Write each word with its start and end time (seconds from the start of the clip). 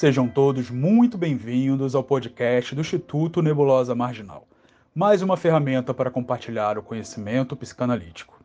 Sejam 0.00 0.26
todos 0.26 0.70
muito 0.70 1.18
bem-vindos 1.18 1.94
ao 1.94 2.02
podcast 2.02 2.74
do 2.74 2.80
Instituto 2.80 3.42
Nebulosa 3.42 3.94
Marginal, 3.94 4.48
mais 4.94 5.20
uma 5.20 5.36
ferramenta 5.36 5.92
para 5.92 6.10
compartilhar 6.10 6.78
o 6.78 6.82
conhecimento 6.82 7.54
psicanalítico. 7.54 8.42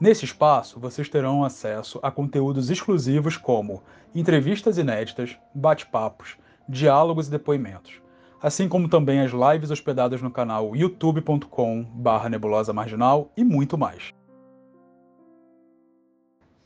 Nesse 0.00 0.24
espaço, 0.24 0.78
vocês 0.78 1.08
terão 1.08 1.42
acesso 1.42 1.98
a 2.04 2.10
conteúdos 2.12 2.70
exclusivos 2.70 3.36
como 3.36 3.82
entrevistas 4.14 4.78
inéditas, 4.78 5.36
bate-papos, 5.52 6.36
diálogos 6.68 7.26
e 7.26 7.32
depoimentos, 7.32 7.94
assim 8.40 8.68
como 8.68 8.88
também 8.88 9.18
as 9.22 9.32
lives 9.32 9.72
hospedadas 9.72 10.22
no 10.22 10.30
canal 10.30 10.76
youtube.com/nebulosa 10.76 12.72
marginal 12.72 13.28
e 13.36 13.42
muito 13.42 13.76
mais. 13.76 14.14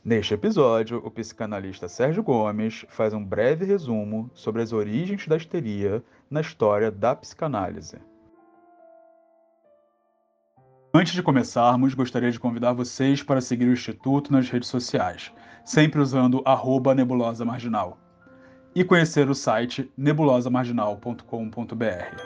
Neste 0.07 0.33
episódio, 0.35 1.01
o 1.03 1.11
psicanalista 1.11 1.89
Sérgio 1.89 2.23
Gomes 2.23 2.85
faz 2.87 3.13
um 3.13 3.21
breve 3.21 3.65
resumo 3.65 4.31
sobre 4.33 4.61
as 4.61 4.71
origens 4.71 5.27
da 5.27 5.35
histeria 5.35 6.01
na 6.31 6.39
história 6.39 6.89
da 6.89 7.13
psicanálise. 7.13 7.97
Antes 10.93 11.11
de 11.11 11.21
começarmos, 11.21 11.93
gostaria 11.93 12.31
de 12.31 12.39
convidar 12.39 12.71
vocês 12.71 13.21
para 13.21 13.41
seguir 13.41 13.65
o 13.65 13.73
Instituto 13.73 14.31
nas 14.31 14.49
redes 14.49 14.69
sociais, 14.69 15.33
sempre 15.65 15.99
usando 15.99 16.41
arroba 16.45 16.95
nebulosa 16.95 17.43
marginal, 17.43 17.97
e 18.73 18.85
conhecer 18.85 19.29
o 19.29 19.35
site 19.35 19.91
nebulosamarginal.com.br. 19.97 22.21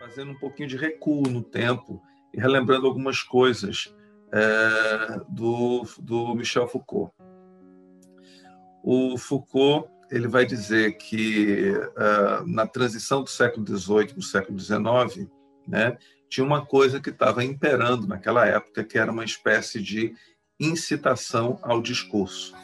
Fazendo 0.00 0.32
um 0.32 0.38
pouquinho 0.40 0.68
de 0.68 0.76
recuo 0.76 1.22
no 1.28 1.44
tempo 1.44 2.02
e 2.34 2.40
relembrando 2.40 2.88
algumas 2.88 3.22
coisas 3.22 3.94
é, 4.32 5.20
do, 5.28 5.86
do 5.98 6.34
Michel 6.34 6.66
Foucault. 6.66 7.12
O 8.82 9.16
Foucault 9.18 9.88
ele 10.12 10.28
vai 10.28 10.44
dizer 10.44 10.98
que 10.98 11.72
uh, 11.72 12.46
na 12.46 12.66
transição 12.66 13.22
do 13.22 13.30
século 13.30 13.66
XVIII 13.66 14.08
para 14.08 14.18
o 14.18 14.22
século 14.22 14.58
XIX, 14.58 15.26
né, 15.66 15.96
tinha 16.28 16.44
uma 16.44 16.64
coisa 16.66 17.00
que 17.00 17.08
estava 17.08 17.42
imperando 17.42 18.06
naquela 18.06 18.46
época, 18.46 18.84
que 18.84 18.98
era 18.98 19.10
uma 19.10 19.24
espécie 19.24 19.80
de 19.80 20.14
incitação 20.60 21.58
ao 21.62 21.80
discurso. 21.80 22.54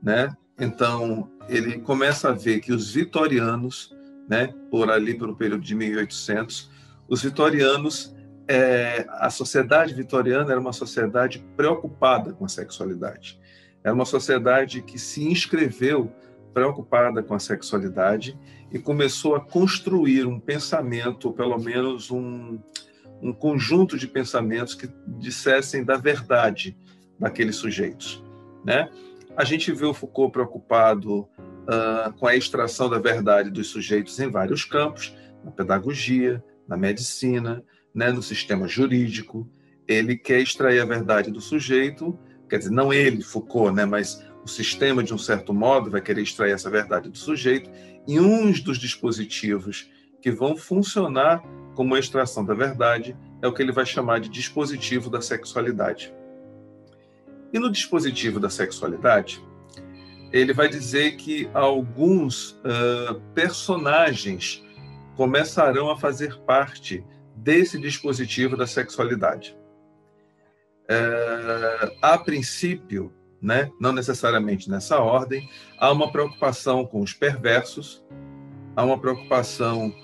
Né? 0.00 0.32
Então, 0.58 1.28
ele 1.48 1.80
começa 1.80 2.28
a 2.28 2.32
ver 2.32 2.60
que 2.60 2.72
os 2.72 2.92
vitorianos, 2.92 3.92
né, 4.28 4.54
por 4.70 4.88
ali 4.88 5.18
pelo 5.18 5.34
período 5.34 5.64
de 5.64 5.74
1800, 5.74 6.70
os 7.08 7.22
vitorianos 7.22 8.14
é, 8.48 9.06
a 9.08 9.30
sociedade 9.30 9.94
vitoriana 9.94 10.50
era 10.50 10.60
uma 10.60 10.72
sociedade 10.72 11.44
preocupada 11.56 12.32
com 12.32 12.44
a 12.44 12.48
sexualidade. 12.48 13.40
Era 13.82 13.94
uma 13.94 14.04
sociedade 14.04 14.82
que 14.82 14.98
se 14.98 15.24
inscreveu 15.24 16.12
preocupada 16.52 17.22
com 17.22 17.34
a 17.34 17.38
sexualidade 17.38 18.38
e 18.70 18.78
começou 18.78 19.34
a 19.34 19.40
construir 19.40 20.26
um 20.26 20.38
pensamento, 20.38 21.26
ou 21.26 21.34
pelo 21.34 21.58
menos 21.58 22.10
um, 22.10 22.58
um 23.20 23.32
conjunto 23.32 23.98
de 23.98 24.06
pensamentos 24.06 24.74
que 24.74 24.88
dissessem 25.06 25.84
da 25.84 25.96
verdade 25.96 26.76
daqueles 27.18 27.56
sujeitos. 27.56 28.22
Né? 28.64 28.88
A 29.36 29.44
gente 29.44 29.72
vê 29.72 29.84
o 29.84 29.94
Foucault 29.94 30.32
preocupado 30.32 31.20
uh, 31.20 32.12
com 32.18 32.26
a 32.26 32.36
extração 32.36 32.88
da 32.88 32.98
verdade 32.98 33.50
dos 33.50 33.68
sujeitos 33.68 34.18
em 34.20 34.30
vários 34.30 34.64
campos, 34.64 35.14
na 35.44 35.50
pedagogia, 35.50 36.42
na 36.68 36.76
medicina, 36.76 37.62
né, 37.94 38.10
no 38.10 38.22
sistema 38.22 38.66
jurídico, 38.66 39.48
ele 39.86 40.16
quer 40.16 40.40
extrair 40.40 40.80
a 40.80 40.84
verdade 40.84 41.30
do 41.30 41.40
sujeito, 41.40 42.18
quer 42.48 42.58
dizer, 42.58 42.70
não 42.70 42.92
ele, 42.92 43.22
Foucault, 43.22 43.74
né, 43.74 43.84
mas 43.84 44.24
o 44.44 44.48
sistema, 44.48 45.02
de 45.02 45.14
um 45.14 45.18
certo 45.18 45.54
modo, 45.54 45.90
vai 45.90 46.00
querer 46.00 46.22
extrair 46.22 46.52
essa 46.52 46.68
verdade 46.68 47.08
do 47.08 47.16
sujeito, 47.16 47.70
e 48.06 48.18
um 48.18 48.50
dos 48.50 48.78
dispositivos 48.78 49.90
que 50.20 50.30
vão 50.30 50.56
funcionar 50.56 51.42
como 51.74 51.94
a 51.94 51.98
extração 51.98 52.44
da 52.44 52.54
verdade 52.54 53.16
é 53.42 53.46
o 53.46 53.52
que 53.52 53.62
ele 53.62 53.72
vai 53.72 53.86
chamar 53.86 54.20
de 54.20 54.28
dispositivo 54.28 55.10
da 55.10 55.20
sexualidade. 55.20 56.12
E 57.52 57.58
no 57.58 57.70
dispositivo 57.70 58.40
da 58.40 58.50
sexualidade, 58.50 59.42
ele 60.32 60.52
vai 60.52 60.68
dizer 60.68 61.16
que 61.16 61.48
alguns 61.54 62.50
uh, 62.50 63.20
personagens 63.34 64.64
começarão 65.14 65.90
a 65.90 65.96
fazer 65.96 66.36
parte 66.40 67.04
desse 67.34 67.78
dispositivo 67.78 68.56
da 68.56 68.66
sexualidade. 68.66 69.56
É, 70.88 71.96
a 72.02 72.18
princípio, 72.18 73.12
né, 73.40 73.70
não 73.80 73.92
necessariamente 73.92 74.70
nessa 74.70 74.98
ordem, 74.98 75.48
há 75.78 75.90
uma 75.90 76.10
preocupação 76.10 76.84
com 76.84 77.00
os 77.00 77.12
perversos, 77.12 78.04
há 78.76 78.84
uma 78.84 78.98
preocupação 78.98 79.94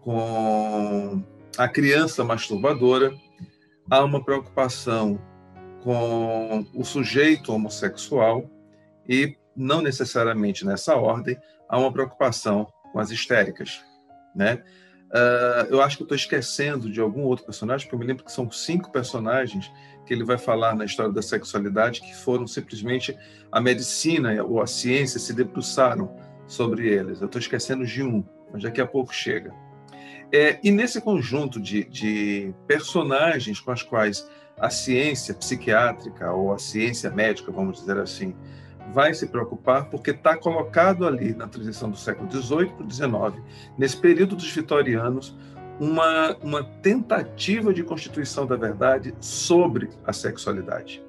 com 0.00 1.22
a 1.56 1.68
criança 1.68 2.24
masturbadora, 2.24 3.12
há 3.90 4.02
uma 4.04 4.24
preocupação 4.24 5.20
com 5.82 6.66
o 6.74 6.84
sujeito 6.84 7.52
homossexual 7.52 8.48
e, 9.08 9.36
não 9.56 9.80
necessariamente 9.80 10.64
nessa 10.64 10.96
ordem, 10.96 11.36
há 11.68 11.78
uma 11.78 11.92
preocupação 11.92 12.66
com 12.92 12.98
as 12.98 13.10
histéricas, 13.10 13.82
né? 14.34 14.62
Uh, 15.08 15.64
eu 15.70 15.80
acho 15.80 15.96
que 15.96 16.02
eu 16.02 16.04
estou 16.04 16.16
esquecendo 16.16 16.90
de 16.90 17.00
algum 17.00 17.22
outro 17.22 17.44
personagem, 17.44 17.86
porque 17.86 17.94
eu 17.94 17.98
me 17.98 18.06
lembro 18.06 18.24
que 18.24 18.32
são 18.32 18.50
cinco 18.50 18.92
personagens 18.92 19.72
que 20.04 20.12
ele 20.12 20.24
vai 20.24 20.38
falar 20.38 20.74
na 20.74 20.84
história 20.84 21.12
da 21.12 21.22
sexualidade 21.22 22.00
que 22.00 22.14
foram 22.14 22.46
simplesmente 22.46 23.16
a 23.50 23.60
medicina 23.60 24.42
ou 24.42 24.60
a 24.60 24.66
ciência 24.66 25.18
se 25.18 25.32
debruçaram 25.32 26.14
sobre 26.46 26.88
eles. 26.88 27.20
Eu 27.20 27.26
estou 27.26 27.40
esquecendo 27.40 27.86
de 27.86 28.02
um, 28.02 28.24
mas 28.52 28.62
daqui 28.62 28.80
a 28.80 28.86
pouco 28.86 29.14
chega. 29.14 29.52
É, 30.32 30.58
e 30.62 30.70
nesse 30.70 31.00
conjunto 31.00 31.60
de, 31.60 31.84
de 31.84 32.54
personagens 32.66 33.60
com 33.60 33.70
as 33.70 33.82
quais 33.82 34.28
a 34.58 34.68
ciência 34.68 35.32
psiquiátrica 35.34 36.32
ou 36.32 36.52
a 36.52 36.58
ciência 36.58 37.10
médica, 37.10 37.50
vamos 37.50 37.80
dizer 37.80 37.98
assim, 37.98 38.34
vai 38.92 39.14
se 39.14 39.26
preocupar 39.26 39.88
porque 39.90 40.10
está 40.10 40.36
colocado 40.36 41.06
ali 41.06 41.34
na 41.34 41.46
transição 41.46 41.90
do 41.90 41.96
século 41.96 42.30
XVIII 42.30 42.70
para 42.70 42.86
o 42.86 42.90
XIX, 42.90 43.44
nesse 43.76 43.96
período 43.96 44.36
dos 44.36 44.50
vitorianos, 44.50 45.36
uma, 45.78 46.36
uma 46.42 46.64
tentativa 46.64 47.72
de 47.72 47.82
constituição 47.82 48.46
da 48.46 48.56
verdade 48.56 49.14
sobre 49.20 49.88
a 50.04 50.12
sexualidade. 50.12 51.02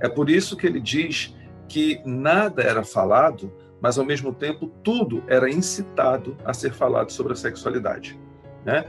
É 0.00 0.08
por 0.08 0.30
isso 0.30 0.56
que 0.56 0.66
ele 0.66 0.80
diz 0.80 1.34
que 1.68 2.00
nada 2.04 2.62
era 2.62 2.84
falado, 2.84 3.52
mas 3.80 3.98
ao 3.98 4.04
mesmo 4.04 4.32
tempo 4.32 4.66
tudo 4.82 5.24
era 5.26 5.50
incitado 5.50 6.36
a 6.44 6.52
ser 6.52 6.72
falado 6.72 7.10
sobre 7.10 7.32
a 7.32 7.36
sexualidade. 7.36 8.18
Né? 8.64 8.84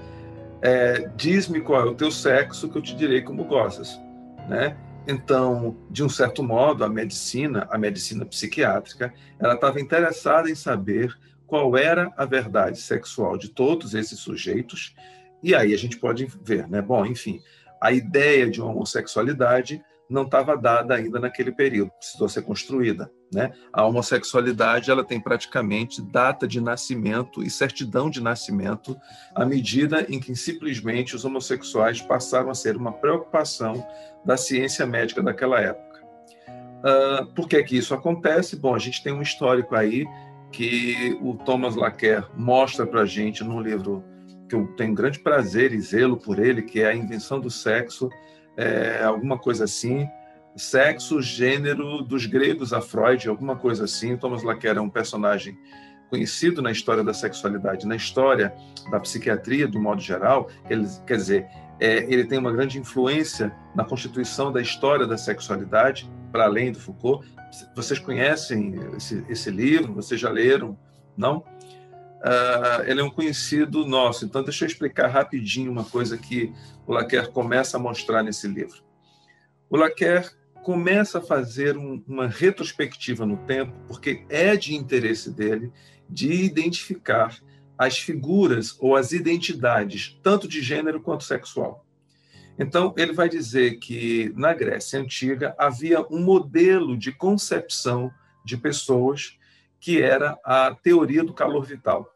É, 0.61 1.09
Diz-me 1.15 1.61
qual 1.61 1.81
é 1.81 1.85
o 1.85 1.95
teu 1.95 2.11
sexo 2.11 2.69
que 2.69 2.77
eu 2.77 2.81
te 2.81 2.95
direi 2.95 3.21
como 3.21 3.43
gozas. 3.45 3.99
Né? 4.47 4.77
Então, 5.07 5.77
de 5.89 6.03
um 6.03 6.09
certo 6.09 6.41
modo, 6.41 6.83
a 6.83 6.89
medicina, 6.89 7.67
a 7.69 7.77
medicina 7.77 8.25
psiquiátrica, 8.25 9.13
ela 9.37 9.55
estava 9.55 9.81
interessada 9.81 10.49
em 10.49 10.55
saber 10.55 11.13
qual 11.45 11.77
era 11.77 12.11
a 12.17 12.25
verdade 12.25 12.79
sexual 12.79 13.37
de 13.37 13.49
todos 13.49 13.93
esses 13.93 14.19
sujeitos. 14.19 14.95
E 15.41 15.53
aí 15.53 15.73
a 15.73 15.77
gente 15.77 15.97
pode 15.97 16.25
ver, 16.41 16.67
né? 16.69 16.81
Bom, 16.81 17.05
enfim, 17.05 17.41
a 17.81 17.91
ideia 17.91 18.49
de 18.49 18.61
homossexualidade 18.61 19.83
não 20.13 20.23
estava 20.23 20.55
dada 20.55 20.95
ainda 20.95 21.19
naquele 21.19 21.51
período, 21.51 21.91
precisou 21.91 22.29
ser 22.29 22.43
construída. 22.43 23.11
Né? 23.33 23.51
A 23.73 23.83
homossexualidade 23.83 24.91
ela 24.91 25.03
tem 25.03 25.19
praticamente 25.19 26.01
data 26.01 26.47
de 26.47 26.61
nascimento 26.61 27.41
e 27.41 27.49
certidão 27.49 28.09
de 28.09 28.21
nascimento 28.21 28.95
à 29.33 29.43
medida 29.43 30.05
em 30.07 30.19
que 30.19 30.35
simplesmente 30.35 31.15
os 31.15 31.25
homossexuais 31.25 31.99
passaram 32.01 32.51
a 32.51 32.55
ser 32.55 32.77
uma 32.77 32.91
preocupação 32.91 33.85
da 34.23 34.37
ciência 34.37 34.85
médica 34.85 35.21
daquela 35.21 35.59
época. 35.59 36.03
Uh, 36.83 37.25
por 37.33 37.47
que, 37.47 37.63
que 37.63 37.77
isso 37.77 37.93
acontece? 37.93 38.55
Bom, 38.55 38.75
a 38.75 38.79
gente 38.79 39.01
tem 39.01 39.13
um 39.13 39.21
histórico 39.21 39.75
aí 39.75 40.05
que 40.51 41.17
o 41.21 41.33
Thomas 41.33 41.75
Laquer 41.75 42.29
mostra 42.35 42.85
para 42.85 43.01
a 43.01 43.05
gente 43.05 43.43
no 43.43 43.59
livro 43.59 44.03
que 44.47 44.53
eu 44.53 44.67
tenho 44.75 44.93
grande 44.93 45.17
prazer 45.17 45.73
e 45.73 45.81
zelo 45.81 46.17
por 46.17 46.37
ele, 46.37 46.61
que 46.61 46.81
é 46.81 46.87
A 46.87 46.95
Invenção 46.95 47.39
do 47.39 47.49
Sexo, 47.49 48.09
é, 48.57 49.03
alguma 49.03 49.37
coisa 49.37 49.63
assim, 49.63 50.07
sexo, 50.55 51.21
gênero 51.21 52.01
dos 52.01 52.25
gregos 52.25 52.73
a 52.73 52.81
Freud, 52.81 53.27
alguma 53.27 53.55
coisa 53.55 53.85
assim. 53.85 54.15
Thomas 54.17 54.43
Laquer 54.43 54.77
é 54.77 54.81
um 54.81 54.89
personagem 54.89 55.57
conhecido 56.09 56.61
na 56.61 56.71
história 56.71 57.03
da 57.03 57.13
sexualidade, 57.13 57.87
na 57.87 57.95
história 57.95 58.53
da 58.91 58.99
psiquiatria, 58.99 59.67
do 59.67 59.79
modo 59.79 59.99
geral. 59.99 60.47
Ele, 60.69 60.87
quer 61.07 61.17
dizer, 61.17 61.47
é, 61.79 62.03
ele 62.03 62.25
tem 62.25 62.37
uma 62.37 62.51
grande 62.51 62.77
influência 62.77 63.51
na 63.75 63.83
constituição 63.83 64.51
da 64.51 64.61
história 64.61 65.07
da 65.07 65.17
sexualidade, 65.17 66.09
para 66.31 66.45
além 66.45 66.71
do 66.71 66.79
Foucault. 66.79 67.27
Vocês 67.75 67.99
conhecem 67.99 68.75
esse, 68.95 69.25
esse 69.27 69.49
livro? 69.49 69.93
Vocês 69.93 70.19
já 70.19 70.29
leram? 70.29 70.77
Não? 71.17 71.43
Uh, 72.23 72.83
ele 72.85 73.01
é 73.01 73.03
um 73.03 73.09
conhecido 73.09 73.85
nosso. 73.85 74.23
Então, 74.23 74.41
deixa 74.43 74.63
eu 74.63 74.67
explicar 74.67 75.07
rapidinho 75.07 75.69
uma 75.69 75.83
coisa 75.83 76.17
que 76.17 76.53
o 76.87 76.93
Laquer 76.93 77.29
começa 77.31 77.75
a 77.75 77.79
mostrar 77.79 78.23
nesse 78.23 78.47
livro. 78.47 78.81
O 79.69 79.75
Laquer 79.75 80.31
começa 80.63 81.17
a 81.17 81.21
fazer 81.21 81.77
um, 81.77 82.01
uma 82.07 82.27
retrospectiva 82.27 83.25
no 83.25 83.37
tempo, 83.45 83.73
porque 83.87 84.25
é 84.29 84.55
de 84.55 84.73
interesse 84.73 85.29
dele 85.29 85.69
de 86.09 86.31
identificar 86.31 87.37
as 87.77 87.97
figuras 87.97 88.77
ou 88.79 88.95
as 88.95 89.11
identidades, 89.11 90.17
tanto 90.23 90.47
de 90.47 90.61
gênero 90.61 91.01
quanto 91.01 91.25
sexual. 91.25 91.85
Então, 92.57 92.93
ele 92.95 93.11
vai 93.11 93.27
dizer 93.27 93.79
que 93.79 94.31
na 94.37 94.53
Grécia 94.53 94.99
Antiga 94.99 95.53
havia 95.57 96.01
um 96.09 96.21
modelo 96.21 96.95
de 96.95 97.11
concepção 97.11 98.09
de 98.45 98.55
pessoas 98.55 99.37
que 99.79 100.01
era 100.01 100.37
a 100.45 100.73
teoria 100.73 101.23
do 101.23 101.33
calor 101.33 101.65
vital. 101.65 102.12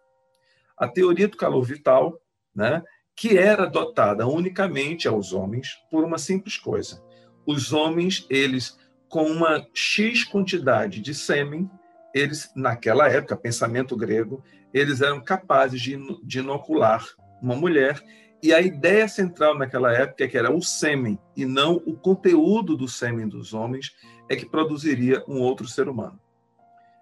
A 0.78 0.88
teoria 0.88 1.28
do 1.28 1.38
calor 1.38 1.64
vital, 1.64 2.20
né, 2.56 2.84
que 3.16 3.38
era 3.38 3.66
dotada 3.66 4.28
unicamente 4.28 5.08
aos 5.08 5.34
homens 5.34 5.70
por 5.90 6.04
uma 6.04 6.18
simples 6.18 6.58
coisa 6.58 7.02
os 7.48 7.72
homens, 7.72 8.28
eles, 8.30 8.78
com 9.08 9.24
uma 9.24 9.66
X 9.74 10.26
quantidade 10.26 11.00
de 11.00 11.14
sêmen, 11.14 11.72
eles, 12.14 12.52
naquela 12.54 13.08
época, 13.08 13.38
pensamento 13.38 13.96
grego, 13.96 14.44
eles 14.74 15.02
eram 15.02 15.24
capazes 15.24 15.82
de, 15.82 15.98
de 16.24 16.40
inocular 16.40 17.06
uma 17.42 17.56
mulher 17.56 18.04
e 18.44 18.54
a 18.54 18.60
ideia 18.60 19.08
central 19.08 19.58
naquela 19.58 19.94
época 19.94 20.26
é 20.26 20.28
que 20.28 20.38
era 20.38 20.54
o 20.54 20.62
sêmen 20.62 21.18
e 21.36 21.46
não 21.46 21.76
o 21.86 21.96
conteúdo 21.96 22.76
do 22.76 22.88
sêmen 22.88 23.28
dos 23.28 23.54
homens 23.54 23.96
é 24.30 24.36
que 24.36 24.46
produziria 24.46 25.24
um 25.28 25.40
outro 25.40 25.68
ser 25.68 25.88
humano. 25.88 26.20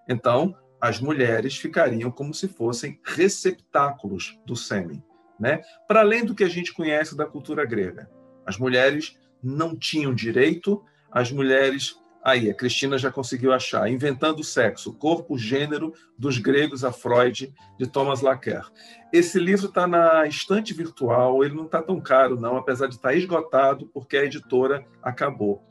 Então, 0.08 0.54
as 0.80 1.00
mulheres 1.00 1.56
ficariam 1.56 2.10
como 2.10 2.34
se 2.34 2.48
fossem 2.48 3.00
receptáculos 3.02 4.38
do 4.44 4.54
sêmen, 4.54 5.02
né? 5.38 5.62
Para 5.88 6.00
além 6.00 6.24
do 6.24 6.34
que 6.34 6.44
a 6.44 6.48
gente 6.48 6.72
conhece 6.72 7.16
da 7.16 7.26
cultura 7.26 7.64
grega, 7.64 8.10
as 8.44 8.58
mulheres 8.58 9.18
não 9.42 9.76
tinham 9.76 10.14
direito, 10.14 10.84
as 11.10 11.30
mulheres. 11.30 11.96
Aí, 12.24 12.50
a 12.50 12.54
Cristina 12.54 12.98
já 12.98 13.08
conseguiu 13.08 13.52
achar, 13.52 13.88
Inventando 13.88 14.40
o 14.40 14.44
Sexo, 14.44 14.92
Corpo, 14.92 15.38
Gênero, 15.38 15.92
dos 16.18 16.38
Gregos 16.38 16.84
a 16.84 16.90
Freud, 16.90 17.54
de 17.78 17.86
Thomas 17.86 18.20
Laquer. 18.20 18.64
Esse 19.12 19.38
livro 19.38 19.66
está 19.66 19.86
na 19.86 20.26
estante 20.26 20.74
virtual, 20.74 21.44
ele 21.44 21.54
não 21.54 21.66
está 21.66 21.80
tão 21.80 22.00
caro, 22.00 22.38
não, 22.40 22.56
apesar 22.56 22.88
de 22.88 22.96
estar 22.96 23.10
tá 23.10 23.14
esgotado, 23.14 23.86
porque 23.94 24.16
a 24.16 24.24
editora 24.24 24.84
acabou 25.00 25.64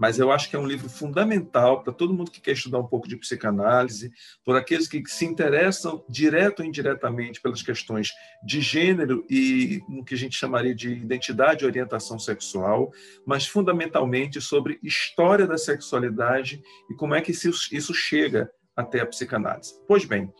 mas 0.00 0.18
eu 0.18 0.32
acho 0.32 0.48
que 0.48 0.56
é 0.56 0.58
um 0.58 0.66
livro 0.66 0.88
fundamental 0.88 1.82
para 1.82 1.92
todo 1.92 2.14
mundo 2.14 2.30
que 2.30 2.40
quer 2.40 2.52
estudar 2.52 2.78
um 2.78 2.86
pouco 2.86 3.06
de 3.06 3.18
psicanálise, 3.18 4.10
por 4.42 4.56
aqueles 4.56 4.88
que 4.88 5.02
se 5.06 5.26
interessam 5.26 6.02
direto 6.08 6.60
ou 6.60 6.64
indiretamente 6.64 7.38
pelas 7.38 7.60
questões 7.60 8.08
de 8.42 8.62
gênero 8.62 9.26
e 9.28 9.82
no 9.86 10.02
que 10.02 10.14
a 10.14 10.16
gente 10.16 10.34
chamaria 10.34 10.74
de 10.74 10.90
identidade 10.90 11.64
e 11.64 11.66
orientação 11.66 12.18
sexual, 12.18 12.90
mas 13.26 13.46
fundamentalmente 13.46 14.40
sobre 14.40 14.80
história 14.82 15.46
da 15.46 15.58
sexualidade 15.58 16.62
e 16.90 16.94
como 16.94 17.14
é 17.14 17.20
que 17.20 17.32
isso 17.32 17.92
chega 17.92 18.50
até 18.74 19.00
a 19.00 19.06
psicanálise. 19.06 19.74
Pois 19.86 20.06
bem, 20.06 20.32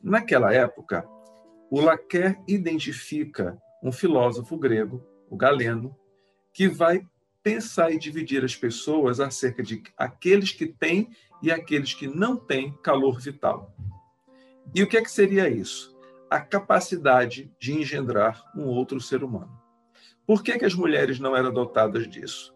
naquela 0.00 0.54
época, 0.54 1.04
o 1.68 1.80
Laquer 1.80 2.40
identifica 2.46 3.58
um 3.82 3.90
filósofo 3.90 4.56
grego, 4.56 5.04
o 5.28 5.36
Galeno, 5.36 5.96
que 6.54 6.68
vai 6.68 7.04
pensar 7.48 7.90
e 7.90 7.98
dividir 7.98 8.44
as 8.44 8.54
pessoas 8.54 9.20
acerca 9.20 9.62
de 9.62 9.82
aqueles 9.96 10.52
que 10.52 10.66
têm 10.66 11.08
e 11.42 11.50
aqueles 11.50 11.94
que 11.94 12.06
não 12.06 12.36
têm 12.36 12.76
calor 12.82 13.18
vital. 13.18 13.74
E 14.74 14.82
o 14.82 14.86
que 14.86 14.98
é 14.98 15.02
que 15.02 15.10
seria 15.10 15.48
isso? 15.48 15.96
A 16.30 16.40
capacidade 16.40 17.50
de 17.58 17.72
engendrar 17.72 18.44
um 18.54 18.66
outro 18.66 19.00
ser 19.00 19.24
humano. 19.24 19.58
Por 20.26 20.42
que, 20.42 20.58
que 20.58 20.64
as 20.66 20.74
mulheres 20.74 21.18
não 21.18 21.34
eram 21.34 21.50
dotadas 21.50 22.06
disso? 22.06 22.54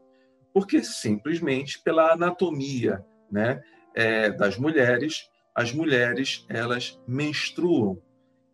Porque 0.52 0.84
simplesmente 0.84 1.82
pela 1.82 2.12
anatomia 2.12 3.02
né, 3.30 3.62
é, 3.94 4.30
das 4.30 4.58
mulheres, 4.58 5.26
as 5.54 5.72
mulheres 5.72 6.44
elas 6.50 7.00
menstruam. 7.08 7.98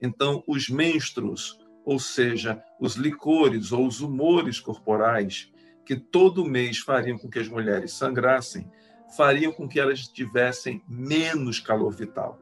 Então, 0.00 0.44
os 0.46 0.68
menstruos, 0.68 1.58
ou 1.84 1.98
seja, 1.98 2.62
os 2.78 2.94
licores 2.94 3.72
ou 3.72 3.84
os 3.84 4.00
humores 4.00 4.60
corporais, 4.60 5.50
que 5.88 5.96
todo 5.96 6.44
mês 6.44 6.80
fariam 6.80 7.16
com 7.16 7.30
que 7.30 7.38
as 7.38 7.48
mulheres 7.48 7.94
sangrassem, 7.94 8.70
fariam 9.16 9.50
com 9.50 9.66
que 9.66 9.80
elas 9.80 10.06
tivessem 10.06 10.82
menos 10.86 11.60
calor 11.60 11.94
vital. 11.94 12.38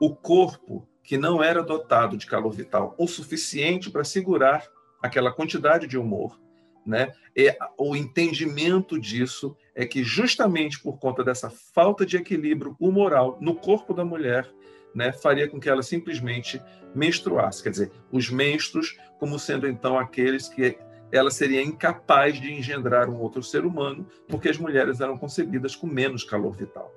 O 0.00 0.14
corpo, 0.14 0.86
que 1.02 1.18
não 1.18 1.42
era 1.42 1.60
dotado 1.60 2.16
de 2.16 2.24
calor 2.24 2.52
vital 2.52 2.94
o 2.96 3.08
suficiente 3.08 3.90
para 3.90 4.04
segurar 4.04 4.64
aquela 5.02 5.32
quantidade 5.32 5.88
de 5.88 5.98
humor, 5.98 6.40
né? 6.86 7.12
E 7.36 7.52
o 7.76 7.96
entendimento 7.96 8.96
disso 8.96 9.56
é 9.74 9.84
que 9.84 10.04
justamente 10.04 10.78
por 10.78 10.96
conta 11.00 11.24
dessa 11.24 11.50
falta 11.50 12.06
de 12.06 12.16
equilíbrio 12.16 12.76
humoral 12.78 13.38
no 13.40 13.56
corpo 13.56 13.92
da 13.92 14.04
mulher, 14.04 14.48
né, 14.94 15.10
faria 15.12 15.48
com 15.48 15.58
que 15.58 15.68
ela 15.68 15.82
simplesmente 15.82 16.62
menstruasse, 16.94 17.60
quer 17.60 17.70
dizer, 17.70 17.90
os 18.12 18.30
menstruos 18.30 18.96
como 19.18 19.36
sendo 19.36 19.66
então 19.66 19.98
aqueles 19.98 20.48
que 20.48 20.78
ela 21.14 21.30
seria 21.30 21.62
incapaz 21.62 22.40
de 22.40 22.52
engendrar 22.52 23.08
um 23.08 23.20
outro 23.20 23.42
ser 23.42 23.64
humano, 23.64 24.04
porque 24.26 24.48
as 24.48 24.58
mulheres 24.58 25.00
eram 25.00 25.16
concebidas 25.16 25.76
com 25.76 25.86
menos 25.86 26.24
calor 26.24 26.56
vital. 26.56 26.92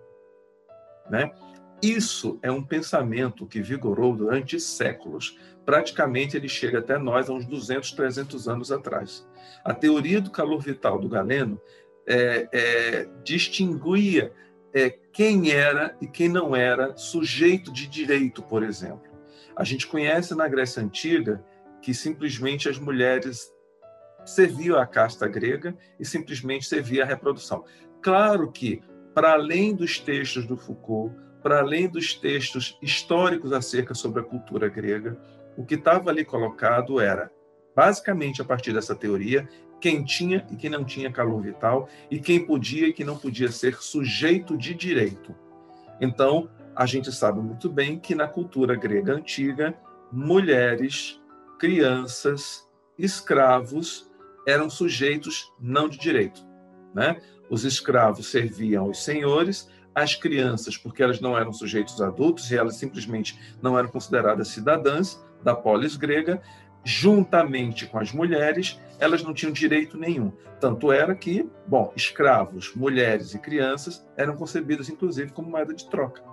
Né? 1.07 1.31
Isso 1.81 2.39
é 2.41 2.51
um 2.51 2.63
pensamento 2.63 3.45
que 3.45 3.61
vigorou 3.61 4.15
durante 4.15 4.59
séculos. 4.59 5.37
Praticamente 5.63 6.35
ele 6.35 6.49
chega 6.49 6.79
até 6.79 6.97
nós 6.97 7.29
há 7.29 7.33
uns 7.33 7.45
200, 7.45 7.91
300 7.91 8.47
anos 8.49 8.71
atrás. 8.71 9.27
A 9.63 9.71
teoria 9.71 10.19
do 10.19 10.31
calor 10.31 10.61
vital 10.61 10.99
do 10.99 11.07
Galeno 11.07 11.61
é, 12.07 12.49
é, 12.51 13.09
distinguia 13.23 14.33
é, 14.73 14.89
quem 15.13 15.51
era 15.51 15.95
e 16.01 16.07
quem 16.07 16.27
não 16.27 16.55
era 16.55 16.97
sujeito 16.97 17.71
de 17.71 17.85
direito, 17.85 18.41
por 18.41 18.63
exemplo. 18.63 19.11
A 19.55 19.63
gente 19.63 19.85
conhece 19.85 20.33
na 20.33 20.47
Grécia 20.47 20.81
Antiga 20.81 21.43
que 21.83 21.93
simplesmente 21.93 22.67
as 22.67 22.79
mulheres 22.79 23.51
servia 24.29 24.79
à 24.79 24.85
casta 24.85 25.27
grega 25.27 25.75
e 25.99 26.05
simplesmente 26.05 26.65
servia 26.65 27.03
à 27.03 27.05
reprodução. 27.05 27.63
Claro 28.01 28.51
que, 28.51 28.81
para 29.13 29.33
além 29.33 29.75
dos 29.75 29.99
textos 29.99 30.45
do 30.45 30.57
Foucault, 30.57 31.15
para 31.41 31.59
além 31.59 31.87
dos 31.87 32.13
textos 32.13 32.77
históricos 32.81 33.53
acerca 33.53 33.93
sobre 33.93 34.21
a 34.21 34.23
cultura 34.23 34.67
grega, 34.67 35.17
o 35.57 35.65
que 35.65 35.75
estava 35.75 36.09
ali 36.09 36.25
colocado 36.25 36.99
era, 36.99 37.31
basicamente 37.75 38.41
a 38.41 38.45
partir 38.45 38.73
dessa 38.73 38.95
teoria, 38.95 39.47
quem 39.79 40.03
tinha 40.03 40.45
e 40.51 40.55
quem 40.55 40.69
não 40.69 40.83
tinha 40.83 41.11
calor 41.11 41.41
vital 41.41 41.87
e 42.09 42.19
quem 42.19 42.45
podia 42.45 42.87
e 42.87 42.93
quem 42.93 43.05
não 43.05 43.17
podia 43.17 43.51
ser 43.51 43.75
sujeito 43.75 44.57
de 44.57 44.73
direito. 44.73 45.35
Então, 46.01 46.49
a 46.75 46.85
gente 46.85 47.11
sabe 47.11 47.39
muito 47.39 47.69
bem 47.69 47.99
que 47.99 48.13
na 48.13 48.27
cultura 48.27 48.75
grega 48.75 49.13
antiga, 49.13 49.73
mulheres, 50.11 51.21
crianças, 51.59 52.67
escravos 52.97 54.06
eram 54.47 54.69
sujeitos 54.69 55.53
não 55.59 55.89
de 55.89 55.99
direito. 55.99 56.41
Né? 56.95 57.21
Os 57.49 57.65
escravos 57.65 58.31
serviam 58.31 58.85
aos 58.85 59.03
senhores, 59.03 59.69
as 59.93 60.15
crianças, 60.15 60.77
porque 60.77 61.03
elas 61.03 61.19
não 61.19 61.37
eram 61.37 61.51
sujeitos 61.51 62.01
adultos 62.01 62.49
e 62.49 62.55
elas 62.55 62.77
simplesmente 62.77 63.37
não 63.61 63.77
eram 63.77 63.89
consideradas 63.89 64.47
cidadãs 64.47 65.21
da 65.43 65.53
polis 65.53 65.97
grega, 65.97 66.41
juntamente 66.83 67.85
com 67.85 67.99
as 67.99 68.13
mulheres, 68.13 68.79
elas 68.99 69.21
não 69.21 69.33
tinham 69.33 69.51
direito 69.51 69.97
nenhum. 69.97 70.31
Tanto 70.59 70.91
era 70.91 71.13
que, 71.13 71.47
bom, 71.67 71.91
escravos, 71.95 72.73
mulheres 72.75 73.33
e 73.33 73.39
crianças 73.39 74.07
eram 74.15 74.35
concebidos, 74.35 74.89
inclusive, 74.89 75.31
como 75.31 75.49
moeda 75.49 75.73
de 75.73 75.89
troca. 75.89 76.23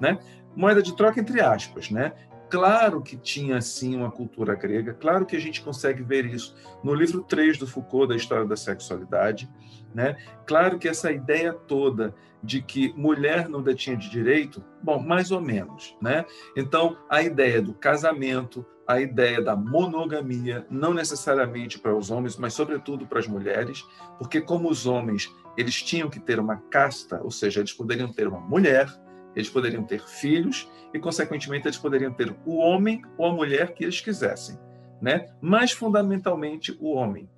Né? 0.00 0.18
Moeda 0.54 0.82
de 0.82 0.94
troca, 0.94 1.20
entre 1.20 1.40
aspas, 1.40 1.90
né? 1.90 2.12
Claro 2.48 3.02
que 3.02 3.16
tinha, 3.16 3.60
sim, 3.60 3.96
uma 3.96 4.10
cultura 4.10 4.54
grega, 4.54 4.94
claro 4.94 5.26
que 5.26 5.36
a 5.36 5.40
gente 5.40 5.62
consegue 5.62 6.02
ver 6.02 6.24
isso 6.24 6.54
no 6.82 6.94
livro 6.94 7.22
3 7.22 7.58
do 7.58 7.66
Foucault, 7.66 8.08
da 8.08 8.16
História 8.16 8.46
da 8.46 8.56
Sexualidade. 8.56 9.50
Né? 9.94 10.16
Claro 10.46 10.78
que 10.78 10.88
essa 10.88 11.10
ideia 11.10 11.52
toda 11.52 12.14
de 12.42 12.62
que 12.62 12.92
mulher 12.96 13.48
não 13.48 13.62
detinha 13.62 13.96
de 13.96 14.08
direito, 14.08 14.62
bom, 14.82 15.00
mais 15.00 15.32
ou 15.32 15.40
menos. 15.40 15.96
Né? 16.00 16.24
Então, 16.56 16.96
a 17.10 17.22
ideia 17.22 17.60
do 17.60 17.74
casamento, 17.74 18.64
a 18.86 19.00
ideia 19.00 19.42
da 19.42 19.56
monogamia, 19.56 20.64
não 20.70 20.94
necessariamente 20.94 21.78
para 21.78 21.96
os 21.96 22.10
homens, 22.10 22.36
mas 22.36 22.54
sobretudo 22.54 23.06
para 23.06 23.18
as 23.18 23.26
mulheres, 23.26 23.84
porque 24.18 24.40
como 24.40 24.70
os 24.70 24.86
homens 24.86 25.28
eles 25.56 25.82
tinham 25.82 26.08
que 26.08 26.20
ter 26.20 26.38
uma 26.38 26.56
casta, 26.70 27.20
ou 27.22 27.30
seja, 27.30 27.60
eles 27.60 27.72
poderiam 27.72 28.12
ter 28.12 28.28
uma 28.28 28.40
mulher, 28.40 28.88
eles 29.36 29.50
poderiam 29.50 29.84
ter 29.84 30.00
filhos 30.00 30.68
e, 30.92 30.98
consequentemente, 30.98 31.68
eles 31.68 31.76
poderiam 31.76 32.12
ter 32.12 32.34
o 32.46 32.56
homem 32.56 33.02
ou 33.18 33.26
a 33.26 33.32
mulher 33.32 33.74
que 33.74 33.84
eles 33.84 34.00
quisessem, 34.00 34.58
né? 35.00 35.28
Mas 35.40 35.72
fundamentalmente 35.72 36.76
o 36.80 36.94
homem, 36.94 37.28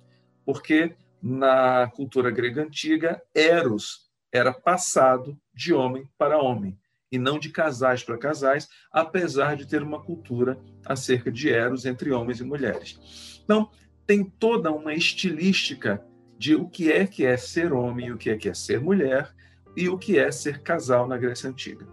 porque 0.45 0.95
na 1.21 1.91
cultura 1.93 2.31
grega 2.31 2.63
antiga, 2.63 3.21
Eros 3.35 4.09
era 4.31 4.53
passado 4.53 5.37
de 5.53 5.73
homem 5.73 6.07
para 6.17 6.37
homem 6.37 6.79
e 7.11 7.17
não 7.17 7.39
de 7.39 7.49
casais 7.49 8.03
para 8.03 8.17
casais, 8.17 8.69
apesar 8.91 9.55
de 9.55 9.67
ter 9.67 9.81
uma 9.81 10.01
cultura 10.01 10.59
acerca 10.85 11.31
de 11.31 11.49
Eros 11.49 11.85
entre 11.85 12.11
homens 12.11 12.39
e 12.39 12.43
mulheres. 12.43 13.41
Então, 13.43 13.69
tem 14.05 14.23
toda 14.23 14.71
uma 14.71 14.93
estilística 14.93 16.03
de 16.37 16.55
o 16.55 16.69
que 16.69 16.91
é 16.91 17.05
que 17.05 17.25
é 17.25 17.35
ser 17.35 17.73
homem, 17.73 18.11
o 18.11 18.17
que 18.17 18.29
é 18.29 18.37
que 18.37 18.47
é 18.47 18.53
ser 18.53 18.79
mulher 18.79 19.33
e 19.79 19.87
o 19.87 19.97
que 19.97 20.19
é 20.19 20.29
ser 20.29 20.61
casal 20.61 21.07
na 21.07 21.17
Grécia 21.17 21.49
Antiga. 21.49 21.87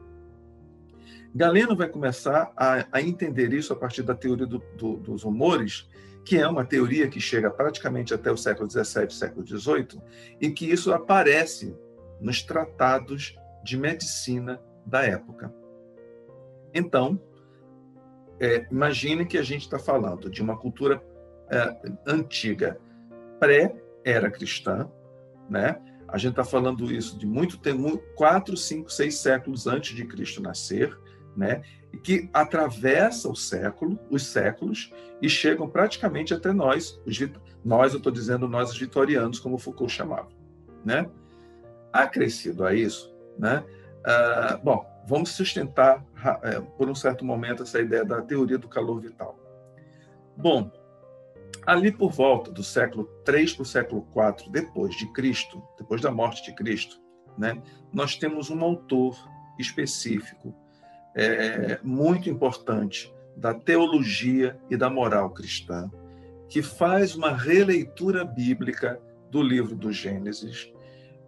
Galeno 1.33 1.77
vai 1.77 1.89
começar 1.89 2.53
a, 2.57 2.85
a 2.91 3.01
entender 3.01 3.53
isso 3.53 3.73
a 3.73 3.77
partir 3.77 4.03
da 4.03 4.13
teoria 4.13 4.45
do, 4.45 4.59
do, 4.77 4.97
dos 4.97 5.23
humores, 5.23 5.89
que 6.25 6.37
é 6.37 6.49
uma 6.49 6.65
teoria 6.65 7.07
que 7.07 7.21
chega 7.21 7.49
praticamente 7.49 8.13
até 8.13 8.29
o 8.33 8.37
século 8.37 8.69
XVII, 8.69 9.11
século 9.11 9.47
XVIII, 9.47 10.03
e 10.41 10.51
que 10.51 10.69
isso 10.69 10.93
aparece 10.93 11.77
nos 12.21 12.43
tratados 12.43 13.39
de 13.63 13.77
medicina 13.77 14.61
da 14.85 15.05
época. 15.05 15.55
Então, 16.75 17.21
é, 18.41 18.67
imagine 18.69 19.25
que 19.27 19.39
a 19.39 19.45
gente 19.45 19.63
está 19.63 19.79
falando 19.79 20.29
de 20.29 20.43
uma 20.43 20.59
cultura 20.59 21.01
é, 21.49 21.93
antiga, 22.05 22.81
pré-era 23.39 24.29
cristã, 24.29 24.91
né? 25.49 25.81
A 26.09 26.19
gente 26.19 26.33
está 26.33 26.45
falando 26.45 26.91
isso 26.93 27.19
de 27.19 27.27
muito 27.27 27.59
tempo, 27.59 27.99
quatro, 28.15 28.57
cinco, 28.57 28.91
seis 28.91 29.19
séculos 29.19 29.67
antes 29.67 29.95
de 29.95 30.05
Cristo 30.05 30.41
nascer, 30.41 30.97
né? 31.37 31.63
E 31.93 31.99
que 31.99 32.31
atravessa 32.33 33.29
o 33.29 33.37
século, 33.37 33.99
os 34.11 34.27
séculos 34.27 34.93
e 35.21 35.29
chegam 35.29 35.69
praticamente 35.69 36.33
até 36.33 36.53
nós, 36.53 37.01
os, 37.07 37.19
nós, 37.65 37.93
eu 37.93 37.99
estou 37.99 38.13
dizendo 38.13 38.49
nós 38.49 38.71
os 38.71 38.79
vitorianos, 38.79 39.39
como 39.39 39.59
Foucault 39.59 39.93
chamava, 39.93 40.29
né? 40.85 41.09
Acrescido 41.93 42.65
a 42.65 42.75
isso, 42.75 43.15
né? 43.39 43.65
Uh, 44.01 44.63
bom, 44.63 44.87
vamos 45.07 45.31
sustentar 45.31 45.99
uh, 45.99 46.63
por 46.77 46.89
um 46.89 46.95
certo 46.95 47.25
momento 47.25 47.65
essa 47.65 47.81
ideia 47.81 48.05
da 48.05 48.23
teoria 48.23 48.59
do 48.59 48.69
calor 48.69 49.01
vital. 49.01 49.37
Bom, 50.37 50.71
ali 51.67 51.91
por 51.91 52.13
volta 52.13 52.51
do 52.51 52.63
século 52.63 53.05
3 53.25 53.55
para 53.55 53.63
o 53.63 53.67
século 53.67 54.03
4 54.13 54.51
depois 54.51 54.95
de 54.95 55.13
Cristo, 55.13 55.63
depois 55.77 56.01
da 56.01 56.11
morte 56.11 56.45
de 56.45 56.55
Cristo, 56.55 57.01
né? 57.37 57.61
Nós 57.93 58.17
temos 58.17 58.51
um 58.51 58.63
autor 58.63 59.17
específico 59.59 60.55
é, 61.15 61.79
muito 61.83 62.31
importante 62.31 63.13
da 63.37 63.53
teologia 63.53 64.59
e 64.71 64.77
da 64.77 64.89
moral 64.89 65.31
cristã, 65.31 65.91
que 66.49 66.63
faz 66.63 67.15
uma 67.15 67.33
releitura 67.33 68.25
bíblica 68.25 69.01
do 69.31 69.43
livro 69.43 69.75
do 69.75 69.93
Gênesis 69.93 70.73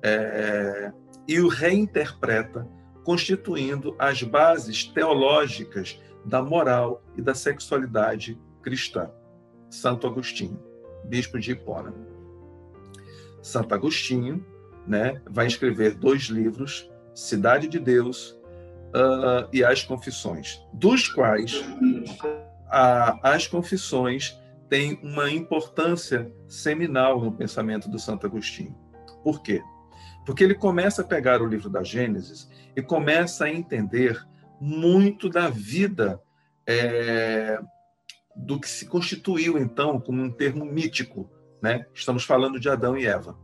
é, 0.03 0.93
e 1.27 1.41
o 1.41 1.49
reinterpreta, 1.49 2.67
constituindo 3.05 3.97
as 3.99 4.23
bases 4.23 4.85
teológicas 4.85 6.01
da 6.25 6.43
moral 6.43 7.03
e 7.17 7.23
da 7.23 7.35
sexualidade 7.35 8.39
cristã. 8.63 9.11
Santo 9.71 10.07
Agostinho, 10.07 10.59
bispo 11.05 11.39
de 11.39 11.53
Hipona. 11.53 11.95
Santo 13.43 13.75
Agostinho 13.75 14.45
né, 14.87 15.21
vai 15.29 15.47
escrever 15.47 15.95
dois 15.95 16.25
livros, 16.25 16.91
Cidade 17.15 17.67
de 17.69 17.79
Deus 17.79 18.39
uh, 18.95 19.49
e 19.53 19.65
as 19.65 19.83
confissões, 19.83 20.61
dos 20.73 21.09
quais 21.09 21.65
a, 22.69 23.35
as 23.35 23.47
confissões 23.47 24.39
têm 24.69 25.01
uma 25.03 25.31
importância 25.31 26.31
seminal 26.47 27.21
no 27.21 27.33
pensamento 27.33 27.89
do 27.89 27.99
Santo 27.99 28.27
Agostinho. 28.27 28.77
Por 29.25 29.43
quê? 29.43 29.63
Porque 30.25 30.45
ele 30.45 30.55
começa 30.55 31.03
a 31.03 31.05
pegar 31.05 31.41
o 31.41 31.47
livro 31.47 31.71
da 31.71 31.83
Gênesis 31.83 32.49
e 32.77 32.83
começa 32.83 33.47
a 33.47 33.51
entender 33.51 34.23
muito 34.61 35.29
da 35.29 35.49
vida 35.49 36.21
é, 36.67 37.59
do 38.39 38.59
que 38.59 38.69
se 38.69 38.87
constituiu 38.87 39.59
então 39.59 40.01
como 40.01 40.23
um 40.23 40.31
termo 40.31 40.65
mítico, 40.65 41.31
né? 41.61 41.87
Estamos 41.93 42.25
falando 42.25 42.59
de 42.59 42.69
Adão 42.69 42.97
e 42.97 43.07
Eva, 43.07 43.37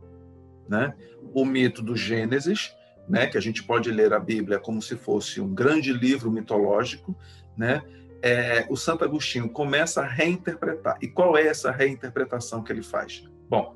né? 0.67 0.95
O 1.33 1.45
mito 1.45 1.81
do 1.81 1.95
Gênesis 1.95 2.73
né, 3.07 3.27
que 3.27 3.37
a 3.37 3.41
gente 3.41 3.63
pode 3.63 3.91
ler 3.91 4.13
a 4.13 4.19
Bíblia 4.19 4.59
como 4.59 4.81
se 4.81 4.95
fosse 4.95 5.39
um 5.39 5.53
grande 5.53 5.93
livro 5.93 6.31
mitológico, 6.31 7.15
né, 7.55 7.81
é, 8.21 8.65
o 8.69 8.75
Santo 8.75 9.03
Agostinho 9.03 9.49
começa 9.49 10.01
a 10.01 10.07
reinterpretar. 10.07 10.97
E 11.01 11.07
qual 11.07 11.37
é 11.37 11.45
essa 11.45 11.71
reinterpretação 11.71 12.63
que 12.63 12.71
ele 12.71 12.81
faz? 12.81 13.23
Bom, 13.47 13.75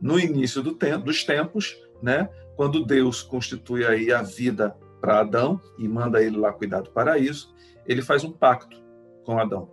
no 0.00 0.18
início 0.18 0.62
do 0.62 0.74
tempo, 0.74 1.06
dos 1.06 1.24
tempos, 1.24 1.76
né, 2.02 2.28
quando 2.56 2.84
Deus 2.84 3.22
constitui 3.22 3.86
aí 3.86 4.12
a 4.12 4.22
vida 4.22 4.76
para 5.00 5.20
Adão 5.20 5.58
e 5.78 5.88
manda 5.88 6.22
ele 6.22 6.36
lá 6.36 6.52
cuidar 6.52 6.82
do 6.82 6.90
paraíso, 6.90 7.54
ele 7.86 8.02
faz 8.02 8.22
um 8.22 8.30
pacto 8.30 8.82
com 9.24 9.38
Adão. 9.38 9.70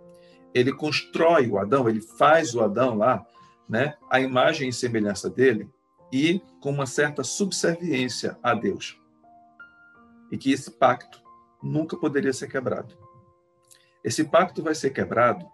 Ele 0.54 0.72
constrói 0.72 1.48
o 1.48 1.58
Adão, 1.58 1.88
ele 1.88 2.00
faz 2.00 2.54
o 2.54 2.60
Adão 2.60 2.96
lá, 2.96 3.24
né, 3.68 3.96
a 4.10 4.20
imagem 4.20 4.68
e 4.68 4.72
semelhança 4.72 5.28
dele, 5.28 5.70
e 6.12 6.40
com 6.60 6.70
uma 6.70 6.86
certa 6.86 7.22
subserviência 7.22 8.38
a 8.42 8.54
Deus. 8.54 8.98
E 10.30 10.38
que 10.38 10.52
esse 10.52 10.70
pacto 10.70 11.22
nunca 11.62 11.96
poderia 11.96 12.32
ser 12.32 12.48
quebrado. 12.48 12.96
Esse 14.02 14.24
pacto 14.24 14.62
vai 14.62 14.74
ser 14.74 14.90
quebrado 14.90 15.46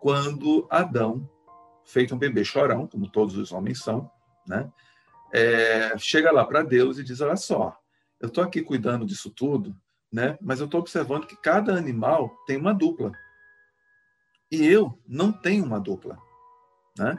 quando 0.00 0.66
Adão, 0.70 1.28
feito 1.84 2.14
um 2.14 2.18
bebê 2.18 2.44
chorão, 2.44 2.86
como 2.86 3.10
todos 3.10 3.36
os 3.36 3.52
homens 3.52 3.82
são, 3.82 4.10
né? 4.46 4.70
É, 5.32 5.96
chega 5.96 6.32
lá 6.32 6.44
para 6.44 6.62
Deus 6.62 6.98
e 6.98 7.04
diz: 7.04 7.20
Olha 7.20 7.36
só, 7.36 7.78
eu 8.20 8.28
estou 8.28 8.42
aqui 8.42 8.60
cuidando 8.62 9.06
disso 9.06 9.30
tudo, 9.30 9.74
né? 10.12 10.36
mas 10.40 10.60
eu 10.60 10.66
estou 10.66 10.80
observando 10.80 11.26
que 11.26 11.36
cada 11.36 11.74
animal 11.74 12.30
tem 12.46 12.56
uma 12.56 12.74
dupla. 12.74 13.12
E 14.50 14.66
eu 14.66 14.98
não 15.06 15.32
tenho 15.32 15.64
uma 15.64 15.78
dupla. 15.78 16.18
Né? 16.98 17.16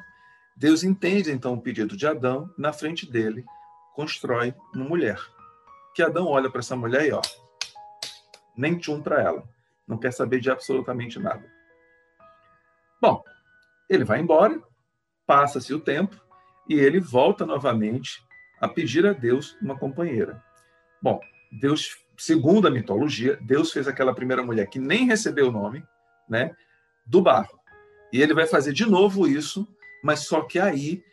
Deus 0.56 0.84
entende 0.84 1.32
então 1.32 1.54
o 1.54 1.62
pedido 1.62 1.96
de 1.96 2.06
Adão, 2.06 2.54
na 2.58 2.74
frente 2.74 3.10
dele 3.10 3.46
constrói 3.96 4.54
uma 4.74 4.86
mulher. 4.86 5.20
Que 5.96 6.04
Adão 6.04 6.28
olha 6.28 6.50
para 6.50 6.60
essa 6.60 6.76
mulher 6.76 7.08
e 7.08 7.12
ó, 7.12 7.22
nem 8.56 8.78
tchum 8.78 9.02
para 9.02 9.22
ela, 9.22 9.44
não 9.88 9.98
quer 9.98 10.12
saber 10.12 10.40
de 10.40 10.50
absolutamente 10.50 11.20
nada. 11.20 11.44
Bom, 13.02 13.24
ele 13.90 14.04
vai 14.04 14.20
embora, 14.20 14.62
passa-se 15.26 15.74
o 15.74 15.80
tempo 15.80 16.16
e 16.70 16.76
ele 16.76 17.00
volta 17.00 17.46
novamente 17.46 18.24
a 18.60 18.68
pedir 18.68 19.06
a 19.06 19.14
Deus 19.14 19.58
uma 19.62 19.78
companheira. 19.78 20.44
Bom, 21.02 21.20
Deus, 21.52 21.98
segundo 22.18 22.68
a 22.68 22.72
mitologia, 22.72 23.38
Deus 23.42 23.72
fez 23.72 23.88
aquela 23.88 24.14
primeira 24.14 24.44
mulher 24.44 24.68
que 24.68 24.80
nem 24.80 25.08
recebeu 25.08 25.50
o 25.50 25.52
nome, 25.52 25.84
né, 26.30 26.56
do 27.06 27.22
barro. 27.22 27.60
E 28.12 28.22
ele 28.22 28.34
vai 28.34 28.46
fazer 28.46 28.74
de 28.74 28.86
novo 28.86 29.28
isso 29.28 29.68
mas 30.02 30.22
só 30.22 30.42
que 30.42 30.60
aí 30.60 31.04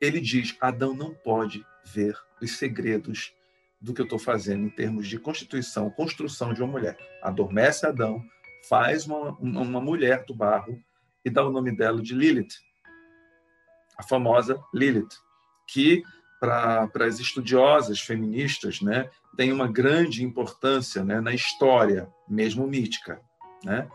ele 0.00 0.20
diz: 0.20 0.56
Adão 0.60 0.94
não 0.94 1.14
pode 1.14 1.64
ver 1.84 2.16
os 2.42 2.58
segredos 2.58 3.32
do 3.80 3.94
que 3.94 4.00
eu 4.00 4.04
estou 4.04 4.18
fazendo 4.18 4.66
em 4.66 4.70
termos 4.70 5.08
de 5.08 5.18
constituição, 5.18 5.90
construção 5.90 6.52
de 6.52 6.62
uma 6.62 6.72
mulher. 6.72 6.98
Adormece 7.22 7.86
Adão, 7.86 8.22
faz 8.68 9.06
uma, 9.06 9.30
uma 9.38 9.80
mulher 9.80 10.24
do 10.24 10.34
barro 10.34 10.78
e 11.24 11.30
dá 11.30 11.44
o 11.44 11.50
nome 11.50 11.74
dela 11.74 12.00
de 12.00 12.14
Lilith, 12.14 12.54
a 13.98 14.02
famosa 14.02 14.60
Lilith, 14.74 15.14
que 15.66 16.02
para 16.38 16.90
as 17.00 17.18
estudiosas 17.18 18.00
feministas, 18.00 18.80
né, 18.80 19.10
tem 19.36 19.52
uma 19.52 19.66
grande 19.66 20.22
importância 20.22 21.02
né, 21.02 21.20
na 21.20 21.32
história, 21.32 22.08
mesmo 22.28 22.66
mítica. 22.66 23.20
Né? 23.64 23.88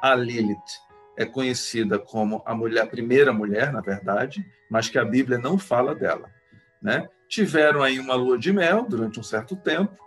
A 0.00 0.14
Lilith 0.14 0.87
é 1.18 1.26
conhecida 1.26 1.98
como 1.98 2.40
a 2.46 2.54
mulher, 2.54 2.82
a 2.82 2.86
primeira 2.86 3.32
mulher, 3.32 3.72
na 3.72 3.80
verdade, 3.80 4.46
mas 4.70 4.88
que 4.88 4.96
a 4.96 5.04
Bíblia 5.04 5.36
não 5.36 5.58
fala 5.58 5.92
dela. 5.92 6.30
Né? 6.80 7.08
Tiveram 7.28 7.82
aí 7.82 7.98
uma 7.98 8.14
lua 8.14 8.38
de 8.38 8.52
mel 8.52 8.86
durante 8.88 9.18
um 9.18 9.22
certo 9.24 9.56
tempo, 9.56 9.98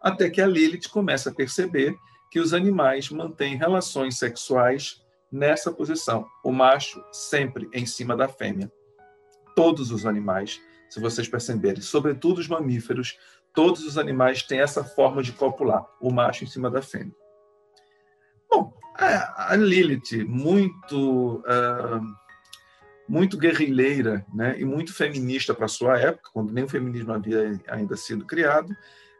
até 0.00 0.30
que 0.30 0.40
a 0.40 0.46
Lilith 0.46 0.88
começa 0.92 1.30
a 1.30 1.34
perceber 1.34 1.96
que 2.30 2.38
os 2.38 2.54
animais 2.54 3.10
mantêm 3.10 3.56
relações 3.56 4.16
sexuais 4.16 5.02
nessa 5.30 5.72
posição, 5.72 6.24
o 6.44 6.52
macho 6.52 7.04
sempre 7.10 7.68
em 7.72 7.84
cima 7.84 8.16
da 8.16 8.28
fêmea. 8.28 8.70
Todos 9.56 9.90
os 9.90 10.06
animais, 10.06 10.60
se 10.88 11.00
vocês 11.00 11.26
perceberem, 11.26 11.82
sobretudo 11.82 12.38
os 12.38 12.46
mamíferos, 12.46 13.18
todos 13.52 13.84
os 13.84 13.98
animais 13.98 14.44
têm 14.44 14.60
essa 14.60 14.84
forma 14.84 15.20
de 15.20 15.32
copular, 15.32 15.84
o 16.00 16.12
macho 16.12 16.44
em 16.44 16.46
cima 16.46 16.70
da 16.70 16.80
fêmea. 16.80 17.14
Bom, 18.48 18.72
a 18.96 19.56
Lilith, 19.56 20.24
muito, 20.26 21.38
uh, 21.40 22.16
muito 23.08 23.36
guerrilheira 23.36 24.24
né, 24.32 24.58
e 24.58 24.64
muito 24.64 24.94
feminista 24.94 25.52
para 25.52 25.68
sua 25.68 25.98
época, 25.98 26.30
quando 26.32 26.52
nem 26.52 26.64
o 26.64 26.68
feminismo 26.68 27.12
havia 27.12 27.60
ainda 27.68 27.96
sido 27.96 28.24
criado, 28.24 28.74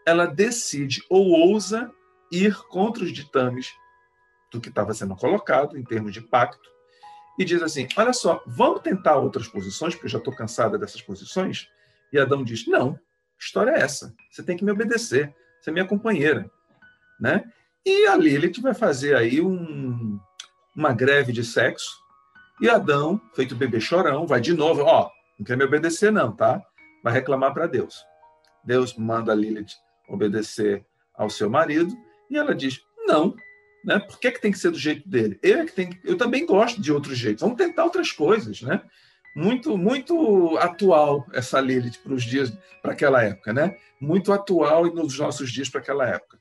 ela 0.07 0.27
decide 0.27 1.03
ou 1.09 1.27
ousa 1.29 1.91
ir 2.31 2.57
contra 2.69 3.05
os 3.05 3.13
ditames 3.13 3.73
do 4.53 4.61
que 4.61 4.69
estava 4.69 4.95
sendo 4.95 5.17
colocado 5.17 5.77
em 5.77 5.83
termos 5.83 6.13
de 6.13 6.21
pacto 6.21 6.75
e 7.39 7.45
diz 7.45 7.63
assim: 7.63 7.89
Olha 7.97 8.13
só, 8.13 8.43
vamos 8.47 8.81
tentar 8.81 9.17
outras 9.17 9.49
posições, 9.49 9.95
porque 9.95 10.07
eu 10.07 10.11
já 10.11 10.19
estou 10.19 10.35
cansada 10.35 10.79
dessas 10.79 11.03
posições. 11.03 11.69
E 12.13 12.19
Adão 12.19 12.45
diz: 12.45 12.67
Não, 12.67 12.99
história 13.39 13.73
é 13.73 13.81
essa. 13.81 14.15
Você 14.31 14.43
tem 14.43 14.57
que 14.57 14.65
me 14.65 14.71
obedecer. 14.71 15.35
Você 15.61 15.71
é 15.71 15.73
minha 15.73 15.87
companheira. 15.87 16.49
Né? 17.21 17.45
E 17.87 18.07
a 18.07 18.17
Lilith 18.17 18.61
vai 18.63 18.73
fazer 18.73 19.15
aí 19.15 19.41
um, 19.41 20.19
uma 20.75 20.93
greve 20.93 21.33
de 21.33 21.45
sexo. 21.45 21.93
E 22.61 22.69
Adão, 22.69 23.21
feito 23.35 23.55
bebê 23.55 23.81
chorão, 23.81 24.27
vai 24.27 24.41
de 24.41 24.55
novo, 24.55 24.83
ó, 24.83 25.11
Não 25.39 25.45
quer 25.45 25.57
me 25.57 25.65
obedecer, 25.65 26.11
não, 26.11 26.35
tá? 26.35 26.63
Vai 27.03 27.13
reclamar 27.13 27.53
para 27.53 27.67
Deus. 27.67 28.05
Deus 28.65 28.97
manda 28.97 29.33
a 29.33 29.35
Lilith 29.35 29.73
obedecer 30.09 30.85
ao 31.15 31.29
seu 31.29 31.51
marido 31.51 31.95
e 32.31 32.39
ela 32.39 32.55
diz: 32.55 32.81
não, 33.07 33.35
né? 33.85 33.99
Por 33.99 34.19
que, 34.19 34.31
que 34.31 34.41
tem 34.41 34.51
que 34.51 34.59
ser 34.59 34.71
do 34.71 34.79
jeito 34.79 35.07
dele? 35.07 35.39
Eu, 35.43 35.59
é 35.59 35.67
que 35.67 35.73
tem, 35.73 36.01
eu 36.05 36.17
também 36.17 36.47
gosto 36.47 36.81
de 36.81 36.91
outro 36.91 37.15
jeito. 37.15 37.41
Vamos 37.41 37.59
tentar 37.59 37.85
outras 37.85 38.11
coisas, 38.11 38.63
né? 38.63 38.81
Muito, 39.37 39.77
muito 39.77 40.57
atual 40.59 41.27
essa 41.33 41.61
Lilith 41.61 41.99
para 42.03 42.15
os 42.15 42.23
dias, 42.23 42.51
para 42.81 42.93
aquela 42.93 43.23
época, 43.23 43.53
né? 43.53 43.77
Muito 44.01 44.33
atual 44.33 44.87
e 44.87 44.95
nos 44.95 45.19
nossos 45.19 45.51
dias 45.51 45.69
para 45.69 45.81
aquela 45.81 46.09
época. 46.09 46.39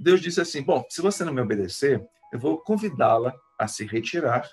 Deus 0.00 0.22
disse 0.22 0.40
assim: 0.40 0.62
bom, 0.62 0.82
se 0.88 1.02
você 1.02 1.24
não 1.24 1.32
me 1.32 1.42
obedecer, 1.42 2.02
eu 2.32 2.38
vou 2.38 2.58
convidá-la 2.58 3.34
a 3.58 3.68
se 3.68 3.84
retirar 3.84 4.48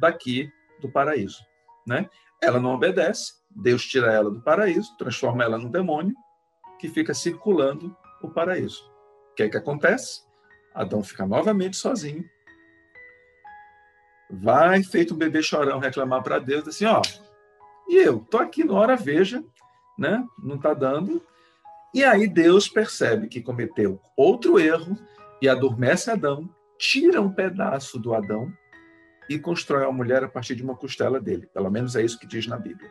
daqui 0.00 0.50
do 0.80 0.90
paraíso, 0.90 1.44
né? 1.86 2.08
Ela 2.42 2.58
não 2.58 2.74
obedece, 2.74 3.34
Deus 3.50 3.84
tira 3.84 4.12
ela 4.12 4.30
do 4.30 4.40
paraíso, 4.40 4.96
transforma 4.96 5.44
ela 5.44 5.58
num 5.58 5.70
demônio 5.70 6.14
que 6.78 6.88
fica 6.88 7.12
circulando 7.12 7.94
o 8.22 8.30
paraíso. 8.30 8.90
O 9.32 9.34
que 9.34 9.42
é 9.42 9.48
que 9.48 9.56
acontece? 9.56 10.22
Adão 10.74 11.02
fica 11.02 11.26
novamente 11.26 11.76
sozinho. 11.76 12.24
Vai 14.30 14.82
feito 14.82 15.14
um 15.14 15.18
bebê 15.18 15.42
chorão 15.42 15.78
reclamar 15.78 16.22
para 16.22 16.38
Deus 16.38 16.66
assim, 16.66 16.86
ó, 16.86 17.00
e 17.88 17.96
eu 17.96 18.20
tô 18.20 18.38
aqui 18.38 18.64
na 18.64 18.74
hora 18.74 18.96
veja, 18.96 19.44
né? 19.98 20.26
Não 20.42 20.58
tá 20.58 20.74
dando. 20.74 21.22
E 21.94 22.04
aí 22.04 22.26
Deus 22.26 22.68
percebe 22.68 23.28
que 23.28 23.42
cometeu 23.42 24.00
outro 24.16 24.58
erro 24.58 24.96
e 25.40 25.48
adormece 25.48 26.10
Adão, 26.10 26.48
tira 26.78 27.20
um 27.20 27.32
pedaço 27.32 27.98
do 27.98 28.14
Adão 28.14 28.52
e 29.28 29.38
constrói 29.38 29.84
uma 29.84 29.92
mulher 29.92 30.22
a 30.22 30.28
partir 30.28 30.54
de 30.54 30.62
uma 30.62 30.76
costela 30.76 31.20
dele. 31.20 31.46
Pelo 31.46 31.70
menos 31.70 31.96
é 31.96 32.02
isso 32.02 32.18
que 32.18 32.26
diz 32.26 32.46
na 32.46 32.58
Bíblia. 32.58 32.90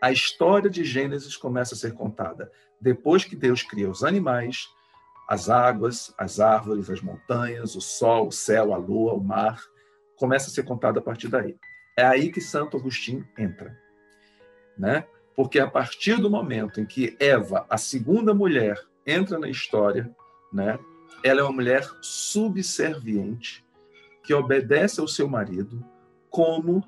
A 0.00 0.10
história 0.10 0.68
de 0.68 0.84
Gênesis 0.84 1.36
começa 1.36 1.74
a 1.74 1.78
ser 1.78 1.94
contada 1.94 2.50
depois 2.80 3.24
que 3.24 3.36
Deus 3.36 3.62
cria 3.62 3.88
os 3.88 4.02
animais, 4.02 4.66
as 5.28 5.48
águas, 5.48 6.12
as 6.18 6.40
árvores, 6.40 6.90
as 6.90 7.00
montanhas, 7.00 7.76
o 7.76 7.80
sol, 7.80 8.28
o 8.28 8.32
céu, 8.32 8.74
a 8.74 8.76
lua, 8.76 9.14
o 9.14 9.22
mar. 9.22 9.62
Começa 10.16 10.50
a 10.50 10.52
ser 10.52 10.64
contada 10.64 10.98
a 10.98 11.02
partir 11.02 11.28
daí. 11.28 11.56
É 11.96 12.04
aí 12.04 12.32
que 12.32 12.40
Santo 12.40 12.76
Agostinho 12.76 13.26
entra. 13.38 13.78
Né? 14.76 15.06
Porque 15.34 15.58
a 15.58 15.66
partir 15.66 16.20
do 16.20 16.30
momento 16.30 16.80
em 16.80 16.86
que 16.86 17.16
Eva, 17.18 17.66
a 17.68 17.78
segunda 17.78 18.34
mulher, 18.34 18.78
entra 19.06 19.38
na 19.38 19.48
história, 19.48 20.14
né? 20.52 20.78
ela 21.22 21.40
é 21.40 21.42
uma 21.42 21.52
mulher 21.52 21.88
subserviente, 22.00 23.64
que 24.24 24.34
obedece 24.34 25.00
ao 25.00 25.08
seu 25.08 25.28
marido, 25.28 25.84
como 26.30 26.84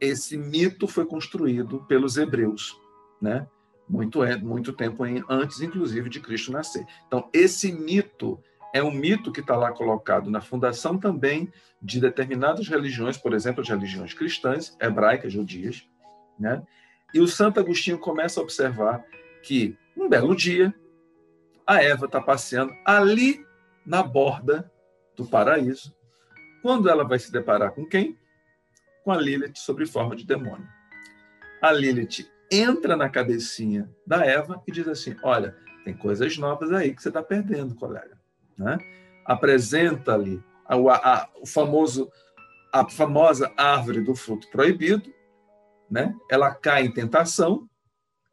esse 0.00 0.36
mito 0.36 0.86
foi 0.86 1.04
construído 1.04 1.80
pelos 1.86 2.16
hebreus, 2.16 2.78
né? 3.20 3.46
Muito, 3.88 4.20
muito 4.42 4.72
tempo 4.72 5.02
antes, 5.28 5.60
inclusive, 5.60 6.08
de 6.08 6.20
Cristo 6.20 6.52
nascer. 6.52 6.86
Então, 7.06 7.28
esse 7.32 7.72
mito 7.72 8.40
é 8.72 8.82
um 8.82 8.92
mito 8.92 9.32
que 9.32 9.40
está 9.40 9.56
lá 9.56 9.72
colocado 9.72 10.30
na 10.30 10.40
fundação 10.40 10.96
também 10.96 11.52
de 11.82 12.00
determinadas 12.00 12.68
religiões, 12.68 13.16
por 13.16 13.34
exemplo, 13.34 13.62
as 13.62 13.68
religiões 13.68 14.14
cristãs, 14.14 14.76
hebraicas, 14.80 15.32
judias, 15.32 15.86
né? 16.38 16.62
E 17.12 17.20
o 17.20 17.26
Santo 17.26 17.60
Agostinho 17.60 17.98
começa 17.98 18.40
a 18.40 18.42
observar 18.42 19.04
que, 19.42 19.76
um 19.96 20.08
belo 20.08 20.34
dia, 20.34 20.74
a 21.66 21.82
Eva 21.82 22.06
está 22.06 22.20
passeando 22.20 22.72
ali 22.84 23.44
na 23.86 24.02
borda 24.02 24.70
do 25.16 25.26
paraíso, 25.26 25.94
quando 26.62 26.88
ela 26.88 27.04
vai 27.04 27.18
se 27.18 27.32
deparar 27.32 27.72
com 27.72 27.86
quem? 27.86 28.18
Com 29.04 29.12
a 29.12 29.16
Lilith 29.16 29.56
sob 29.56 29.84
forma 29.86 30.14
de 30.14 30.26
demônio. 30.26 30.68
A 31.62 31.72
Lilith 31.72 32.28
entra 32.50 32.96
na 32.96 33.08
cabecinha 33.08 33.88
da 34.06 34.24
Eva 34.24 34.62
e 34.66 34.72
diz 34.72 34.86
assim: 34.88 35.16
Olha, 35.22 35.56
tem 35.84 35.94
coisas 35.94 36.36
novas 36.36 36.72
aí 36.72 36.94
que 36.94 37.02
você 37.02 37.08
está 37.08 37.22
perdendo, 37.22 37.74
colega. 37.74 38.18
Né? 38.58 38.78
Apresenta-lhe 39.24 40.42
o 41.40 41.46
famoso, 41.46 42.10
a 42.72 42.88
famosa 42.88 43.52
árvore 43.56 44.00
do 44.00 44.14
fruto 44.14 44.48
proibido, 44.50 45.12
né? 45.90 46.14
ela 46.30 46.54
cai 46.54 46.84
em 46.84 46.92
tentação, 46.92 47.68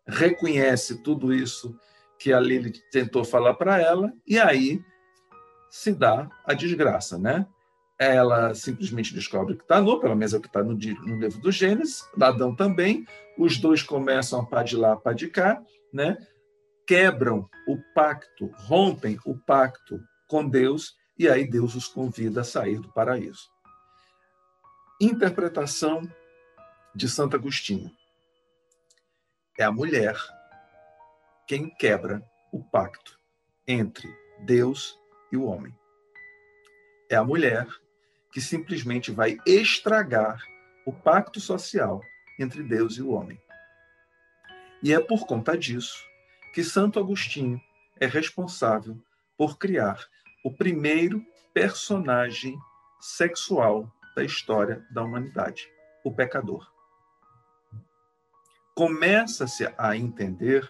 reconhece 0.08 1.02
tudo 1.02 1.34
isso 1.34 1.76
que 2.20 2.32
a 2.32 2.40
Lilith 2.40 2.82
tentou 2.92 3.24
falar 3.24 3.54
para 3.56 3.80
ela, 3.82 4.12
e 4.26 4.40
aí 4.40 4.82
se 5.70 5.94
dá 5.94 6.30
a 6.46 6.54
desgraça, 6.54 7.18
né? 7.18 7.46
Ela 8.00 8.54
simplesmente 8.54 9.14
descobre 9.14 9.56
que 9.56 9.64
está 9.64 9.82
nu, 9.82 10.00
pelo 10.00 10.16
menos 10.16 10.34
é 10.34 10.38
o 10.38 10.42
que 10.42 10.48
está 10.48 10.64
no, 10.64 10.74
no, 10.74 11.20
livro 11.20 11.42
do 11.42 11.52
Gênesis, 11.52 12.08
Adão 12.20 12.56
também, 12.56 13.06
os 13.38 13.58
dois 13.58 13.84
começam 13.84 14.40
a 14.40 14.46
pá 14.46 14.64
de 14.64 14.76
lá, 14.76 14.96
pá 14.96 15.14
de 15.14 15.28
cá, 15.28 15.62
né? 15.92 16.18
quebram 16.88 17.50
o 17.68 17.78
pacto, 17.94 18.50
rompem 18.56 19.20
o 19.26 19.38
pacto 19.38 20.00
com 20.28 20.48
Deus, 20.48 20.96
e 21.20 21.28
aí 21.28 21.48
Deus 21.48 21.76
os 21.76 21.88
convida 21.88 22.42
a 22.42 22.46
sair 22.46 22.80
do 22.80 22.92
paraíso. 22.94 23.50
Interpretação 25.02 26.08
de 26.96 27.08
Santo 27.08 27.36
Agostinho. 27.36 27.92
É 29.58 29.64
a 29.64 29.72
mulher 29.72 30.16
quem 31.48 31.70
quebra 31.70 32.24
o 32.52 32.64
pacto 32.64 33.20
entre 33.68 34.08
Deus 34.40 34.98
e 35.32 35.38
o 35.38 35.46
homem. 35.46 35.74
É 37.10 37.16
a 37.16 37.24
mulher 37.24 37.68
que 38.32 38.42
simplesmente 38.42 39.12
vai 39.12 39.38
estragar 39.46 40.42
o 40.86 40.94
pacto 40.94 41.40
social 41.40 42.02
entre 42.40 42.64
Deus 42.64 42.98
e 42.98 43.02
o 43.02 43.12
homem. 43.12 43.40
E 44.84 44.94
é 44.94 45.00
por 45.00 45.26
conta 45.26 45.58
disso 45.58 45.98
que 46.54 46.64
Santo 46.64 47.00
Agostinho 47.00 47.62
é 48.00 48.06
responsável 48.06 48.98
por 49.38 49.58
criar 49.58 50.06
o 50.44 50.52
primeiro 50.52 51.26
personagem 51.54 52.58
sexual 53.00 53.92
da 54.16 54.24
história 54.24 54.86
da 54.92 55.04
humanidade, 55.04 55.68
o 56.04 56.14
pecador. 56.14 56.77
Começa-se 58.78 59.68
a 59.76 59.98
entender 59.98 60.70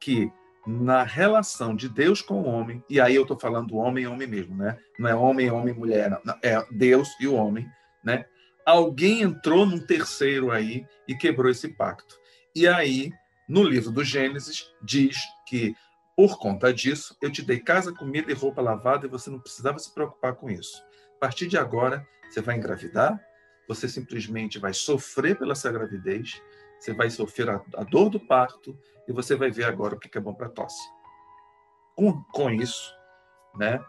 que 0.00 0.32
na 0.66 1.02
relação 1.02 1.76
de 1.76 1.86
Deus 1.86 2.22
com 2.22 2.40
o 2.40 2.46
homem, 2.46 2.82
e 2.88 2.98
aí 2.98 3.14
eu 3.14 3.22
estou 3.22 3.38
falando 3.38 3.76
homem 3.76 4.04
e 4.04 4.06
homem 4.06 4.26
mesmo, 4.26 4.56
né? 4.56 4.78
Não 4.98 5.10
é 5.10 5.14
homem, 5.14 5.50
homem, 5.50 5.74
mulher, 5.74 6.10
não. 6.24 6.34
é 6.42 6.64
Deus 6.70 7.10
e 7.20 7.28
o 7.28 7.34
homem, 7.34 7.68
né? 8.02 8.24
Alguém 8.64 9.20
entrou 9.20 9.66
num 9.66 9.84
terceiro 9.84 10.50
aí 10.50 10.86
e 11.06 11.14
quebrou 11.14 11.50
esse 11.50 11.68
pacto. 11.68 12.16
E 12.56 12.66
aí, 12.66 13.12
no 13.46 13.62
livro 13.62 13.90
do 13.90 14.02
Gênesis, 14.02 14.64
diz 14.82 15.18
que 15.46 15.76
por 16.16 16.38
conta 16.38 16.72
disso, 16.72 17.14
eu 17.20 17.30
te 17.30 17.42
dei 17.42 17.60
casa, 17.60 17.92
comida 17.92 18.30
e 18.30 18.34
roupa 18.34 18.62
lavada 18.62 19.06
e 19.06 19.10
você 19.10 19.28
não 19.28 19.38
precisava 19.38 19.78
se 19.78 19.92
preocupar 19.92 20.36
com 20.36 20.50
isso. 20.50 20.82
A 21.16 21.20
partir 21.20 21.48
de 21.48 21.58
agora, 21.58 22.06
você 22.30 22.40
vai 22.40 22.56
engravidar, 22.56 23.20
você 23.68 23.86
simplesmente 23.88 24.58
vai 24.58 24.72
sofrer 24.72 25.38
pela 25.38 25.54
sua 25.54 25.72
gravidez, 25.72 26.40
você 26.82 26.92
vai 26.92 27.08
sofrer 27.10 27.48
a, 27.48 27.62
a 27.76 27.84
dor 27.84 28.10
do 28.10 28.18
parto 28.18 28.76
e 29.06 29.12
você 29.12 29.36
vai 29.36 29.52
ver 29.52 29.64
agora 29.64 29.94
o 29.94 29.98
que 29.98 30.18
é 30.18 30.20
bom 30.20 30.34
para 30.34 30.48
tosse. 30.48 30.82
Com, 31.94 32.20
com 32.32 32.50
isso, 32.50 32.92
né, 33.54 33.80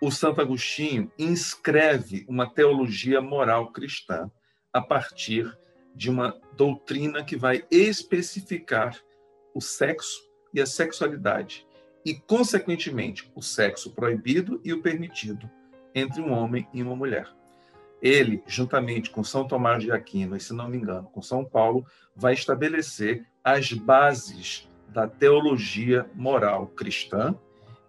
o 0.00 0.10
Santo 0.10 0.40
Agostinho 0.40 1.12
inscreve 1.18 2.24
uma 2.26 2.48
teologia 2.48 3.20
moral 3.20 3.70
cristã 3.70 4.30
a 4.72 4.80
partir 4.80 5.58
de 5.94 6.08
uma 6.08 6.40
doutrina 6.56 7.22
que 7.22 7.36
vai 7.36 7.66
especificar 7.70 8.98
o 9.54 9.60
sexo 9.60 10.18
e 10.54 10.60
a 10.60 10.66
sexualidade 10.66 11.66
e, 12.02 12.14
consequentemente, 12.14 13.30
o 13.34 13.42
sexo 13.42 13.94
proibido 13.94 14.58
e 14.64 14.72
o 14.72 14.80
permitido 14.80 15.50
entre 15.94 16.22
um 16.22 16.32
homem 16.32 16.66
e 16.72 16.82
uma 16.82 16.96
mulher 16.96 17.28
ele, 18.00 18.42
juntamente 18.46 19.10
com 19.10 19.24
São 19.24 19.46
Tomás 19.46 19.82
de 19.82 19.90
Aquino 19.90 20.36
e, 20.36 20.40
se 20.40 20.52
não 20.52 20.68
me 20.68 20.76
engano, 20.76 21.08
com 21.08 21.20
São 21.20 21.44
Paulo, 21.44 21.86
vai 22.14 22.34
estabelecer 22.34 23.26
as 23.42 23.72
bases 23.72 24.68
da 24.88 25.06
teologia 25.06 26.08
moral 26.14 26.68
cristã 26.68 27.34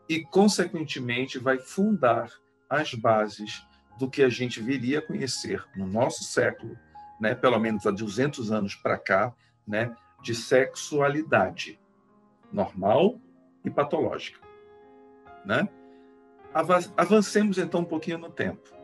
e, 0.07 0.23
consequentemente, 0.23 1.37
vai 1.37 1.59
fundar 1.59 2.31
as 2.69 2.93
bases 2.93 3.65
do 3.97 4.09
que 4.09 4.23
a 4.23 4.29
gente 4.29 4.61
viria 4.61 4.99
a 4.99 5.01
conhecer 5.01 5.63
no 5.75 5.85
nosso 5.85 6.23
século, 6.23 6.77
né, 7.19 7.35
pelo 7.35 7.59
menos 7.59 7.85
há 7.85 7.91
200 7.91 8.51
anos 8.51 8.75
para 8.75 8.97
cá, 8.97 9.33
né, 9.67 9.95
de 10.21 10.33
sexualidade 10.33 11.79
normal 12.51 13.19
e 13.63 13.69
patológica. 13.69 14.39
Né? 15.45 15.67
Avancemos 16.97 17.57
então 17.57 17.81
um 17.81 17.85
pouquinho 17.85 18.17
no 18.17 18.29
tempo. 18.29 18.78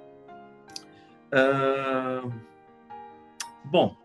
Bom, 3.66 3.96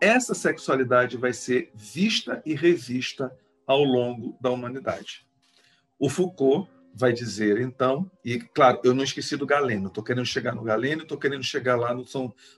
essa 0.00 0.34
sexualidade 0.34 1.16
vai 1.16 1.32
ser 1.32 1.70
vista 1.74 2.42
e 2.46 2.54
revista 2.54 3.36
ao 3.66 3.82
longo 3.82 4.36
da 4.40 4.50
humanidade. 4.50 5.26
O 5.98 6.08
Foucault 6.08 6.70
vai 6.94 7.12
dizer, 7.12 7.60
então, 7.60 8.10
e 8.24 8.38
claro, 8.38 8.80
eu 8.84 8.94
não 8.94 9.04
esqueci 9.04 9.36
do 9.36 9.44
Galeno, 9.44 9.88
estou 9.88 10.02
querendo 10.02 10.24
chegar 10.24 10.54
no 10.54 10.62
Galeno, 10.62 11.02
estou 11.02 11.18
querendo 11.18 11.42
chegar 11.42 11.76
lá 11.76 11.92
no, 11.92 12.04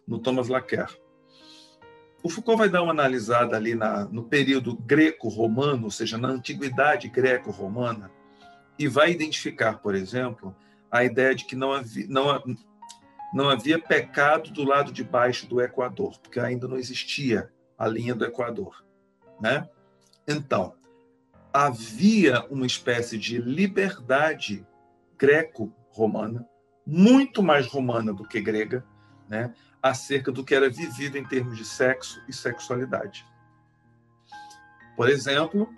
no 0.06 0.18
Thomas 0.20 0.48
Laquer. 0.48 0.88
o 2.22 2.28
Foucault 2.28 2.58
vai 2.58 2.68
dar 2.68 2.82
uma 2.82 2.92
analisada 2.92 3.56
ali 3.56 3.74
na, 3.74 4.04
no 4.04 4.24
período 4.24 4.76
greco-romano, 4.76 5.84
ou 5.84 5.90
seja, 5.90 6.16
na 6.16 6.28
antiguidade 6.28 7.08
greco-romana, 7.08 8.10
e 8.78 8.86
vai 8.86 9.10
identificar, 9.10 9.78
por 9.78 9.94
exemplo, 9.94 10.54
a 10.90 11.02
ideia 11.02 11.34
de 11.34 11.44
que 11.44 11.56
não 11.56 11.72
havia, 11.72 12.06
não, 12.08 12.40
não 13.32 13.48
havia 13.50 13.78
pecado 13.78 14.50
do 14.50 14.64
lado 14.64 14.92
de 14.92 15.04
baixo 15.04 15.46
do 15.46 15.60
Equador, 15.60 16.18
porque 16.18 16.40
ainda 16.40 16.66
não 16.66 16.76
existia 16.76 17.50
a 17.76 17.86
linha 17.86 18.14
do 18.14 18.24
Equador. 18.24 18.84
Né? 19.40 19.68
Então, 20.26 20.74
havia 21.52 22.44
uma 22.50 22.66
espécie 22.66 23.18
de 23.18 23.38
liberdade 23.38 24.66
greco-romana, 25.16 26.46
muito 26.86 27.42
mais 27.42 27.66
romana 27.66 28.12
do 28.12 28.26
que 28.26 28.40
grega, 28.40 28.84
né? 29.28 29.52
acerca 29.82 30.32
do 30.32 30.44
que 30.44 30.54
era 30.54 30.70
vivido 30.70 31.18
em 31.18 31.24
termos 31.24 31.56
de 31.56 31.64
sexo 31.64 32.22
e 32.28 32.32
sexualidade. 32.32 33.26
Por 34.96 35.08
exemplo, 35.08 35.68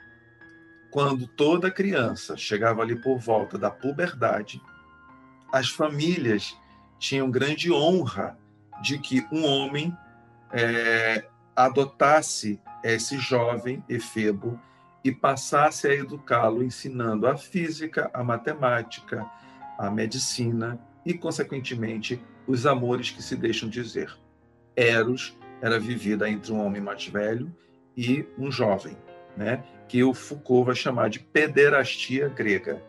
quando 0.91 1.27
toda 1.27 1.71
criança 1.71 2.37
chegava 2.37 2.83
ali 2.83 2.97
por 2.97 3.19
volta 3.19 3.59
da 3.59 3.71
puberdade, 3.71 4.63
as 5.53 5.69
famílias 5.69 6.57
tinham 7.01 7.31
grande 7.31 7.73
honra 7.73 8.39
de 8.81 8.99
que 8.99 9.27
um 9.33 9.45
homem 9.45 9.97
é, 10.53 11.25
adotasse 11.57 12.61
esse 12.85 13.19
jovem 13.19 13.83
efebo 13.89 14.61
e 15.03 15.11
passasse 15.11 15.89
a 15.89 15.95
educá-lo 15.95 16.63
ensinando 16.63 17.27
a 17.27 17.37
física, 17.37 18.11
a 18.13 18.23
matemática, 18.23 19.29
a 19.79 19.91
medicina 19.91 20.79
e, 21.05 21.15
consequentemente, 21.15 22.23
os 22.47 22.67
amores 22.67 23.11
que 23.11 23.23
se 23.23 23.35
deixam 23.35 23.69
dizer. 23.69 24.15
Eros 24.77 25.37
era 25.63 25.81
vivida 25.81 26.29
entre 26.29 26.53
um 26.53 26.65
homem 26.65 26.83
mais 26.83 27.07
velho 27.07 27.55
e 27.97 28.27
um 28.39 28.53
jovem, 28.53 28.97
né? 29.37 29.65
que 29.89 30.05
o 30.05 30.15
Foucault 30.15 30.67
vai 30.67 30.75
chamar 30.75 31.09
de 31.09 31.19
pederastia 31.19 32.29
grega. 32.29 32.83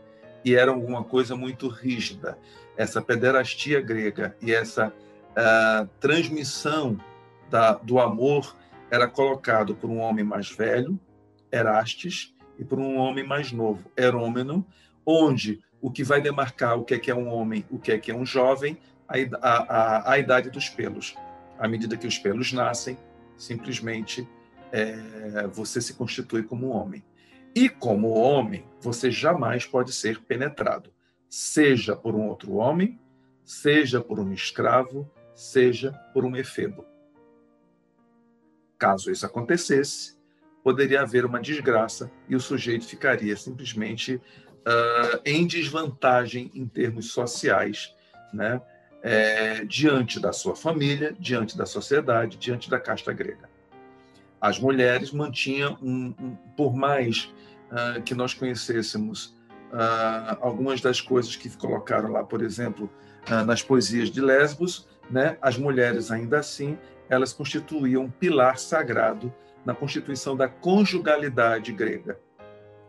E 0.44 0.56
era 0.56 0.72
alguma 0.72 1.04
coisa 1.04 1.36
muito 1.36 1.68
rígida. 1.68 2.38
Essa 2.82 3.00
pederastia 3.00 3.80
grega 3.80 4.36
e 4.42 4.52
essa 4.52 4.88
uh, 4.88 5.88
transmissão 6.00 7.00
da, 7.48 7.74
do 7.74 8.00
amor 8.00 8.58
era 8.90 9.08
colocado 9.08 9.76
por 9.76 9.88
um 9.88 10.00
homem 10.00 10.26
mais 10.26 10.50
velho, 10.50 11.00
Erastes, 11.52 12.34
e 12.58 12.66
por 12.66 12.80
um 12.80 12.98
homem 12.98 13.24
mais 13.24 13.52
novo, 13.52 13.88
Herômeno, 13.96 14.66
onde 15.06 15.62
o 15.80 15.92
que 15.92 16.04
vai 16.04 16.22
demarcar 16.22 16.76
o 16.76 16.84
que 16.84 16.96
é 16.96 16.98
que 16.98 17.12
é 17.12 17.16
um 17.16 17.28
homem, 17.28 17.64
o 17.70 17.78
que 17.78 17.92
é 17.92 18.00
que 18.00 18.10
é 18.10 18.16
um 18.16 18.26
jovem, 18.26 18.80
a, 19.08 19.16
a, 19.44 20.14
a 20.14 20.18
idade 20.18 20.50
dos 20.50 20.68
pelos. 20.68 21.16
À 21.60 21.68
medida 21.68 21.96
que 21.96 22.08
os 22.08 22.18
pelos 22.18 22.52
nascem, 22.52 22.98
simplesmente 23.38 24.28
é, 24.72 25.46
você 25.54 25.80
se 25.82 25.94
constitui 25.94 26.42
como 26.42 26.70
homem. 26.70 27.04
E 27.54 27.70
como 27.70 28.10
homem, 28.10 28.66
você 28.80 29.12
jamais 29.12 29.68
pode 29.68 29.94
ser 29.94 30.20
penetrado, 30.22 30.92
seja 31.32 31.96
por 31.96 32.14
um 32.14 32.28
outro 32.28 32.56
homem, 32.56 33.00
seja 33.46 34.02
por 34.02 34.20
um 34.20 34.34
escravo, 34.34 35.10
seja 35.34 35.94
por 36.14 36.26
um 36.26 36.36
efebo. 36.36 36.86
Caso 38.78 39.10
isso 39.10 39.26
acontecesse, 39.26 40.18
poderia 40.62 41.02
haver 41.02 41.26
uma 41.26 41.40
desgraça 41.40 42.12
e 42.28 42.36
o 42.36 42.40
sujeito 42.40 42.86
ficaria 42.86 43.38
simplesmente 43.38 44.16
uh, 44.16 45.22
em 45.24 45.48
desvantagem 45.48 46.52
em 46.54 46.68
termos 46.68 47.14
sociais, 47.14 47.96
né? 48.34 48.62
é, 49.02 49.64
diante 49.64 50.20
da 50.20 50.34
sua 50.34 50.54
família, 50.54 51.16
diante 51.18 51.58
da 51.58 51.66
sociedade, 51.66 52.36
diante 52.36 52.70
da 52.70 52.78
casta 52.78 53.14
grega. 53.14 53.50
As 54.42 54.60
mulheres 54.60 55.12
mantinham, 55.12 55.78
um, 55.82 56.14
um, 56.20 56.36
por 56.58 56.76
mais 56.76 57.34
uh, 57.72 58.02
que 58.02 58.14
nós 58.14 58.34
conhecêssemos 58.34 59.34
uh, 59.72 60.38
algumas 60.42 60.82
das 60.82 61.02
coisas 61.02 61.36
que 61.36 61.50
colocaram 61.58 62.12
lá, 62.12 62.24
por 62.24 62.42
exemplo, 62.42 62.90
uh, 63.30 63.46
nas 63.46 63.62
poesias 63.62 64.10
de 64.10 64.22
Lesbos, 64.22 64.88
né, 65.10 65.38
as 65.42 65.58
mulheres, 65.58 66.12
ainda 66.12 66.40
assim, 66.40 66.78
elas 67.10 67.34
constituíam 67.34 68.04
um 68.04 68.10
pilar 68.10 68.58
sagrado 68.58 69.34
na 69.66 69.74
constituição 69.74 70.36
da 70.36 70.48
conjugalidade 70.48 71.72
grega. 71.72 72.20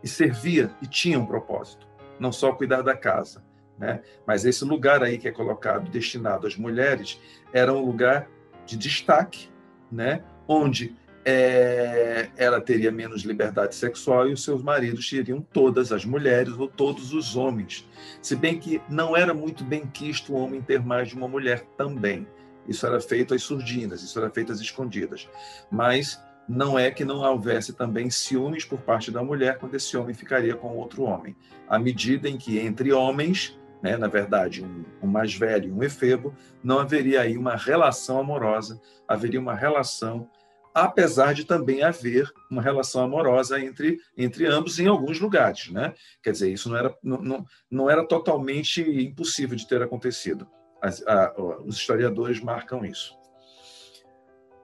E 0.02 0.08
servia 0.08 0.70
e 0.80 0.86
tinha 0.86 1.18
um 1.18 1.26
propósito, 1.26 1.86
não 2.18 2.32
só 2.32 2.52
cuidar 2.52 2.82
da 2.82 2.96
casa, 2.96 3.44
né? 3.78 4.02
Mas 4.26 4.44
esse 4.44 4.64
lugar 4.64 5.02
aí 5.02 5.16
que 5.16 5.28
é 5.28 5.32
colocado, 5.32 5.88
destinado 5.90 6.46
às 6.46 6.56
mulheres, 6.56 7.20
era 7.52 7.72
um 7.72 7.84
lugar 7.84 8.28
de 8.66 8.76
destaque, 8.76 9.48
né? 9.90 10.24
onde 10.46 10.96
é, 11.24 12.30
ela 12.36 12.60
teria 12.60 12.90
menos 12.90 13.22
liberdade 13.22 13.74
sexual 13.74 14.28
e 14.28 14.32
os 14.32 14.42
seus 14.42 14.62
maridos 14.62 15.08
teriam 15.08 15.40
todas 15.40 15.92
as 15.92 16.04
mulheres 16.04 16.52
ou 16.54 16.66
todos 16.68 17.12
os 17.12 17.36
homens. 17.36 17.88
Se 18.20 18.34
bem 18.34 18.58
que 18.58 18.80
não 18.88 19.16
era 19.16 19.32
muito 19.32 19.64
bem 19.64 19.86
quisto 19.86 20.32
o 20.32 20.36
homem 20.36 20.60
ter 20.60 20.80
mais 20.80 21.08
de 21.08 21.14
uma 21.14 21.28
mulher 21.28 21.64
também. 21.76 22.26
Isso 22.66 22.86
era 22.86 23.00
feito 23.00 23.34
às 23.34 23.42
surdinas, 23.42 24.02
isso 24.02 24.18
era 24.18 24.30
feito 24.30 24.52
às 24.52 24.60
escondidas. 24.60 25.28
Mas 25.70 26.20
não 26.48 26.78
é 26.78 26.90
que 26.90 27.04
não 27.04 27.20
houvesse 27.20 27.72
também 27.72 28.10
ciúmes 28.10 28.64
por 28.64 28.80
parte 28.80 29.10
da 29.10 29.22
mulher 29.22 29.58
quando 29.58 29.74
esse 29.74 29.96
homem 29.96 30.14
ficaria 30.14 30.54
com 30.54 30.76
outro 30.76 31.02
homem. 31.02 31.36
À 31.68 31.78
medida 31.78 32.28
em 32.28 32.36
que 32.36 32.58
entre 32.58 32.92
homens 32.92 33.58
né, 33.82 33.96
na 33.96 34.06
verdade, 34.06 34.64
um, 34.64 34.84
um 35.02 35.08
mais 35.08 35.34
velho 35.34 35.68
e 35.68 35.72
um 35.72 35.82
efebo, 35.82 36.32
não 36.62 36.78
haveria 36.78 37.22
aí 37.22 37.36
uma 37.36 37.56
relação 37.56 38.20
amorosa, 38.20 38.80
haveria 39.08 39.40
uma 39.40 39.56
relação, 39.56 40.30
apesar 40.74 41.34
de 41.34 41.44
também 41.44 41.82
haver 41.82 42.30
uma 42.50 42.62
relação 42.62 43.02
amorosa 43.02 43.60
entre, 43.60 43.98
entre 44.16 44.46
ambos 44.46 44.78
em 44.78 44.86
alguns 44.86 45.20
lugares. 45.20 45.70
Né? 45.70 45.94
Quer 46.22 46.32
dizer, 46.32 46.52
isso 46.52 46.68
não 46.68 46.76
era, 46.76 46.96
não, 47.02 47.46
não, 47.70 47.90
era 47.90 48.06
totalmente 48.06 48.80
impossível 48.80 49.56
de 49.56 49.66
ter 49.66 49.82
acontecido. 49.82 50.48
As, 50.80 51.06
a, 51.06 51.34
os 51.64 51.76
historiadores 51.76 52.40
marcam 52.40 52.84
isso. 52.84 53.16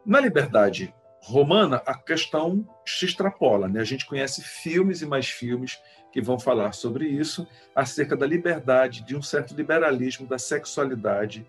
Na 0.04 0.20
liberdade 0.20 0.94
romana, 1.22 1.82
a 1.84 1.94
questão 1.94 2.66
se 2.86 3.04
extrapola. 3.04 3.68
Né? 3.68 3.80
A 3.80 3.84
gente 3.84 4.06
conhece 4.06 4.42
filmes 4.42 5.02
e 5.02 5.06
mais 5.06 5.28
filmes 5.28 5.78
que 6.10 6.22
vão 6.22 6.38
falar 6.38 6.72
sobre 6.72 7.06
isso, 7.06 7.46
acerca 7.74 8.16
da 8.16 8.26
liberdade, 8.26 9.04
de 9.04 9.14
um 9.14 9.20
certo 9.20 9.54
liberalismo 9.54 10.26
da 10.26 10.38
sexualidade 10.38 11.46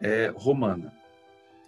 é, 0.00 0.30
romana. 0.36 0.92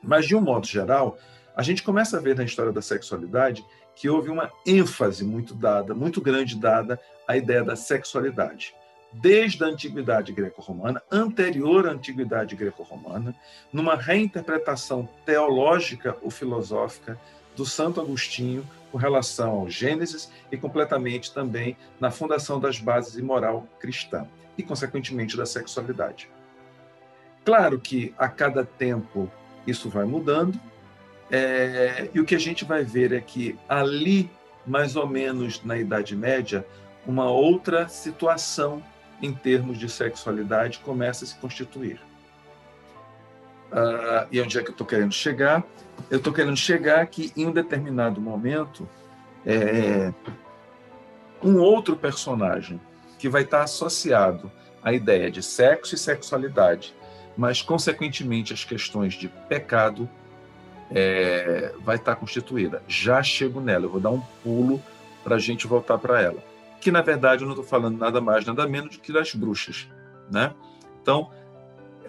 Mas, 0.03 0.27
de 0.27 0.37
um 0.37 0.41
modo 0.43 0.67
geral, 0.67 1.17
a 1.57 1.63
gente 1.63 1.83
começa 1.83 2.17
a 2.17 2.21
ver 2.21 2.37
na 2.37 2.45
história 2.45 2.73
da 2.73 2.83
sexualidade 2.83 3.65
que 3.95 4.09
houve 4.09 4.29
uma 4.29 4.51
ênfase 4.67 5.25
muito 5.25 5.55
dada, 5.55 5.95
muito 5.95 6.21
grande 6.21 6.57
dada 6.57 7.01
à 7.29 7.37
ideia 7.37 7.63
da 7.63 7.77
sexualidade. 7.77 8.75
Desde 9.13 9.63
a 9.63 9.69
antiguidade 9.69 10.33
greco-romana, 10.33 11.01
anterior 11.11 11.87
à 11.87 11.93
antiguidade 11.93 12.57
greco-romana, 12.57 13.33
numa 13.73 13.95
reinterpretação 13.95 15.09
teológica 15.25 16.17
ou 16.21 16.31
filosófica 16.31 17.19
do 17.55 17.65
Santo 17.65 18.01
Agostinho 18.01 18.69
com 18.91 18.99
relação 18.99 19.53
ao 19.53 19.71
Gênesis 19.71 20.31
e 20.51 20.57
completamente 20.57 21.33
também 21.33 21.77
na 22.01 22.11
fundação 22.11 22.59
das 22.59 22.81
bases 22.81 23.13
de 23.13 23.23
moral 23.23 23.69
cristã 23.79 24.27
e, 24.59 24.63
consequentemente, 24.65 25.37
da 25.37 25.47
sexualidade. 25.47 26.29
Claro 27.45 27.79
que 27.79 28.13
a 28.19 28.29
cada 28.29 28.65
tempo 28.65 29.31
isso 29.67 29.89
vai 29.89 30.05
mudando, 30.05 30.59
é, 31.37 32.11
e 32.15 32.21
o 32.21 32.25
que 32.25 32.37
a 32.37 32.39
gente 32.39 32.65
vai 32.65 32.85
ver 32.85 33.13
é 33.13 33.21
que 33.21 33.59
ali, 33.69 34.31
mais 34.65 34.95
ou 34.95 35.05
menos 35.05 35.65
na 35.65 35.77
Idade 35.77 36.15
Média, 36.15 36.65
uma 37.05 37.29
outra 37.29 37.89
situação 37.89 38.81
em 39.21 39.33
termos 39.33 39.77
de 39.77 39.89
sexualidade 39.89 40.79
começa 40.79 41.25
a 41.25 41.29
se 41.29 41.35
constituir. 41.35 42.01
Uh, 43.73 44.29
e 44.31 44.41
onde 44.41 44.57
é 44.57 44.63
que 44.63 44.69
eu 44.69 44.73
estou 44.73 44.87
querendo 44.87 45.13
chegar? 45.13 45.65
Eu 46.09 46.19
estou 46.19 46.33
querendo 46.33 46.57
chegar 46.57 47.05
que, 47.09 47.33
em 47.37 47.47
um 47.47 47.51
determinado 47.51 48.21
momento, 48.21 48.89
é, 49.45 50.13
um 51.43 51.59
outro 51.59 51.97
personagem 51.97 52.81
que 53.19 53.29
vai 53.29 53.43
estar 53.43 53.63
associado 53.63 54.53
à 54.81 54.93
ideia 54.93 55.33
de 55.33 55.43
sexo 55.43 55.97
e 55.97 55.99
sexualidade, 55.99 56.95
mas, 57.37 57.61
consequentemente, 57.61 58.53
as 58.53 58.65
questões 58.65 59.15
de 59.15 59.29
pecado, 59.49 60.09
é, 60.95 61.75
vai 61.81 61.97
estar 61.97 62.15
constituída. 62.15 62.83
Já 62.87 63.23
chego 63.23 63.61
nela, 63.61 63.85
eu 63.87 63.91
vou 63.91 64.01
dar 64.01 64.11
um 64.11 64.21
pulo 64.43 64.81
para 65.25 65.37
a 65.37 65.39
gente 65.39 65.67
voltar 65.67 65.99
para 65.99 66.23
ela. 66.23 66.39
Que, 66.81 66.93
na 66.93 67.03
verdade, 67.03 67.43
eu 67.43 67.47
não 67.47 67.55
estou 67.55 67.67
falando 67.67 67.99
nada 67.99 68.21
mais, 68.21 68.47
nada 68.47 68.67
menos 68.69 68.97
do 68.97 69.03
que 69.03 69.13
das 69.13 69.35
bruxas. 69.35 69.89
Né? 70.31 70.55
Então, 71.03 71.31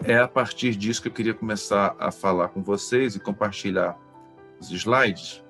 é 0.04 0.17
a 0.17 0.28
partir 0.28 0.76
disso 0.76 1.02
que 1.02 1.08
eu 1.08 1.12
queria 1.12 1.34
começar 1.34 1.95
a 1.98 2.12
falar 2.12 2.50
com 2.50 2.62
vocês 2.62 3.15
e 3.15 3.19
compartilhar 3.19 3.98
os 4.60 4.71
slides, 4.71 5.43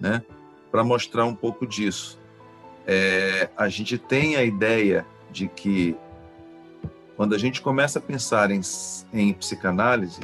né, 0.00 0.22
para 0.70 0.82
mostrar 0.82 1.24
um 1.24 1.34
pouco 1.34 1.66
disso. 1.66 2.20
É, 2.86 3.48
a 3.56 3.68
gente 3.68 3.96
tem 3.98 4.36
a 4.36 4.42
ideia 4.42 5.06
de 5.30 5.48
que 5.48 5.96
quando 7.16 7.34
a 7.34 7.38
gente 7.38 7.60
começa 7.60 7.98
a 7.98 8.02
pensar 8.02 8.50
em, 8.50 8.60
em 9.12 9.32
psicanálise, 9.32 10.20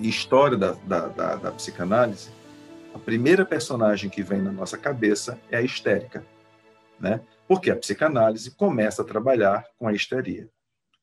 história 0.00 0.56
da, 0.56 0.72
da, 0.72 1.08
da, 1.08 1.36
da 1.36 1.52
psicanálise, 1.52 2.30
a 2.94 2.98
primeira 2.98 3.44
personagem 3.44 4.10
que 4.10 4.22
vem 4.22 4.40
na 4.40 4.52
nossa 4.52 4.78
cabeça 4.78 5.38
é 5.50 5.58
a 5.58 5.62
histérica, 5.62 6.24
né? 6.98 7.20
Porque 7.46 7.70
a 7.70 7.76
psicanálise 7.76 8.50
começa 8.50 9.02
a 9.02 9.04
trabalhar 9.04 9.64
com 9.78 9.88
a 9.88 9.92
histeria. 9.92 10.48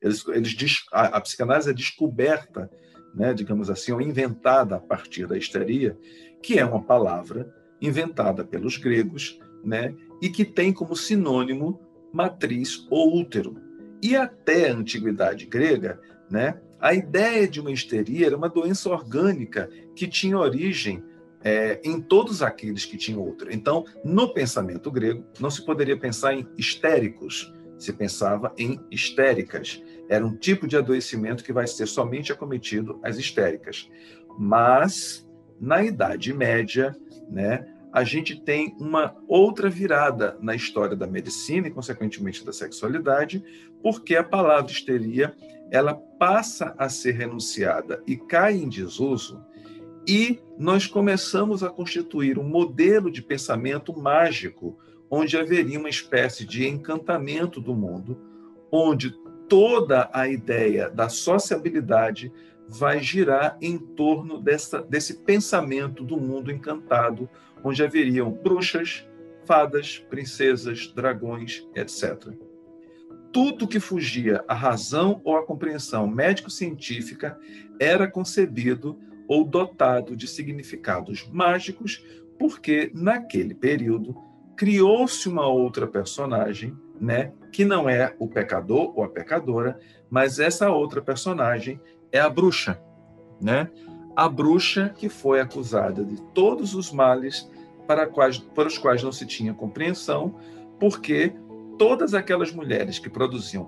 Eles, 0.01 0.27
eles, 0.27 0.85
a, 0.91 1.17
a 1.17 1.21
psicanálise 1.21 1.69
é 1.69 1.73
descoberta, 1.73 2.69
né, 3.13 3.33
digamos 3.33 3.69
assim, 3.69 3.91
ou 3.91 4.01
inventada 4.01 4.75
a 4.75 4.79
partir 4.79 5.25
da 5.25 5.37
histeria, 5.37 5.97
que 6.43 6.59
é 6.59 6.65
uma 6.65 6.83
palavra 6.83 7.51
inventada 7.81 8.43
pelos 8.43 8.77
gregos, 8.77 9.39
né, 9.63 9.95
e 10.21 10.29
que 10.29 10.45
tem 10.45 10.71
como 10.71 10.95
sinônimo 10.95 11.79
matriz 12.13 12.85
ou 12.89 13.17
útero. 13.17 13.57
E 14.01 14.15
até 14.15 14.69
a 14.69 14.73
antiguidade 14.73 15.45
grega, 15.45 15.99
né, 16.29 16.61
a 16.85 16.93
ideia 16.93 17.47
de 17.47 17.59
uma 17.59 17.71
histeria 17.71 18.27
era 18.27 18.37
uma 18.37 18.47
doença 18.47 18.87
orgânica 18.91 19.67
que 19.95 20.07
tinha 20.07 20.37
origem 20.37 21.03
é, 21.43 21.81
em 21.83 21.99
todos 21.99 22.43
aqueles 22.43 22.85
que 22.85 22.95
tinham 22.95 23.23
outra. 23.23 23.51
Então, 23.51 23.85
no 24.03 24.31
pensamento 24.31 24.91
grego, 24.91 25.25
não 25.39 25.49
se 25.49 25.65
poderia 25.65 25.97
pensar 25.97 26.35
em 26.35 26.47
histéricos, 26.55 27.51
se 27.79 27.91
pensava 27.91 28.53
em 28.55 28.79
histéricas. 28.91 29.81
Era 30.07 30.23
um 30.23 30.35
tipo 30.35 30.67
de 30.67 30.77
adoecimento 30.77 31.43
que 31.43 31.51
vai 31.51 31.65
ser 31.65 31.87
somente 31.87 32.31
acometido 32.31 32.99
às 33.03 33.17
histéricas. 33.17 33.89
Mas, 34.37 35.27
na 35.59 35.83
Idade 35.83 36.31
Média, 36.35 36.95
né, 37.27 37.65
a 37.95 38.03
gente 38.03 38.35
tem 38.35 38.75
uma 38.77 39.15
outra 39.25 39.69
virada 39.69 40.37
na 40.41 40.53
história 40.53 40.97
da 40.97 41.07
medicina 41.07 41.69
e, 41.69 41.71
consequentemente, 41.71 42.45
da 42.45 42.51
sexualidade, 42.51 43.41
porque 43.81 44.17
a 44.17 44.23
palavra 44.23 44.69
histeria 44.69 45.33
ela 45.71 45.93
passa 45.93 46.75
a 46.77 46.89
ser 46.89 47.13
renunciada 47.13 48.03
e 48.05 48.17
cai 48.17 48.57
em 48.57 48.67
desuso 48.67 49.41
e 50.05 50.41
nós 50.57 50.85
começamos 50.87 51.63
a 51.63 51.69
constituir 51.69 52.37
um 52.37 52.43
modelo 52.43 53.09
de 53.09 53.21
pensamento 53.21 53.97
mágico, 53.97 54.77
onde 55.09 55.37
haveria 55.37 55.79
uma 55.79 55.87
espécie 55.87 56.43
de 56.43 56.67
encantamento 56.67 57.61
do 57.61 57.73
mundo, 57.73 58.19
onde 58.69 59.11
toda 59.47 60.09
a 60.11 60.27
ideia 60.27 60.89
da 60.89 61.07
sociabilidade 61.07 62.29
vai 62.67 62.99
girar 62.99 63.57
em 63.61 63.77
torno 63.77 64.41
dessa, 64.41 64.81
desse 64.81 65.19
pensamento 65.23 66.03
do 66.03 66.17
mundo 66.17 66.51
encantado, 66.51 67.29
onde 67.65 67.83
haveriam 67.83 68.31
bruxas, 68.31 69.09
fadas, 69.43 69.97
princesas, 70.07 70.87
dragões, 70.95 71.67
etc. 71.75 72.29
Tudo 73.33 73.67
que 73.67 73.79
fugia 73.79 74.45
à 74.47 74.53
razão 74.53 75.19
ou 75.23 75.35
à 75.35 75.43
compreensão 75.43 76.05
médico-científica 76.07 77.37
era 77.79 78.07
concebido 78.07 78.99
ou 79.27 79.43
dotado 79.43 80.15
de 80.15 80.27
significados 80.27 81.27
mágicos, 81.33 82.05
porque 82.37 82.91
naquele 82.93 83.55
período 83.55 84.15
criou-se 84.55 85.27
uma 85.27 85.47
outra 85.47 85.87
personagem, 85.87 86.77
né, 87.01 87.33
que 87.51 87.65
não 87.65 87.89
é 87.89 88.15
o 88.19 88.27
pecador 88.27 88.93
ou 88.95 89.03
a 89.03 89.09
pecadora, 89.09 89.79
mas 90.09 90.39
essa 90.39 90.69
outra 90.69 91.01
personagem 91.01 91.81
é 92.11 92.19
a 92.19 92.29
bruxa, 92.29 92.79
né? 93.41 93.69
A 94.15 94.29
bruxa 94.29 94.93
que 94.95 95.09
foi 95.09 95.41
acusada 95.41 96.05
de 96.05 96.21
todos 96.33 96.73
os 96.73 96.89
males 96.89 97.49
para, 97.87 98.07
quais, 98.07 98.37
para 98.37 98.67
os 98.67 98.77
quais 98.77 99.03
não 99.03 99.11
se 99.11 99.25
tinha 99.25 99.53
compreensão, 99.53 100.35
porque 100.79 101.33
todas 101.77 102.13
aquelas 102.13 102.51
mulheres 102.51 102.99
que 102.99 103.09
produziam 103.09 103.65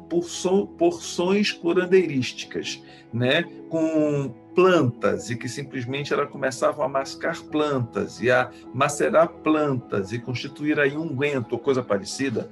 porções 0.78 1.52
curandeirísticas, 1.52 2.82
né, 3.14 3.44
com 3.70 4.34
plantas 4.56 5.30
e 5.30 5.36
que 5.36 5.48
simplesmente 5.48 6.14
ela 6.14 6.26
começavam 6.26 6.84
a 6.84 6.90
mascar 6.90 7.40
plantas 7.44 8.22
e 8.22 8.32
a 8.32 8.50
macerar 8.74 9.30
plantas 9.30 10.12
e 10.12 10.20
constituir 10.20 10.80
aí 10.80 10.98
um 10.98 11.04
unguento 11.04 11.54
ou 11.54 11.60
coisa 11.60 11.84
parecida, 11.84 12.50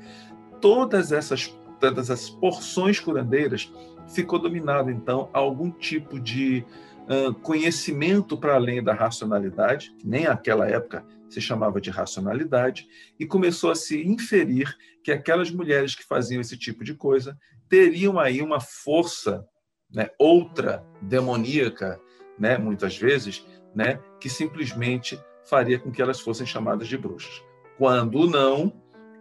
todas 0.62 1.12
essas 1.12 1.48
todas 1.80 2.10
as 2.10 2.30
porções 2.30 3.00
curandeiras 3.00 3.72
ficou 4.08 4.40
dominado 4.40 4.90
então 4.90 5.30
algum 5.34 5.70
tipo 5.70 6.20
de 6.20 6.64
uh, 7.10 7.34
conhecimento 7.34 8.38
para 8.38 8.56
além 8.56 8.84
da 8.84 8.94
racionalidade, 8.94 9.94
que 9.98 10.08
nem 10.08 10.26
naquela 10.26 10.68
época 10.68 11.04
se 11.30 11.42
chamava 11.42 11.82
de 11.82 11.90
racionalidade, 11.90 12.88
e 13.20 13.26
começou 13.26 13.72
a 13.72 13.76
se 13.76 14.06
inferir 14.06 14.76
que 15.04 15.12
aquelas 15.12 15.52
mulheres 15.52 15.96
que 15.96 16.04
faziam 16.04 16.42
esse 16.42 16.58
tipo 16.58 16.84
de 16.84 16.94
coisa 16.94 17.38
teriam 17.70 18.20
aí 18.20 18.42
uma 18.42 18.60
força 18.60 19.46
né, 19.92 20.10
outra 20.20 20.86
demoníaca, 21.02 22.00
né, 22.38 22.58
muitas 22.58 22.98
vezes, 22.98 23.46
né, 23.74 24.00
que 24.20 24.30
simplesmente 24.30 25.20
faria 25.44 25.80
com 25.80 25.92
que 25.92 26.02
elas 26.02 26.20
fossem 26.20 26.46
chamadas 26.46 26.88
de 26.88 26.98
bruxas. 26.98 27.44
Quando 27.78 28.30
não, 28.30 28.74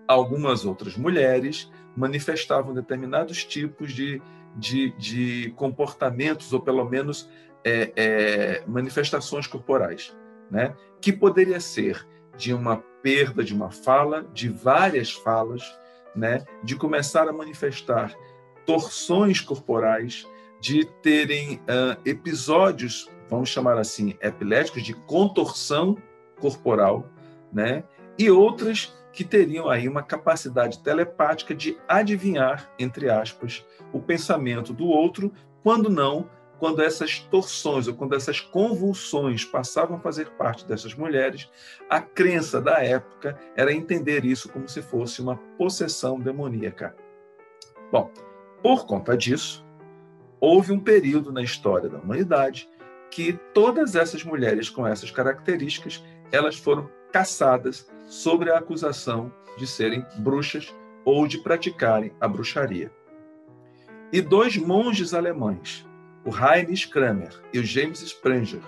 algumas 0.09 0.65
outras 0.65 0.97
mulheres 0.97 1.71
manifestavam 1.97 2.75
determinados 2.75 3.45
tipos 3.45 3.93
de, 3.93 4.21
de, 4.57 4.91
de 4.93 5.53
comportamentos, 5.57 6.53
ou 6.53 6.61
pelo 6.61 6.85
menos 6.89 7.29
é, 7.65 7.93
é, 7.97 8.65
manifestações 8.67 9.47
corporais, 9.47 10.17
né, 10.51 10.75
que 11.05 11.13
poderia 11.13 11.61
ser 11.61 12.09
de 12.35 12.55
uma 12.55 12.79
perda 13.03 13.45
de 13.45 13.53
uma 13.53 13.71
fala, 13.71 14.23
de 14.33 14.49
várias 14.49 15.13
falas, 15.13 15.63
né, 16.17 16.47
de 16.63 16.77
começar 16.77 17.29
a 17.29 17.33
manifestar 17.33 18.17
torções 18.65 19.39
corporais, 19.39 20.27
de 20.63 20.87
terem 21.03 21.57
uh, 21.57 22.01
episódios, 22.07 23.11
vamos 23.29 23.51
chamar 23.51 23.77
assim, 23.77 24.17
epiléticos, 24.19 24.83
de 24.83 24.95
contorção 24.95 25.99
corporal, 26.41 27.07
né? 27.53 27.85
E 28.19 28.31
outras 28.31 28.95
que 29.13 29.25
teriam 29.25 29.69
aí 29.69 29.87
uma 29.87 30.03
capacidade 30.03 30.83
telepática 30.83 31.55
de 31.55 31.77
adivinhar, 31.87 32.73
entre 32.79 33.11
aspas, 33.11 33.63
o 33.93 34.01
pensamento 34.01 34.73
do 34.73 34.87
outro, 34.87 35.31
quando 35.63 35.91
não, 35.91 36.31
quando 36.59 36.83
essas 36.83 37.19
torções 37.19 37.89
ou 37.89 37.95
quando 37.95 38.15
essas 38.15 38.41
convulsões 38.41 39.45
passavam 39.45 39.97
a 39.97 40.01
fazer 40.01 40.31
parte 40.31 40.67
dessas 40.67 40.95
mulheres, 40.95 41.51
a 41.89 42.01
crença 42.01 42.61
da 42.61 42.83
época 42.83 43.39
era 43.57 43.73
entender 43.73 44.25
isso 44.25 44.49
como 44.49 44.69
se 44.69 44.81
fosse 44.83 45.21
uma 45.21 45.37
possessão 45.59 46.19
demoníaca. 46.19 46.95
Bom, 47.91 48.11
por 48.63 48.87
conta 48.87 49.17
disso, 49.17 49.65
houve 50.41 50.73
um 50.73 50.81
período 50.81 51.33
na 51.33 51.43
história 51.43 51.89
da 51.89 51.99
humanidade 51.99 52.69
que 53.11 53.33
todas 53.53 53.95
essas 53.95 54.25
mulheres 54.25 54.69
com 54.69 54.87
essas 54.87 55.11
características, 55.11 56.05
elas 56.33 56.57
foram 56.57 56.91
caçadas 57.13 57.89
sobre 58.07 58.51
a 58.51 58.59
acusação 58.59 59.33
de 59.57 59.67
serem 59.67 60.05
bruxas 60.19 60.75
ou 61.05 61.27
de 61.27 61.39
praticarem 61.39 62.13
a 62.21 62.27
bruxaria. 62.27 62.91
E 64.13 64.21
dois 64.21 64.57
monges 64.57 65.15
alemães, 65.15 65.87
o 66.25 66.31
Heinrich 66.31 66.89
Kramer 66.89 67.39
e 67.53 67.59
o 67.59 67.65
James 67.65 68.01
Spranger, 68.01 68.63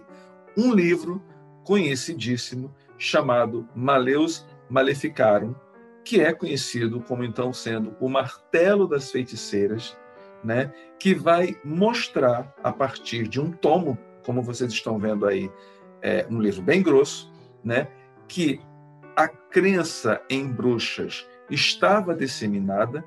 um 0.56 0.72
livro 0.72 1.20
conhecidíssimo 1.64 2.72
chamado 2.96 3.68
Maleus 3.74 4.46
Maleficarum, 4.70 5.52
que 6.04 6.20
é 6.20 6.32
conhecido 6.32 7.00
como 7.00 7.24
então 7.24 7.52
sendo 7.52 7.96
o 8.00 8.08
martelo 8.08 8.86
das 8.86 9.10
feiticeiras, 9.10 9.98
né, 10.44 10.72
que 10.98 11.14
vai 11.14 11.56
mostrar 11.64 12.54
a 12.62 12.70
partir 12.72 13.26
de 13.26 13.40
um 13.40 13.50
tomo, 13.50 13.98
como 14.24 14.42
vocês 14.42 14.72
estão 14.72 14.98
vendo 14.98 15.26
aí, 15.26 15.50
é, 16.00 16.24
um 16.30 16.40
livro 16.40 16.62
bem 16.62 16.80
grosso, 16.82 17.32
né, 17.64 17.88
que 18.28 18.60
a 19.16 19.26
crença 19.26 20.20
em 20.28 20.46
bruxas 20.46 21.26
estava 21.50 22.14
disseminada 22.14 23.02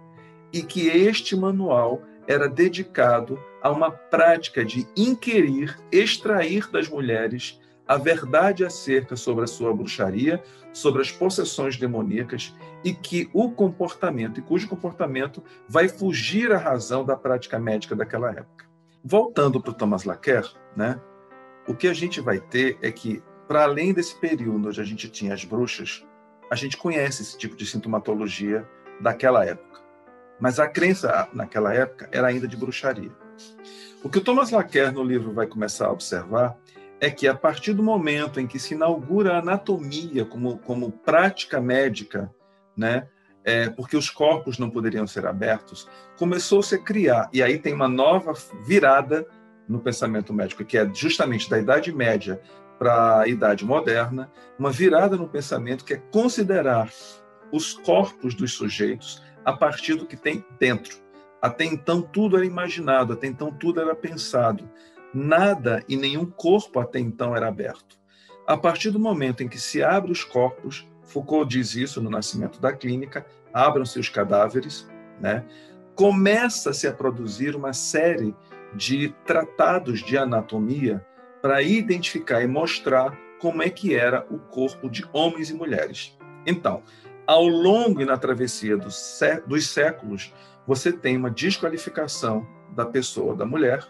e 0.51 0.63
que 0.63 0.87
este 0.87 1.35
manual 1.35 2.01
era 2.27 2.49
dedicado 2.49 3.39
a 3.61 3.69
uma 3.69 3.91
prática 3.91 4.65
de 4.65 4.87
inquirir, 4.97 5.77
extrair 5.91 6.69
das 6.71 6.89
mulheres 6.89 7.61
a 7.87 7.97
verdade 7.97 8.65
acerca 8.65 9.15
sobre 9.15 9.43
a 9.43 9.47
sua 9.47 9.73
bruxaria, 9.73 10.43
sobre 10.73 11.01
as 11.01 11.11
possessões 11.11 11.77
demoníacas 11.77 12.55
e 12.83 12.93
que 12.93 13.29
o 13.33 13.51
comportamento, 13.51 14.39
e 14.39 14.43
cujo 14.43 14.67
comportamento 14.67 15.43
vai 15.67 15.87
fugir 15.87 16.51
à 16.51 16.57
razão 16.57 17.03
da 17.03 17.15
prática 17.15 17.59
médica 17.59 17.95
daquela 17.95 18.31
época. 18.31 18.65
Voltando 19.03 19.61
para 19.61 19.71
o 19.71 19.73
Thomas 19.73 20.03
Laquer, 20.03 20.45
né, 20.75 20.99
o 21.67 21.73
que 21.73 21.87
a 21.87 21.93
gente 21.93 22.21
vai 22.21 22.39
ter 22.39 22.77
é 22.81 22.91
que, 22.91 23.23
para 23.49 23.63
além 23.63 23.91
desse 23.91 24.15
período 24.15 24.67
onde 24.67 24.79
a 24.79 24.83
gente 24.83 25.09
tinha 25.09 25.33
as 25.33 25.43
bruxas, 25.43 26.05
a 26.51 26.55
gente 26.55 26.77
conhece 26.77 27.23
esse 27.23 27.35
tipo 27.35 27.55
de 27.55 27.65
sintomatologia 27.65 28.63
daquela 29.01 29.43
época. 29.43 29.81
Mas 30.39 30.59
a 30.59 30.67
crença 30.67 31.27
naquela 31.33 31.73
época 31.73 32.07
era 32.11 32.27
ainda 32.27 32.47
de 32.47 32.55
bruxaria. 32.55 33.11
O 34.03 34.09
que 34.09 34.19
o 34.19 34.23
Thomas 34.23 34.51
Laquer 34.51 34.93
no 34.93 35.03
livro 35.03 35.33
vai 35.33 35.47
começar 35.47 35.87
a 35.87 35.91
observar 35.91 36.55
é 37.01 37.09
que 37.09 37.27
a 37.27 37.33
partir 37.33 37.73
do 37.73 37.81
momento 37.81 38.39
em 38.39 38.45
que 38.45 38.59
se 38.59 38.75
inaugura 38.75 39.33
a 39.33 39.39
anatomia 39.39 40.25
como, 40.25 40.59
como 40.59 40.91
prática 40.91 41.59
médica, 41.59 42.31
né, 42.77 43.07
é, 43.43 43.67
porque 43.67 43.97
os 43.97 44.11
corpos 44.11 44.59
não 44.59 44.69
poderiam 44.69 45.07
ser 45.07 45.25
abertos, 45.25 45.89
começou-se 46.19 46.75
a 46.75 46.77
criar, 46.79 47.29
e 47.33 47.41
aí 47.41 47.57
tem 47.57 47.73
uma 47.73 47.87
nova 47.87 48.33
virada 48.63 49.25
no 49.67 49.79
pensamento 49.79 50.33
médico, 50.33 50.63
que 50.63 50.77
é 50.77 50.87
justamente 50.93 51.49
da 51.49 51.57
Idade 51.57 51.91
Média 51.91 52.39
para 52.79 53.19
a 53.19 53.27
Idade 53.27 53.65
Moderna, 53.65 54.31
uma 54.57 54.71
virada 54.71 55.17
no 55.17 55.27
pensamento 55.27 55.83
que 55.83 55.93
é 55.93 55.97
considerar 55.97 56.89
os 57.51 57.73
corpos 57.73 58.33
dos 58.33 58.53
sujeitos 58.53 59.21
a 59.43 59.51
partir 59.51 59.95
do 59.95 60.05
que 60.05 60.15
tem 60.15 60.43
dentro. 60.57 60.97
Até 61.41 61.65
então 61.65 62.01
tudo 62.01 62.37
era 62.37 62.45
imaginado, 62.45 63.13
até 63.13 63.27
então 63.27 63.51
tudo 63.51 63.81
era 63.81 63.93
pensado. 63.93 64.69
Nada 65.13 65.83
e 65.87 65.97
nenhum 65.97 66.25
corpo 66.25 66.79
até 66.79 66.99
então 66.99 67.35
era 67.35 67.47
aberto. 67.47 67.99
A 68.47 68.57
partir 68.57 68.91
do 68.91 68.99
momento 68.99 69.43
em 69.43 69.47
que 69.47 69.59
se 69.59 69.83
abre 69.83 70.11
os 70.11 70.23
corpos, 70.23 70.87
Foucault 71.03 71.49
diz 71.49 71.75
isso 71.75 72.01
no 72.01 72.09
Nascimento 72.09 72.59
da 72.59 72.71
Clínica, 72.71 73.25
abram-se 73.53 73.99
os 73.99 74.09
cadáveres, 74.09 74.87
né? 75.19 75.45
começa-se 75.99 76.87
a 76.87 76.93
produzir 76.93 77.57
uma 77.57 77.73
série 77.73 78.33
de 78.73 79.09
tratados 79.25 79.99
de 79.99 80.17
anatomia 80.17 81.05
para 81.41 81.61
identificar 81.61 82.41
e 82.41 82.47
mostrar 82.47 83.17
como 83.39 83.63
é 83.63 83.69
que 83.69 83.95
era 83.95 84.25
o 84.29 84.37
corpo 84.37 84.89
de 84.89 85.05
homens 85.13 85.49
e 85.49 85.53
mulheres. 85.53 86.17
Então, 86.45 86.83
ao 87.25 87.47
longo 87.47 88.01
e 88.01 88.05
na 88.05 88.17
travessia 88.17 88.75
dos, 88.75 88.95
séculos, 89.67 90.33
você 90.65 90.91
tem 90.91 91.15
uma 91.15 91.29
desqualificação 91.29 92.45
da 92.75 92.85
pessoa, 92.85 93.35
da 93.35 93.45
mulher, 93.45 93.87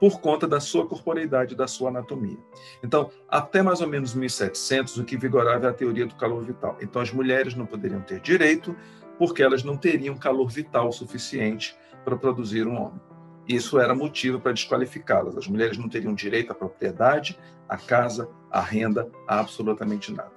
por 0.00 0.20
conta 0.20 0.46
da 0.46 0.60
sua 0.60 0.86
corporeidade, 0.86 1.56
da 1.56 1.66
sua 1.66 1.90
anatomia. 1.90 2.38
Então, 2.82 3.10
até 3.28 3.62
mais 3.62 3.80
ou 3.80 3.88
menos 3.88 4.14
1700, 4.14 4.96
o 4.96 5.04
que 5.04 5.16
vigorava 5.16 5.66
é 5.66 5.70
a 5.70 5.72
teoria 5.72 6.06
do 6.06 6.14
calor 6.14 6.44
vital. 6.44 6.76
Então, 6.80 7.02
as 7.02 7.12
mulheres 7.12 7.54
não 7.54 7.66
poderiam 7.66 8.00
ter 8.00 8.20
direito 8.20 8.74
porque 9.18 9.42
elas 9.42 9.64
não 9.64 9.76
teriam 9.76 10.16
calor 10.16 10.48
vital 10.48 10.92
suficiente 10.92 11.76
para 12.04 12.16
produzir 12.16 12.66
um 12.66 12.80
homem. 12.80 13.00
Isso 13.48 13.78
era 13.78 13.94
motivo 13.94 14.38
para 14.38 14.52
desqualificá-las. 14.52 15.36
As 15.36 15.48
mulheres 15.48 15.78
não 15.78 15.88
teriam 15.88 16.12
direito 16.12 16.52
à 16.52 16.54
propriedade, 16.54 17.38
à 17.66 17.78
casa, 17.78 18.28
à 18.50 18.60
renda, 18.60 19.10
a 19.26 19.40
absolutamente 19.40 20.12
nada. 20.12 20.32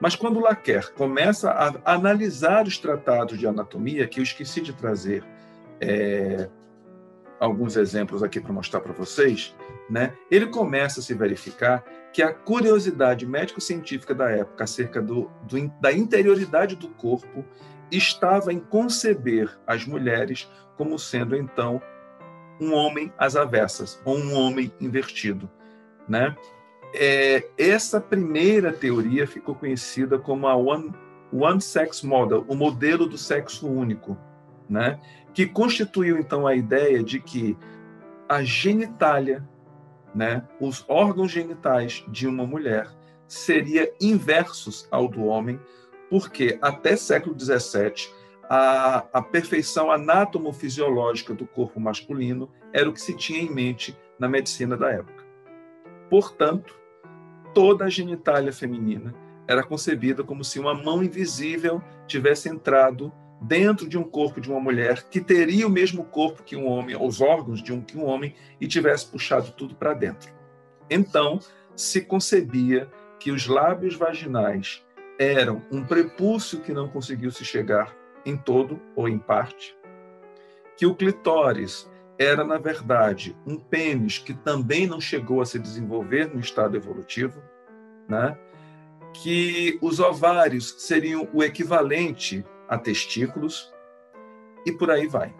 Mas 0.00 0.14
quando 0.14 0.40
Laquer 0.40 0.92
começa 0.94 1.50
a 1.50 1.92
analisar 1.92 2.66
os 2.66 2.78
tratados 2.78 3.38
de 3.38 3.46
anatomia, 3.46 4.06
que 4.06 4.20
eu 4.20 4.22
esqueci 4.22 4.60
de 4.60 4.72
trazer 4.72 5.24
é, 5.80 6.48
alguns 7.38 7.76
exemplos 7.76 8.22
aqui 8.22 8.40
para 8.40 8.52
mostrar 8.52 8.80
para 8.80 8.92
vocês, 8.92 9.54
né? 9.90 10.14
ele 10.30 10.46
começa 10.46 11.00
a 11.00 11.02
se 11.02 11.12
verificar 11.12 11.84
que 12.12 12.22
a 12.22 12.32
curiosidade 12.32 13.26
médico-científica 13.26 14.14
da 14.14 14.30
época 14.30 14.64
acerca 14.64 15.02
do, 15.02 15.30
do, 15.42 15.68
da 15.80 15.92
interioridade 15.92 16.76
do 16.76 16.88
corpo 16.88 17.44
estava 17.90 18.52
em 18.52 18.58
conceber 18.58 19.58
as 19.66 19.84
mulheres 19.84 20.50
como 20.76 20.98
sendo, 20.98 21.36
então, 21.36 21.82
um 22.60 22.74
homem 22.74 23.12
às 23.16 23.36
avessas, 23.36 24.00
ou 24.04 24.16
um 24.16 24.34
homem 24.34 24.72
invertido. 24.80 25.48
Né? 26.08 26.36
É, 26.94 27.46
essa 27.56 28.00
primeira 28.00 28.72
teoria 28.72 29.26
ficou 29.26 29.54
conhecida 29.54 30.18
como 30.18 30.46
a 30.46 30.54
One, 30.54 30.92
One 31.32 31.60
Sex 31.60 32.02
Model, 32.02 32.44
o 32.48 32.54
modelo 32.54 33.06
do 33.06 33.16
sexo 33.16 33.68
único, 33.68 34.18
né? 34.68 35.00
que 35.32 35.46
constituiu 35.46 36.18
então 36.18 36.46
a 36.46 36.54
ideia 36.54 37.02
de 37.02 37.20
que 37.20 37.56
a 38.28 38.42
genitália, 38.42 39.46
né, 40.14 40.44
os 40.60 40.84
órgãos 40.88 41.30
genitais 41.30 42.04
de 42.08 42.26
uma 42.28 42.46
mulher 42.46 42.88
seria 43.26 43.92
inversos 44.00 44.86
ao 44.90 45.08
do 45.08 45.24
homem, 45.24 45.58
porque 46.08 46.58
até 46.60 46.96
século 46.96 47.36
XVII 47.38 48.08
a, 48.52 49.06
a 49.12 49.22
perfeição 49.22 49.92
anatomo-fisiológica 49.92 51.32
do 51.32 51.46
corpo 51.46 51.78
masculino 51.78 52.50
era 52.72 52.90
o 52.90 52.92
que 52.92 53.00
se 53.00 53.16
tinha 53.16 53.40
em 53.40 53.48
mente 53.48 53.96
na 54.18 54.28
medicina 54.28 54.76
da 54.76 54.90
época. 54.90 55.24
Portanto, 56.10 56.76
toda 57.54 57.84
a 57.84 57.88
genitália 57.88 58.52
feminina 58.52 59.14
era 59.46 59.62
concebida 59.62 60.24
como 60.24 60.42
se 60.42 60.58
uma 60.58 60.74
mão 60.74 61.00
invisível 61.00 61.80
tivesse 62.08 62.48
entrado 62.48 63.12
dentro 63.40 63.88
de 63.88 63.96
um 63.96 64.02
corpo 64.02 64.40
de 64.40 64.50
uma 64.50 64.60
mulher 64.60 65.04
que 65.08 65.20
teria 65.20 65.64
o 65.64 65.70
mesmo 65.70 66.02
corpo 66.02 66.42
que 66.42 66.56
um 66.56 66.66
homem, 66.66 66.96
os 67.00 67.20
órgãos 67.20 67.62
de 67.62 67.72
um 67.72 67.80
que 67.80 67.96
um 67.96 68.04
homem, 68.04 68.34
e 68.60 68.66
tivesse 68.66 69.06
puxado 69.06 69.52
tudo 69.52 69.76
para 69.76 69.94
dentro. 69.94 70.28
Então, 70.90 71.38
se 71.76 72.00
concebia 72.00 72.90
que 73.20 73.30
os 73.30 73.46
lábios 73.46 73.94
vaginais 73.94 74.84
eram 75.20 75.62
um 75.70 75.84
prepúcio 75.84 76.60
que 76.60 76.72
não 76.72 76.88
conseguiu 76.88 77.30
se 77.30 77.44
chegar 77.44 77.99
em 78.24 78.36
todo 78.36 78.80
ou 78.94 79.08
em 79.08 79.18
parte, 79.18 79.76
que 80.76 80.86
o 80.86 80.94
clitóris 80.94 81.90
era, 82.18 82.44
na 82.44 82.58
verdade, 82.58 83.36
um 83.46 83.56
pênis 83.56 84.18
que 84.18 84.34
também 84.34 84.86
não 84.86 85.00
chegou 85.00 85.40
a 85.40 85.46
se 85.46 85.58
desenvolver 85.58 86.26
no 86.32 86.40
estado 86.40 86.76
evolutivo, 86.76 87.42
né? 88.08 88.36
que 89.12 89.78
os 89.80 90.00
ovários 90.00 90.74
seriam 90.78 91.28
o 91.32 91.42
equivalente 91.42 92.44
a 92.68 92.78
testículos 92.78 93.72
e 94.66 94.72
por 94.72 94.90
aí 94.90 95.06
vai. 95.06 95.34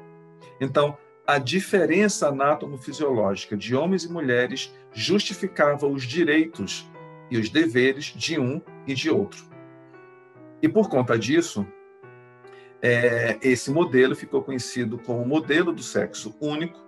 Então, 0.61 0.97
a 1.27 1.39
diferença 1.39 2.29
anatomo-fisiológica 2.29 3.57
de 3.57 3.77
homens 3.77 4.05
e 4.05 4.13
mulheres 4.13 4.75
justificava 4.93 5.87
os 5.87 6.03
direitos 6.03 6.91
e 7.31 7.39
os 7.39 7.49
deveres 7.49 8.07
de 8.07 8.41
um 8.41 8.61
e 8.87 8.95
de 8.95 9.11
outro. 9.11 9.45
E 10.61 10.69
por 10.69 10.89
conta 10.89 11.19
disso, 11.19 11.67
é, 12.83 13.39
esse 13.43 13.71
modelo 13.71 14.17
ficou 14.17 14.43
conhecido 14.43 14.99
como 14.99 15.25
modelo 15.27 15.73
do 15.73 15.83
sexo 15.83 16.35
único 16.41 16.81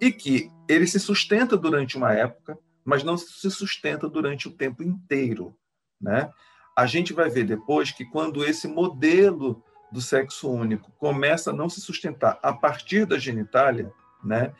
e 0.00 0.12
que 0.12 0.50
ele 0.68 0.86
se 0.86 1.00
sustenta 1.00 1.56
durante 1.56 1.96
uma 1.96 2.12
época, 2.12 2.58
mas 2.84 3.02
não 3.02 3.16
se 3.16 3.50
sustenta 3.50 4.08
durante 4.08 4.48
o 4.48 4.50
tempo 4.50 4.82
inteiro, 4.82 5.56
né? 6.00 6.30
A 6.76 6.86
gente 6.86 7.12
vai 7.12 7.30
ver 7.30 7.44
depois 7.44 7.90
que 7.90 8.04
quando 8.04 8.44
esse 8.44 8.68
modelo 8.68 9.62
do 9.90 10.00
sexo 10.00 10.50
único 10.50 10.90
começa 10.98 11.50
a 11.50 11.54
não 11.54 11.68
se 11.68 11.80
sustentar 11.80 12.38
a 12.42 12.52
partir 12.52 13.06
da 13.06 13.18
genitália, 13.18 13.92
né? 14.22 14.52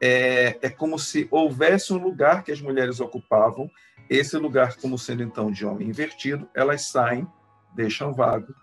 É, 0.00 0.58
é 0.62 0.70
como 0.70 0.98
se 0.98 1.26
houvesse 1.30 1.92
um 1.92 1.98
lugar 1.98 2.44
que 2.44 2.52
as 2.52 2.60
mulheres 2.60 3.00
ocupavam, 3.00 3.70
esse 4.10 4.36
lugar 4.36 4.76
como 4.76 4.98
sendo 4.98 5.22
então 5.22 5.50
de 5.50 5.64
homem 5.64 5.88
invertido, 5.88 6.48
elas 6.54 6.86
saem, 6.88 7.26
deixam 7.74 8.12
vago 8.12 8.54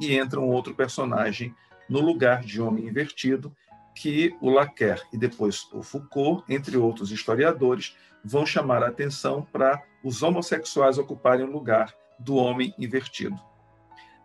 e 0.00 0.16
entra 0.16 0.40
um 0.40 0.48
outro 0.48 0.74
personagem 0.74 1.54
no 1.88 2.00
lugar 2.00 2.42
de 2.42 2.60
homem 2.60 2.86
invertido, 2.86 3.54
que 3.94 4.36
o 4.40 4.50
Laquer 4.50 5.02
e 5.12 5.16
depois 5.16 5.66
o 5.72 5.82
Foucault, 5.82 6.44
entre 6.48 6.76
outros 6.76 7.10
historiadores, 7.10 7.96
vão 8.24 8.44
chamar 8.44 8.82
a 8.82 8.88
atenção 8.88 9.46
para 9.50 9.82
os 10.04 10.22
homossexuais 10.22 10.98
ocuparem 10.98 11.46
o 11.46 11.50
lugar 11.50 11.94
do 12.18 12.36
homem 12.36 12.74
invertido. 12.78 13.40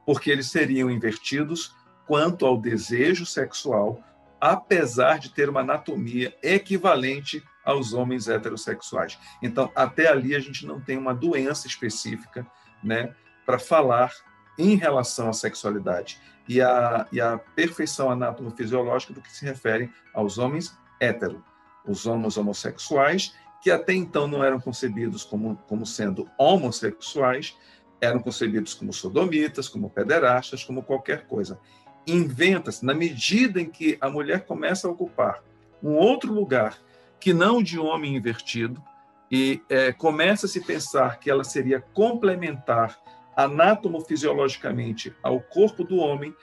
Porque 0.05 0.29
eles 0.29 0.49
seriam 0.49 0.89
invertidos 0.89 1.73
quanto 2.05 2.45
ao 2.45 2.57
desejo 2.57 3.25
sexual, 3.25 4.03
apesar 4.39 5.19
de 5.19 5.29
ter 5.29 5.47
uma 5.47 5.61
anatomia 5.61 6.35
equivalente 6.41 7.43
aos 7.63 7.93
homens 7.93 8.27
heterossexuais. 8.27 9.17
Então, 9.41 9.71
até 9.75 10.07
ali 10.07 10.35
a 10.35 10.39
gente 10.39 10.65
não 10.65 10.81
tem 10.81 10.97
uma 10.97 11.13
doença 11.13 11.67
específica, 11.67 12.45
né, 12.83 13.15
para 13.45 13.59
falar 13.59 14.11
em 14.57 14.75
relação 14.75 15.29
à 15.29 15.33
sexualidade 15.33 16.19
e 16.47 16.61
à, 16.61 17.07
e 17.11 17.21
à 17.21 17.37
perfeição 17.37 18.09
anatomo-fisiológica 18.09 19.13
do 19.13 19.21
que 19.21 19.31
se 19.31 19.45
refere 19.45 19.89
aos 20.13 20.37
homens 20.37 20.77
hétero, 20.99 21.43
os 21.85 22.05
homens 22.05 22.37
homossexuais 22.37 23.33
que 23.61 23.69
até 23.69 23.93
então 23.93 24.27
não 24.27 24.43
eram 24.43 24.59
concebidos 24.59 25.23
como, 25.23 25.55
como 25.67 25.85
sendo 25.85 26.27
homossexuais, 26.37 27.55
eram 28.01 28.19
concebidos 28.19 28.73
como 28.73 28.91
sodomitas, 28.91 29.69
como 29.69 29.89
pederastas, 29.89 30.63
como 30.63 30.81
qualquer 30.81 31.27
coisa. 31.27 31.59
Inventa-se, 32.07 32.83
na 32.83 32.95
medida 32.95 33.61
em 33.61 33.69
que 33.69 33.97
a 34.01 34.09
mulher 34.09 34.45
começa 34.45 34.87
a 34.87 34.91
ocupar 34.91 35.43
um 35.83 35.93
outro 35.93 36.33
lugar 36.33 36.77
que 37.19 37.33
não 37.33 37.61
de 37.61 37.79
homem 37.79 38.15
invertido, 38.15 38.83
e 39.31 39.61
é, 39.69 39.93
começa 39.93 40.47
a 40.47 40.49
se 40.49 40.59
pensar 40.59 41.19
que 41.19 41.29
ela 41.29 41.43
seria 41.43 41.79
complementar 41.79 42.99
anatomofisiologicamente 43.35 45.13
ao 45.21 45.39
corpo 45.39 45.83
do 45.83 45.97
homem, 45.97 46.35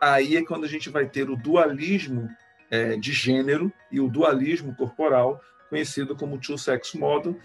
aí 0.00 0.36
é 0.36 0.44
quando 0.44 0.64
a 0.64 0.68
gente 0.68 0.90
vai 0.90 1.06
ter 1.06 1.30
o 1.30 1.36
dualismo 1.36 2.28
é, 2.70 2.96
de 2.96 3.12
gênero 3.12 3.72
e 3.90 4.00
o 4.00 4.08
dualismo 4.08 4.74
corporal, 4.74 5.40
conhecido 5.68 6.14
como 6.16 6.38
two-sex 6.38 6.94
model, 6.94 7.38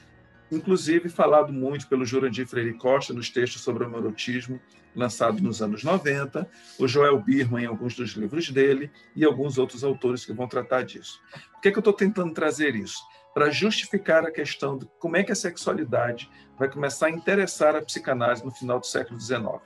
inclusive 0.52 1.10
falado 1.10 1.54
muito 1.54 1.88
pelo 1.88 2.06
Jurandir 2.06 2.48
Freire 2.48 2.74
Costa 2.74 3.14
nos 3.14 3.30
textos 3.30 3.62
sobre 3.62 3.84
o 3.84 3.90
neurotismo, 3.90 4.60
lançado 4.96 5.42
nos 5.42 5.62
anos 5.62 5.84
90, 5.84 6.50
o 6.80 6.88
Joel 6.88 7.20
Birman 7.20 7.64
em 7.64 7.68
alguns 7.68 7.96
dos 7.96 8.12
livros 8.12 8.50
dele 8.50 8.92
e 9.16 9.24
alguns 9.24 9.58
outros 9.58 9.84
autores 9.84 10.26
que 10.26 10.34
vão 10.34 10.48
tratar 10.48 10.84
disso. 10.84 11.20
Por 11.54 11.62
que, 11.62 11.70
é 11.70 11.72
que 11.72 11.78
eu 11.78 11.82
estou 11.82 11.94
tentando 11.94 12.34
trazer 12.34 12.76
isso? 12.76 13.00
Para 13.40 13.52
justificar 13.52 14.26
a 14.26 14.32
questão 14.32 14.78
de 14.78 14.86
como 15.00 15.16
é 15.16 15.24
que 15.24 15.32
a 15.32 15.36
sexualidade 15.36 16.30
vai 16.58 16.70
começar 16.70 17.06
a 17.06 17.10
interessar 17.10 17.74
a 17.74 17.82
psicanálise 17.82 18.44
no 18.44 18.52
final 18.52 18.82
do 18.82 18.86
século 18.86 19.18
XIX. 19.18 19.62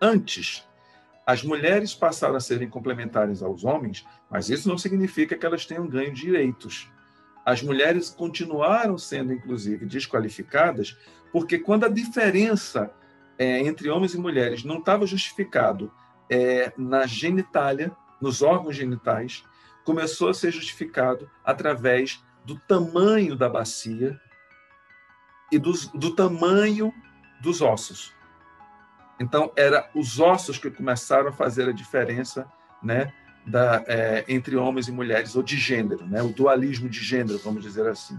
Antes, 0.00 0.66
As 1.26 1.42
mulheres 1.42 1.94
passaram 1.94 2.36
a 2.36 2.40
serem 2.40 2.70
complementares 2.70 3.42
aos 3.42 3.62
homens, 3.62 4.06
mas 4.30 4.48
isso 4.48 4.66
não 4.66 4.78
significa 4.78 5.36
que 5.36 5.44
elas 5.44 5.66
tenham 5.66 5.86
ganho 5.86 6.14
direitos. 6.14 6.90
As 7.44 7.62
mulheres 7.62 8.08
continuaram 8.08 8.96
sendo, 8.96 9.34
inclusive, 9.34 9.84
desqualificadas, 9.84 10.96
porque 11.30 11.58
quando 11.58 11.84
a 11.84 11.90
diferença 11.90 12.90
é, 13.38 13.58
entre 13.60 13.90
homens 13.90 14.14
e 14.14 14.18
mulheres 14.18 14.64
não 14.64 14.78
estava 14.78 15.06
justificado 15.06 15.92
é, 16.30 16.72
na 16.78 17.06
genitália, 17.06 17.92
nos 18.18 18.40
órgãos 18.40 18.74
genitais, 18.74 19.44
começou 19.84 20.30
a 20.30 20.34
ser 20.34 20.50
justificado 20.50 21.30
através 21.44 22.26
do 22.48 22.58
tamanho 22.60 23.36
da 23.36 23.46
bacia 23.46 24.18
e 25.52 25.58
dos, 25.58 25.88
do 25.88 26.16
tamanho 26.16 26.94
dos 27.42 27.60
ossos. 27.60 28.14
Então, 29.20 29.52
era 29.54 29.90
os 29.94 30.18
ossos 30.18 30.56
que 30.56 30.70
começaram 30.70 31.28
a 31.28 31.32
fazer 31.32 31.68
a 31.68 31.72
diferença 31.72 32.50
né, 32.82 33.12
da, 33.46 33.84
é, 33.86 34.24
entre 34.28 34.56
homens 34.56 34.88
e 34.88 34.92
mulheres, 34.92 35.36
ou 35.36 35.42
de 35.42 35.58
gênero, 35.58 36.06
né, 36.06 36.22
o 36.22 36.32
dualismo 36.32 36.88
de 36.88 37.00
gênero, 37.00 37.38
vamos 37.38 37.62
dizer 37.62 37.86
assim. 37.86 38.18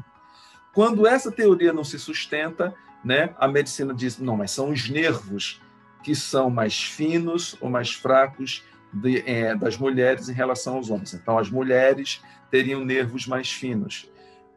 Quando 0.75 1.07
essa 1.07 1.31
teoria 1.31 1.73
não 1.73 1.83
se 1.83 1.97
sustenta, 1.97 2.75
né, 3.03 3.33
a 3.39 3.47
medicina 3.47 3.95
diz: 3.95 4.19
não, 4.19 4.37
mas 4.37 4.51
são 4.51 4.69
os 4.69 4.87
nervos 4.87 5.59
que 6.03 6.13
são 6.13 6.51
mais 6.51 6.79
finos 6.83 7.57
ou 7.59 7.67
mais 7.67 7.93
fracos 7.93 8.63
de, 8.93 9.23
é, 9.27 9.55
das 9.55 9.75
mulheres 9.75 10.29
em 10.29 10.33
relação 10.33 10.75
aos 10.75 10.91
homens. 10.91 11.15
Então, 11.15 11.35
as 11.35 11.49
mulheres 11.49 12.21
teriam 12.51 12.85
nervos 12.85 13.25
mais 13.25 13.51
finos. 13.51 14.07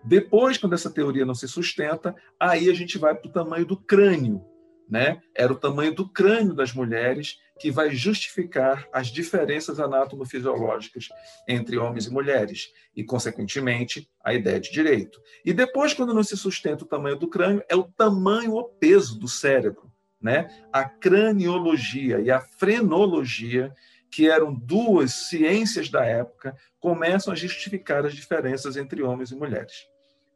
Depois, 0.05 0.59
quando 0.59 0.75
essa 0.75 0.91
teoria 0.91 1.25
não 1.25 1.35
se 1.35 1.49
sustenta, 1.49 2.15
aí 2.39 2.69
a 2.69 2.75
gente 2.75 2.99
vai 2.99 3.15
para 3.15 3.29
o 3.29 3.33
tamanho 3.33 3.67
do 3.67 3.77
crânio. 3.77 4.45
Né? 4.91 5.23
Era 5.35 5.53
o 5.53 5.59
tamanho 5.59 5.95
do 5.95 6.09
crânio 6.09 6.55
das 6.55 6.73
mulheres 6.75 7.39
que 7.59 7.71
vai 7.71 7.91
justificar 7.91 8.87
as 8.93 9.07
diferenças 9.07 9.81
anatomofisiológicas 9.81 11.09
entre 11.49 11.79
homens 11.79 12.07
e 12.07 12.11
mulheres 12.11 12.71
e, 12.95 13.03
consequentemente, 13.03 14.11
a 14.23 14.35
ideia 14.35 14.61
de 14.61 14.71
direito. 14.71 15.21
E 15.45 15.53
depois, 15.53 15.95
quando 15.95 16.13
não 16.13 16.23
se 16.23 16.37
sustenta 16.37 16.85
o 16.85 16.89
tamanho 16.89 17.17
do 17.17 17.29
crânio, 17.29 17.63
é 17.69 17.77
o 17.77 17.85
tamanho 17.85 18.53
ou 18.53 18.65
peso 18.65 19.19
do 19.19 19.29
cérebro. 19.29 19.91
Né? 20.21 20.49
A 20.73 20.85
craniologia 20.85 22.21
e 22.21 22.31
a 22.31 22.41
frenologia 22.41 23.73
que 24.13 24.29
eram 24.29 24.55
duas 24.55 25.15
ciências 25.15 25.89
da 25.89 26.05
época, 26.05 26.55
começam 26.79 27.33
a 27.33 27.37
justificar 27.37 28.05
as 28.05 28.15
diferenças 28.15 28.77
entre 28.77 29.03
homens 29.03 29.31
e 29.31 29.35
mulheres. 29.35 29.89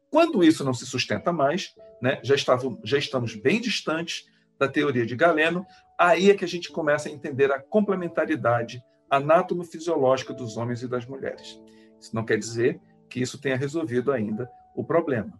Quando 0.09 0.43
isso 0.43 0.63
não 0.63 0.73
se 0.73 0.85
sustenta 0.85 1.31
mais, 1.31 1.75
né, 2.01 2.19
já, 2.23 2.35
estavam, 2.35 2.79
já 2.83 2.97
estamos 2.97 3.35
bem 3.35 3.59
distantes 3.59 4.25
da 4.57 4.67
teoria 4.67 5.05
de 5.05 5.15
Galeno, 5.15 5.65
aí 5.97 6.29
é 6.29 6.35
que 6.35 6.45
a 6.45 6.47
gente 6.47 6.71
começa 6.71 7.09
a 7.09 7.11
entender 7.11 7.51
a 7.51 7.59
complementaridade 7.59 8.81
anatomofisiológica 9.09 10.33
dos 10.33 10.57
homens 10.57 10.81
e 10.81 10.87
das 10.87 11.05
mulheres. 11.05 11.59
Isso 11.99 12.15
não 12.15 12.25
quer 12.25 12.37
dizer 12.37 12.79
que 13.09 13.19
isso 13.19 13.39
tenha 13.39 13.55
resolvido 13.55 14.11
ainda 14.11 14.49
o 14.75 14.83
problema, 14.83 15.33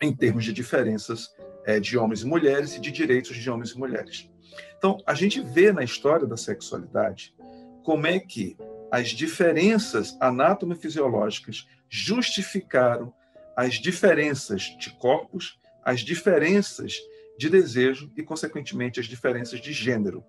em 0.00 0.14
termos 0.14 0.44
de 0.44 0.52
diferenças 0.52 1.34
é, 1.64 1.78
de 1.78 1.96
homens 1.96 2.22
e 2.22 2.26
mulheres 2.26 2.76
e 2.76 2.80
de 2.80 2.90
direitos 2.90 3.36
de 3.36 3.50
homens 3.50 3.70
e 3.70 3.78
mulheres. 3.78 4.30
Então, 4.76 4.98
a 5.06 5.14
gente 5.14 5.40
vê 5.40 5.72
na 5.72 5.82
história 5.82 6.26
da 6.26 6.36
sexualidade 6.36 7.34
como 7.82 8.06
é 8.06 8.18
que 8.18 8.56
as 8.90 9.08
diferenças 9.08 10.16
anatomofisiológicas 10.20 11.66
justificaram 11.88 13.12
as 13.58 13.74
diferenças 13.74 14.62
de 14.78 14.88
corpos, 14.98 15.58
as 15.84 16.02
diferenças 16.02 16.96
de 17.36 17.50
desejo 17.50 18.08
e, 18.16 18.22
consequentemente, 18.22 19.00
as 19.00 19.06
diferenças 19.06 19.60
de 19.60 19.72
gênero. 19.72 20.24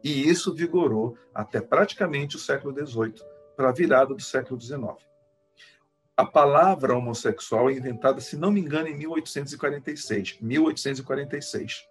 E 0.00 0.28
isso 0.28 0.54
vigorou 0.54 1.18
até 1.34 1.60
praticamente 1.60 2.36
o 2.36 2.38
século 2.38 2.72
XVIII, 2.72 3.14
para 3.56 3.70
a 3.70 3.72
virada 3.72 4.14
do 4.14 4.22
século 4.22 4.60
XIX. 4.60 4.94
A 6.16 6.24
palavra 6.24 6.96
homossexual 6.96 7.68
é 7.68 7.72
inventada, 7.72 8.20
se 8.20 8.36
não 8.36 8.52
me 8.52 8.60
engano, 8.60 8.86
em 8.86 8.96
1846, 8.96 10.38
1846, 10.40 11.84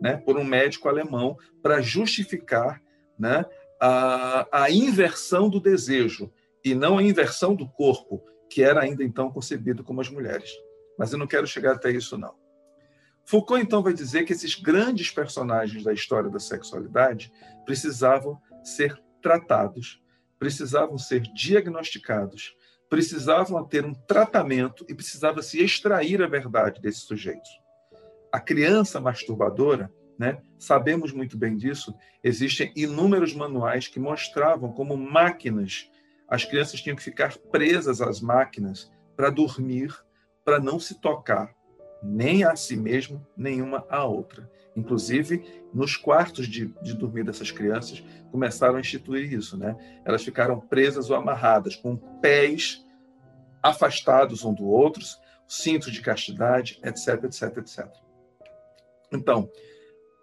né, 0.00 0.18
por 0.18 0.38
um 0.38 0.44
médico 0.44 0.88
alemão 0.88 1.36
para 1.60 1.80
justificar 1.80 2.80
né, 3.18 3.44
a, 3.80 4.46
a 4.52 4.70
inversão 4.70 5.50
do 5.50 5.58
desejo 5.58 6.32
e 6.64 6.76
não 6.76 6.98
a 6.98 7.02
inversão 7.02 7.56
do 7.56 7.68
corpo, 7.68 8.22
que 8.52 8.62
era 8.62 8.82
ainda 8.82 9.02
então 9.02 9.30
concebido 9.30 9.82
como 9.82 10.00
as 10.00 10.10
mulheres. 10.10 10.50
Mas 10.98 11.12
eu 11.12 11.18
não 11.18 11.26
quero 11.26 11.46
chegar 11.46 11.72
até 11.74 11.90
isso, 11.90 12.18
não. 12.18 12.34
Foucault, 13.24 13.62
então, 13.62 13.82
vai 13.82 13.94
dizer 13.94 14.24
que 14.24 14.32
esses 14.32 14.54
grandes 14.54 15.10
personagens 15.10 15.84
da 15.84 15.92
história 15.92 16.28
da 16.28 16.38
sexualidade 16.38 17.32
precisavam 17.64 18.40
ser 18.62 19.00
tratados, 19.22 20.02
precisavam 20.38 20.98
ser 20.98 21.20
diagnosticados, 21.20 22.54
precisavam 22.90 23.64
ter 23.64 23.86
um 23.86 23.94
tratamento 23.94 24.84
e 24.88 24.94
precisava 24.94 25.40
se 25.40 25.62
extrair 25.62 26.20
a 26.20 26.26
verdade 26.26 26.80
desses 26.80 27.02
sujeitos. 27.02 27.48
A 28.30 28.40
criança 28.40 29.00
masturbadora 29.00 29.90
né? 30.18 30.40
Sabemos 30.58 31.12
muito 31.12 31.36
bem 31.36 31.56
disso. 31.56 31.94
Existem 32.22 32.72
inúmeros 32.76 33.34
manuais 33.34 33.88
que 33.88 33.98
mostravam 33.98 34.72
como 34.72 34.96
máquinas 34.96 35.90
as 36.32 36.46
crianças 36.46 36.80
tinham 36.80 36.96
que 36.96 37.02
ficar 37.02 37.36
presas 37.36 38.00
às 38.00 38.18
máquinas 38.18 38.90
para 39.14 39.28
dormir, 39.28 39.94
para 40.42 40.58
não 40.58 40.80
se 40.80 40.98
tocar 40.98 41.54
nem 42.02 42.42
a 42.42 42.56
si 42.56 42.74
mesmo, 42.74 43.24
nenhuma 43.36 43.86
a 43.90 44.02
outra. 44.06 44.50
Inclusive, 44.74 45.44
nos 45.74 45.94
quartos 45.94 46.48
de, 46.48 46.68
de 46.82 46.94
dormir 46.94 47.22
dessas 47.22 47.50
crianças, 47.50 48.02
começaram 48.30 48.76
a 48.76 48.80
instituir 48.80 49.30
isso. 49.30 49.58
Né? 49.58 49.76
Elas 50.06 50.24
ficaram 50.24 50.58
presas 50.58 51.10
ou 51.10 51.16
amarradas, 51.16 51.76
com 51.76 51.98
pés 51.98 52.82
afastados 53.62 54.42
um 54.42 54.54
do 54.54 54.64
outro, 54.64 55.04
cintos 55.46 55.92
de 55.92 56.00
castidade, 56.00 56.80
etc, 56.82 57.24
etc, 57.24 57.58
etc. 57.58 57.88
Então, 59.12 59.50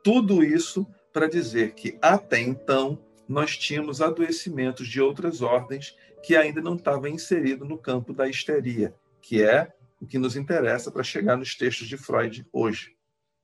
tudo 0.03 0.43
isso 0.43 0.87
para 1.13 1.29
dizer 1.29 1.73
que 1.75 1.99
até 2.01 2.41
então 2.41 2.97
nós 3.29 3.55
tínhamos 3.55 4.01
adoecimentos 4.01 4.87
de 4.87 4.99
outras 4.99 5.43
ordens 5.43 5.95
que 6.23 6.35
ainda 6.35 6.59
não 6.59 6.75
estavam 6.75 7.07
inseridos 7.07 7.69
no 7.69 7.77
campo 7.77 8.11
da 8.11 8.27
histeria, 8.27 8.95
que 9.21 9.43
é 9.43 9.71
o 10.01 10.07
que 10.07 10.17
nos 10.17 10.35
interessa 10.35 10.91
para 10.91 11.03
chegar 11.03 11.37
nos 11.37 11.55
textos 11.55 11.87
de 11.87 11.95
Freud 11.95 12.43
hoje. 12.51 12.95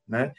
Né? 0.08 0.34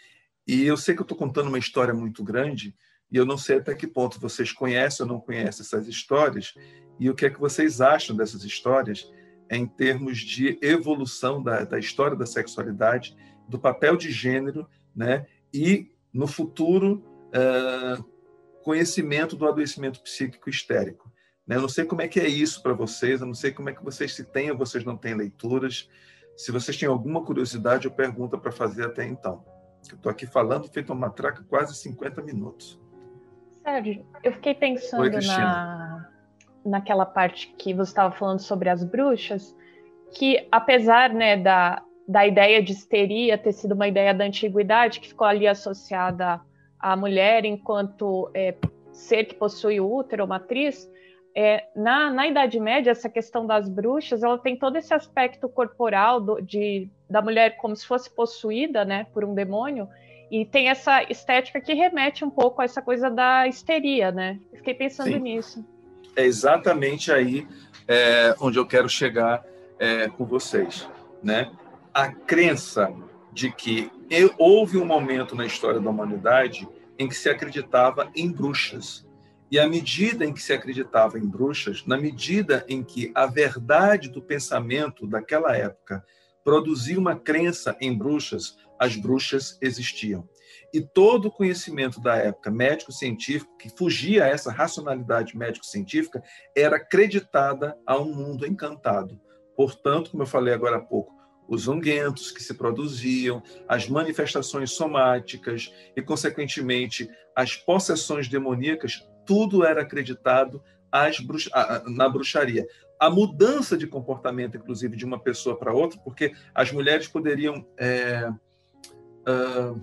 E 0.44 0.64
eu 0.64 0.76
sei 0.76 0.96
que 0.96 1.00
eu 1.00 1.04
estou 1.04 1.16
contando 1.16 1.46
uma 1.46 1.60
história 1.60 1.94
muito 1.94 2.24
grande, 2.24 2.74
e 3.08 3.16
eu 3.16 3.24
não 3.24 3.38
sei 3.38 3.58
até 3.58 3.72
que 3.72 3.86
ponto 3.86 4.18
vocês 4.18 4.50
conhecem 4.50 5.06
ou 5.06 5.12
não 5.12 5.20
conhecem 5.20 5.64
essas 5.64 5.86
histórias, 5.86 6.52
e 6.98 7.08
o 7.08 7.14
que 7.14 7.26
é 7.26 7.30
que 7.30 7.38
vocês 7.38 7.80
acham 7.80 8.16
dessas 8.16 8.42
histórias 8.42 9.08
em 9.48 9.64
termos 9.64 10.18
de 10.18 10.58
evolução 10.60 11.40
da, 11.40 11.62
da 11.62 11.78
história 11.78 12.16
da 12.16 12.26
sexualidade, 12.26 13.16
do 13.48 13.60
papel 13.60 13.96
de 13.96 14.10
gênero, 14.10 14.68
né? 14.94 15.24
e 15.54 15.92
no 16.12 16.26
futuro 16.26 17.04
uh, 17.28 18.15
conhecimento 18.66 19.36
do 19.36 19.46
adoecimento 19.46 20.02
psíquico 20.02 20.50
histérico. 20.50 21.08
Né? 21.46 21.54
Eu 21.54 21.60
não 21.60 21.68
sei 21.68 21.84
como 21.84 22.02
é 22.02 22.08
que 22.08 22.18
é 22.18 22.26
isso 22.26 22.60
para 22.64 22.72
vocês, 22.72 23.20
eu 23.20 23.26
não 23.28 23.32
sei 23.32 23.52
como 23.52 23.70
é 23.70 23.72
que 23.72 23.84
vocês 23.84 24.12
se 24.12 24.24
têm 24.24 24.50
ou 24.50 24.58
vocês 24.58 24.84
não 24.84 24.96
têm 24.96 25.14
leituras. 25.14 25.88
Se 26.36 26.50
vocês 26.50 26.76
têm 26.76 26.88
alguma 26.88 27.24
curiosidade, 27.24 27.84
eu 27.84 27.92
pergunto 27.92 28.36
para 28.36 28.50
fazer 28.50 28.84
até 28.84 29.06
então. 29.06 29.44
Eu 29.88 29.94
estou 29.94 30.10
aqui 30.10 30.26
falando, 30.26 30.66
feito 30.66 30.92
uma 30.92 31.06
matraca, 31.06 31.44
quase 31.48 31.76
50 31.76 32.20
minutos. 32.22 32.76
Sérgio, 33.62 34.04
eu 34.24 34.32
fiquei 34.32 34.52
pensando 34.52 35.02
Oi, 35.02 35.10
na, 35.10 36.10
naquela 36.64 37.06
parte 37.06 37.54
que 37.56 37.72
você 37.72 37.92
estava 37.92 38.12
falando 38.16 38.40
sobre 38.40 38.68
as 38.68 38.82
bruxas, 38.82 39.54
que 40.10 40.48
apesar 40.50 41.14
né, 41.14 41.36
da, 41.36 41.84
da 42.08 42.26
ideia 42.26 42.60
de 42.60 42.72
histeria 42.72 43.38
ter 43.38 43.52
sido 43.52 43.76
uma 43.76 43.86
ideia 43.86 44.12
da 44.12 44.24
antiguidade 44.24 44.98
que 44.98 45.06
ficou 45.06 45.24
ali 45.24 45.46
associada 45.46 46.40
à 46.92 46.96
mulher 46.96 47.44
enquanto 47.44 48.30
é, 48.32 48.54
ser 48.92 49.24
que 49.24 49.34
possui 49.34 49.80
o 49.80 49.92
útero 49.92 50.22
ou 50.22 50.28
matriz, 50.28 50.88
é, 51.34 51.64
na, 51.74 52.12
na 52.12 52.28
Idade 52.28 52.60
Média, 52.60 52.92
essa 52.92 53.08
questão 53.08 53.46
das 53.46 53.68
bruxas, 53.68 54.22
ela 54.22 54.38
tem 54.38 54.56
todo 54.56 54.76
esse 54.76 54.94
aspecto 54.94 55.48
corporal 55.48 56.20
do, 56.20 56.40
de, 56.40 56.88
da 57.10 57.20
mulher 57.20 57.56
como 57.56 57.74
se 57.74 57.84
fosse 57.84 58.08
possuída 58.08 58.84
né, 58.84 59.06
por 59.12 59.24
um 59.24 59.34
demônio, 59.34 59.88
e 60.30 60.44
tem 60.44 60.68
essa 60.68 61.02
estética 61.10 61.60
que 61.60 61.74
remete 61.74 62.24
um 62.24 62.30
pouco 62.30 62.62
a 62.62 62.64
essa 62.64 62.80
coisa 62.80 63.10
da 63.10 63.46
histeria, 63.46 64.10
né? 64.10 64.40
Eu 64.52 64.58
fiquei 64.58 64.74
pensando 64.74 65.12
Sim. 65.12 65.20
nisso. 65.20 65.64
É 66.16 66.24
exatamente 66.24 67.12
aí 67.12 67.46
é, 67.86 68.34
onde 68.40 68.58
eu 68.58 68.66
quero 68.66 68.88
chegar 68.88 69.44
é, 69.78 70.08
com 70.08 70.24
vocês, 70.24 70.88
né? 71.22 71.50
a 71.96 72.12
crença 72.12 72.92
de 73.32 73.50
que 73.50 73.90
houve 74.36 74.76
um 74.76 74.84
momento 74.84 75.34
na 75.34 75.46
história 75.46 75.80
da 75.80 75.88
humanidade 75.88 76.68
em 76.98 77.08
que 77.08 77.14
se 77.14 77.28
acreditava 77.28 78.10
em 78.14 78.30
bruxas. 78.30 79.06
E 79.50 79.58
à 79.58 79.68
medida 79.68 80.24
em 80.24 80.32
que 80.32 80.42
se 80.42 80.52
acreditava 80.52 81.18
em 81.18 81.26
bruxas, 81.26 81.84
na 81.86 81.96
medida 81.96 82.64
em 82.68 82.82
que 82.82 83.12
a 83.14 83.26
verdade 83.26 84.08
do 84.08 84.20
pensamento 84.20 85.06
daquela 85.06 85.56
época 85.56 86.04
produzia 86.44 86.98
uma 86.98 87.16
crença 87.16 87.76
em 87.80 87.96
bruxas, 87.96 88.56
as 88.78 88.96
bruxas 88.96 89.56
existiam. 89.60 90.28
E 90.72 90.80
todo 90.80 91.26
o 91.26 91.30
conhecimento 91.30 92.00
da 92.00 92.16
época 92.16 92.50
médico-científico, 92.50 93.56
que 93.56 93.70
fugia 93.70 94.24
a 94.24 94.28
essa 94.28 94.52
racionalidade 94.52 95.36
médico-científica, 95.36 96.22
era 96.54 96.76
acreditada 96.76 97.76
a 97.86 97.98
um 97.98 98.12
mundo 98.12 98.46
encantado. 98.46 99.20
Portanto, 99.56 100.10
como 100.10 100.22
eu 100.24 100.26
falei 100.26 100.52
agora 100.52 100.76
há 100.76 100.80
pouco, 100.80 101.15
os 101.48 101.68
unguentos 101.68 102.30
que 102.30 102.42
se 102.42 102.54
produziam, 102.54 103.42
as 103.68 103.88
manifestações 103.88 104.72
somáticas 104.72 105.72
e, 105.94 106.02
consequentemente, 106.02 107.08
as 107.34 107.54
possessões 107.54 108.28
demoníacas, 108.28 109.06
tudo 109.24 109.64
era 109.64 109.82
acreditado 109.82 110.62
na 111.86 112.08
bruxaria. 112.08 112.66
A 112.98 113.10
mudança 113.10 113.76
de 113.76 113.86
comportamento, 113.86 114.56
inclusive, 114.56 114.96
de 114.96 115.04
uma 115.04 115.18
pessoa 115.18 115.56
para 115.56 115.72
outra, 115.72 116.00
porque 116.00 116.32
as 116.54 116.72
mulheres 116.72 117.06
poderiam. 117.06 117.66
É, 117.76 118.30
uh, 119.28 119.80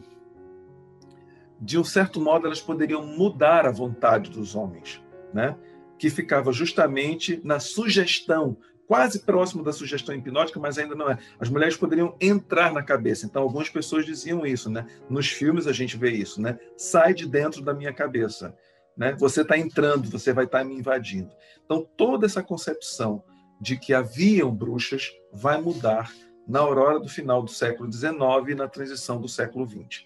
de 1.61 1.77
um 1.77 1.83
certo 1.83 2.19
modo, 2.19 2.45
elas 2.45 2.61
poderiam 2.61 3.05
mudar 3.05 3.65
a 3.65 3.71
vontade 3.71 4.29
dos 4.29 4.53
homens, 4.53 5.01
né? 5.33 5.55
que 5.97 6.09
ficava 6.09 6.51
justamente 6.51 7.39
na 7.43 7.59
sugestão 7.59 8.57
quase 8.87 9.19
próximo 9.19 9.63
da 9.63 9.71
sugestão 9.71 10.15
hipnótica, 10.15 10.59
mas 10.59 10.77
ainda 10.77 10.95
não 10.95 11.09
é. 11.09 11.17
As 11.39 11.49
mulheres 11.49 11.77
poderiam 11.77 12.15
entrar 12.19 12.73
na 12.73 12.83
cabeça. 12.83 13.25
Então, 13.25 13.41
algumas 13.41 13.69
pessoas 13.69 14.05
diziam 14.05 14.45
isso, 14.45 14.69
né? 14.69 14.85
Nos 15.09 15.29
filmes 15.29 15.67
a 15.67 15.73
gente 15.73 15.97
vê 15.97 16.11
isso, 16.11 16.41
né? 16.41 16.57
Sai 16.77 17.13
de 17.13 17.27
dentro 17.27 17.61
da 17.61 17.73
minha 17.73 17.93
cabeça, 17.93 18.55
né? 18.95 19.15
Você 19.19 19.41
está 19.41 19.57
entrando, 19.57 20.09
você 20.09 20.33
vai 20.33 20.45
estar 20.45 20.59
tá 20.59 20.63
me 20.65 20.75
invadindo. 20.75 21.31
Então, 21.65 21.87
toda 21.97 22.25
essa 22.25 22.43
concepção 22.43 23.23
de 23.59 23.77
que 23.77 23.93
haviam 23.93 24.53
bruxas 24.53 25.11
vai 25.31 25.59
mudar 25.61 26.11
na 26.47 26.59
aurora 26.59 26.99
do 26.99 27.07
final 27.07 27.41
do 27.41 27.49
século 27.49 27.91
XIX 27.91 28.13
e 28.49 28.55
na 28.55 28.67
transição 28.67 29.19
do 29.19 29.27
século 29.27 29.67
XX. 29.67 30.05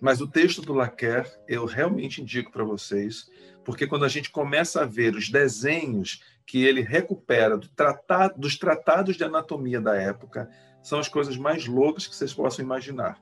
Mas 0.00 0.20
o 0.20 0.28
texto 0.28 0.60
do 0.60 0.74
Laquer, 0.74 1.26
eu 1.48 1.64
realmente 1.64 2.20
indico 2.20 2.52
para 2.52 2.64
vocês, 2.64 3.30
porque 3.66 3.84
quando 3.84 4.04
a 4.04 4.08
gente 4.08 4.30
começa 4.30 4.82
a 4.82 4.86
ver 4.86 5.16
os 5.16 5.28
desenhos 5.28 6.22
que 6.46 6.64
ele 6.64 6.82
recupera 6.82 7.58
do 7.58 7.66
tratado, 7.66 8.38
dos 8.38 8.56
tratados 8.56 9.16
de 9.16 9.24
anatomia 9.24 9.80
da 9.80 9.96
época, 9.96 10.48
são 10.80 11.00
as 11.00 11.08
coisas 11.08 11.36
mais 11.36 11.66
loucas 11.66 12.06
que 12.06 12.14
vocês 12.14 12.32
possam 12.32 12.64
imaginar. 12.64 13.20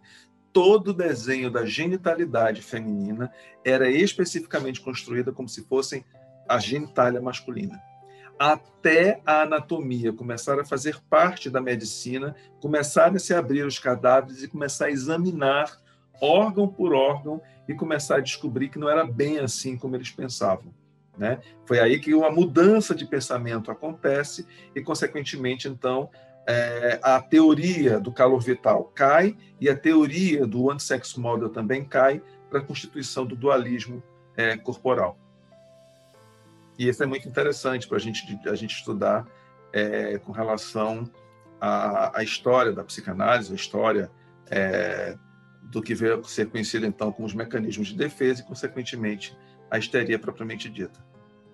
Todo 0.52 0.88
o 0.88 0.92
desenho 0.92 1.50
da 1.50 1.64
genitalidade 1.64 2.60
feminina 2.60 3.32
era 3.64 3.90
especificamente 3.90 4.82
construída 4.82 5.32
como 5.32 5.48
se 5.48 5.64
fossem 5.64 6.04
a 6.46 6.58
genitália 6.58 7.22
masculina. 7.22 7.82
Até 8.38 9.22
a 9.24 9.42
anatomia 9.42 10.12
começar 10.12 10.60
a 10.60 10.64
fazer 10.64 11.00
parte 11.08 11.48
da 11.48 11.60
medicina, 11.60 12.36
começar 12.60 13.16
a 13.16 13.18
se 13.18 13.32
abrir 13.32 13.64
os 13.64 13.78
cadáveres 13.78 14.42
e 14.42 14.48
começar 14.48 14.86
a 14.86 14.90
examinar 14.90 15.80
órgão 16.20 16.68
por 16.68 16.94
órgão 16.94 17.40
e 17.68 17.74
começar 17.74 18.16
a 18.16 18.20
descobrir 18.20 18.68
que 18.68 18.78
não 18.78 18.88
era 18.88 19.04
bem 19.04 19.38
assim 19.38 19.76
como 19.76 19.96
eles 19.96 20.10
pensavam. 20.10 20.72
Né? 21.16 21.40
Foi 21.64 21.78
aí 21.78 22.00
que 22.00 22.14
uma 22.14 22.30
mudança 22.30 22.94
de 22.94 23.06
pensamento 23.06 23.70
acontece 23.70 24.46
e, 24.74 24.82
consequentemente, 24.82 25.68
então, 25.68 26.10
é, 26.46 26.98
a 27.02 27.20
teoria 27.20 28.00
do 28.00 28.12
calor 28.12 28.40
vital 28.40 28.84
cai 28.94 29.36
e 29.60 29.68
a 29.68 29.76
teoria 29.76 30.46
do 30.46 30.70
anti-sex 30.70 31.14
model 31.14 31.48
também 31.48 31.84
cai 31.84 32.20
para 32.50 32.58
a 32.58 32.62
constituição 32.62 33.24
do 33.24 33.36
dualismo 33.36 34.02
é, 34.36 34.56
corporal. 34.56 35.16
E 36.78 36.88
isso 36.88 37.02
é 37.02 37.06
muito 37.06 37.28
interessante 37.28 37.86
para 37.86 37.98
gente, 37.98 38.38
a 38.48 38.54
gente 38.54 38.74
estudar 38.74 39.26
é, 39.72 40.18
com 40.18 40.32
relação 40.32 41.08
à, 41.60 42.18
à, 42.18 42.22
história 42.22 42.72
da 42.72 42.84
psicanálise, 42.84 43.52
a 43.52 43.56
história 43.56 44.10
é, 44.50 45.16
do 45.70 45.82
que 45.82 45.94
veio 45.94 46.20
a 46.20 46.24
ser 46.24 46.48
conhecido 46.48 46.86
então 46.86 47.10
como 47.10 47.26
os 47.26 47.34
mecanismos 47.34 47.88
de 47.88 47.96
defesa 47.96 48.42
e, 48.42 48.44
consequentemente, 48.44 49.36
a 49.70 49.78
histeria 49.78 50.18
propriamente 50.18 50.68
dita. 50.68 51.04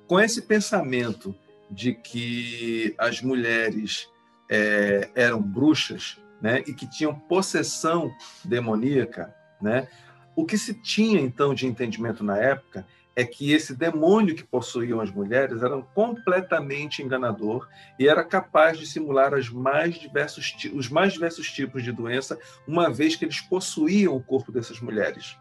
Com 0.07 0.19
esse 0.21 0.43
pensamento 0.43 1.35
de 1.71 1.95
que 1.95 2.95
as 2.99 3.23
mulheres 3.23 4.09
é, 4.51 5.09
eram 5.15 5.41
bruxas 5.41 6.21
né, 6.41 6.63
e 6.67 6.75
que 6.75 6.89
tinham 6.89 7.15
possessão 7.15 8.13
demoníaca, 8.45 9.35
né, 9.61 9.89
o 10.35 10.45
que 10.45 10.59
se 10.59 10.75
tinha 10.75 11.21
então 11.21 11.55
de 11.55 11.67
entendimento 11.67 12.25
na 12.25 12.37
época 12.37 12.87
é 13.15 13.25
que 13.25 13.53
esse 13.53 13.75
demônio 13.75 14.35
que 14.35 14.45
possuíam 14.45 15.01
as 15.01 15.11
mulheres 15.11 15.63
era 15.63 15.81
completamente 15.95 17.03
enganador 17.03 17.69
e 17.99 18.09
era 18.09 18.25
capaz 18.25 18.79
de 18.79 18.87
simular 18.87 19.33
mais 19.53 19.97
diversos, 19.97 20.55
os 20.73 20.89
mais 20.89 21.13
diversos 21.13 21.51
tipos 21.51 21.83
de 21.83 21.93
doença, 21.93 22.39
uma 22.67 22.89
vez 22.91 23.17
que 23.17 23.25
eles 23.25 23.41
possuíam 23.41 24.17
o 24.17 24.23
corpo 24.23 24.53
dessas 24.53 24.81
mulheres. 24.81 25.37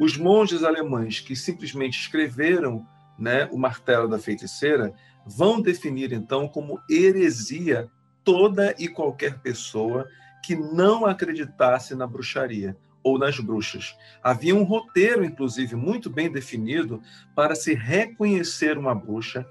Os 0.00 0.16
monges 0.16 0.64
alemães 0.64 1.20
que 1.20 1.36
simplesmente 1.36 1.98
escreveram 1.98 2.86
né, 3.18 3.48
o 3.52 3.58
martelo 3.58 4.08
da 4.08 4.18
feiticeira 4.18 4.92
vão 5.24 5.60
definir 5.60 6.12
então 6.12 6.48
como 6.48 6.80
heresia 6.90 7.88
toda 8.24 8.74
e 8.78 8.88
qualquer 8.88 9.38
pessoa 9.38 10.08
que 10.44 10.56
não 10.56 11.06
acreditasse 11.06 11.94
na 11.94 12.06
bruxaria 12.06 12.76
ou 13.02 13.18
nas 13.18 13.38
bruxas. 13.38 13.96
Havia 14.22 14.54
um 14.54 14.62
roteiro, 14.62 15.24
inclusive, 15.24 15.74
muito 15.74 16.08
bem 16.08 16.30
definido 16.30 17.02
para 17.34 17.54
se 17.54 17.74
reconhecer 17.74 18.78
uma 18.78 18.94
bruxa 18.94 19.46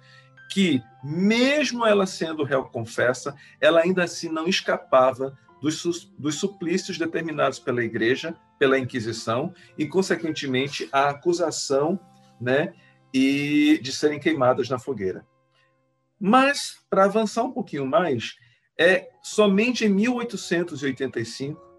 que, 0.52 0.82
mesmo 1.04 1.86
ela 1.86 2.06
sendo 2.06 2.44
réu 2.44 2.64
confessa, 2.66 3.36
ela 3.60 3.82
ainda 3.82 4.04
assim 4.04 4.30
não 4.30 4.48
escapava 4.48 5.38
dos, 5.62 6.12
dos 6.18 6.36
suplícios 6.36 6.98
determinados 6.98 7.60
pela 7.60 7.84
Igreja, 7.84 8.36
pela 8.60 8.78
Inquisição, 8.78 9.54
e, 9.78 9.88
consequentemente, 9.88 10.90
a 10.92 11.10
acusação 11.10 12.00
né, 12.40 12.74
e 13.14 13.80
de 13.82 13.94
serem 13.94 14.20
queimadas 14.20 14.68
na 14.70 14.80
fogueira. 14.80 15.26
Mas, 16.20 16.80
para 16.90 17.06
avançar 17.06 17.44
um 17.44 17.52
pouquinho 17.52 17.86
mais, 17.86 18.36
é 18.78 19.10
somente 19.22 19.86
em 19.86 19.90
1885 19.90 21.71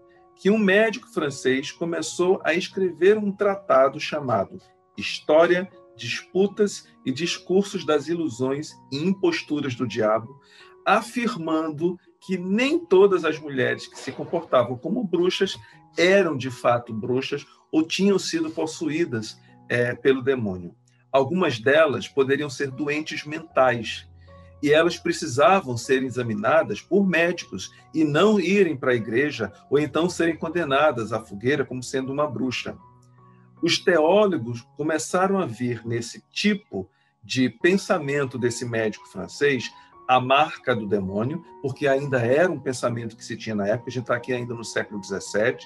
que 0.43 0.49
um 0.49 0.57
médico 0.57 1.07
francês 1.07 1.71
começou 1.71 2.41
a 2.43 2.53
escrever 2.53 3.17
um 3.17 3.31
tratado 3.31 3.97
chamado 3.97 4.59
História, 4.97 5.71
Disputas 5.95 6.85
e 7.05 7.13
Discursos 7.13 7.85
das 7.85 8.09
Ilusões 8.09 8.73
e 8.91 8.97
Imposturas 8.97 9.73
do 9.73 9.87
Diabo, 9.87 10.37
afirmando 10.85 11.97
que 12.19 12.37
nem 12.37 12.77
todas 12.77 13.23
as 13.23 13.39
mulheres 13.39 13.87
que 13.87 13.97
se 13.97 14.11
comportavam 14.11 14.77
como 14.77 15.01
bruxas 15.01 15.57
eram 15.97 16.35
de 16.35 16.51
fato 16.51 16.93
bruxas 16.93 17.45
ou 17.71 17.81
tinham 17.81 18.19
sido 18.19 18.51
possuídas 18.51 19.39
é, 19.69 19.95
pelo 19.95 20.21
demônio. 20.21 20.75
Algumas 21.09 21.57
delas 21.57 22.05
poderiam 22.09 22.49
ser 22.49 22.69
doentes 22.69 23.23
mentais 23.23 24.11
e 24.63 24.71
elas 24.71 24.97
precisavam 24.97 25.75
ser 25.75 26.03
examinadas 26.03 26.81
por 26.81 27.05
médicos 27.05 27.73
e 27.93 28.05
não 28.05 28.39
irem 28.39 28.77
para 28.77 28.93
a 28.93 28.95
igreja 28.95 29.51
ou 29.69 29.77
então 29.77 30.09
serem 30.09 30.37
condenadas 30.37 31.11
à 31.11 31.19
fogueira 31.19 31.65
como 31.65 31.83
sendo 31.83 32.13
uma 32.13 32.25
bruxa. 32.25 32.77
Os 33.61 33.77
teólogos 33.77 34.61
começaram 34.77 35.37
a 35.37 35.45
ver 35.45 35.85
nesse 35.85 36.23
tipo 36.31 36.89
de 37.21 37.49
pensamento 37.49 38.37
desse 38.37 38.63
médico 38.63 39.05
francês 39.09 39.69
a 40.07 40.19
marca 40.19 40.73
do 40.73 40.87
demônio, 40.87 41.43
porque 41.61 41.85
ainda 41.85 42.19
era 42.19 42.51
um 42.51 42.59
pensamento 42.59 43.17
que 43.17 43.23
se 43.23 43.35
tinha 43.35 43.55
na 43.55 43.67
época, 43.67 43.89
a 43.89 43.91
gente 43.91 44.03
está 44.03 44.15
aqui 44.15 44.31
ainda 44.31 44.53
no 44.53 44.63
século 44.63 45.01
XVII, 45.03 45.57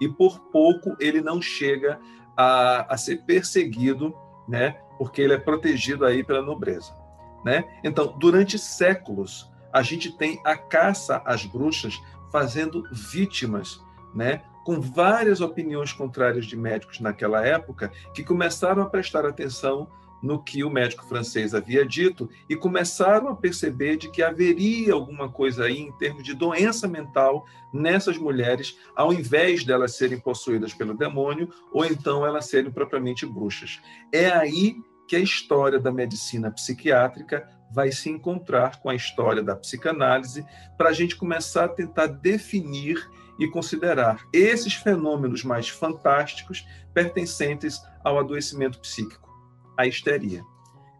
e 0.00 0.08
por 0.08 0.40
pouco 0.50 0.96
ele 0.98 1.20
não 1.20 1.42
chega 1.42 1.98
a, 2.36 2.94
a 2.94 2.96
ser 2.96 3.22
perseguido, 3.24 4.14
né, 4.48 4.78
porque 4.98 5.20
ele 5.20 5.34
é 5.34 5.38
protegido 5.38 6.04
aí 6.06 6.22
pela 6.24 6.42
nobreza. 6.42 7.05
Né? 7.46 7.64
Então, 7.84 8.12
durante 8.18 8.58
séculos, 8.58 9.48
a 9.72 9.80
gente 9.80 10.10
tem 10.10 10.40
a 10.44 10.56
caça 10.56 11.22
às 11.24 11.46
bruxas 11.46 11.94
fazendo 12.32 12.82
vítimas, 12.90 13.80
né? 14.12 14.42
com 14.64 14.80
várias 14.80 15.40
opiniões 15.40 15.92
contrárias 15.92 16.44
de 16.44 16.56
médicos 16.56 16.98
naquela 16.98 17.46
época, 17.46 17.92
que 18.12 18.24
começaram 18.24 18.82
a 18.82 18.90
prestar 18.90 19.24
atenção 19.24 19.86
no 20.20 20.42
que 20.42 20.64
o 20.64 20.70
médico 20.70 21.06
francês 21.06 21.54
havia 21.54 21.86
dito 21.86 22.28
e 22.48 22.56
começaram 22.56 23.28
a 23.28 23.36
perceber 23.36 23.96
de 23.96 24.10
que 24.10 24.24
haveria 24.24 24.92
alguma 24.92 25.28
coisa 25.28 25.66
aí 25.66 25.78
em 25.78 25.92
termos 25.92 26.24
de 26.24 26.34
doença 26.34 26.88
mental 26.88 27.46
nessas 27.72 28.18
mulheres, 28.18 28.76
ao 28.96 29.12
invés 29.12 29.62
delas 29.62 29.94
serem 29.94 30.18
possuídas 30.18 30.74
pelo 30.74 30.94
demônio 30.94 31.48
ou 31.70 31.84
então 31.84 32.26
elas 32.26 32.46
serem 32.46 32.72
propriamente 32.72 33.24
bruxas. 33.24 33.80
É 34.10 34.30
aí 34.30 34.78
que 35.08 35.16
a 35.16 35.20
história 35.20 35.78
da 35.78 35.92
medicina 35.92 36.50
psiquiátrica 36.50 37.48
vai 37.72 37.90
se 37.90 38.08
encontrar 38.08 38.80
com 38.80 38.88
a 38.88 38.94
história 38.94 39.42
da 39.42 39.56
psicanálise 39.56 40.44
para 40.76 40.90
a 40.90 40.92
gente 40.92 41.16
começar 41.16 41.64
a 41.64 41.68
tentar 41.68 42.06
definir 42.06 43.08
e 43.38 43.48
considerar 43.48 44.24
esses 44.32 44.74
fenômenos 44.74 45.44
mais 45.44 45.68
fantásticos 45.68 46.66
pertencentes 46.94 47.80
ao 48.02 48.18
adoecimento 48.18 48.78
psíquico, 48.80 49.28
a 49.76 49.86
histeria. 49.86 50.42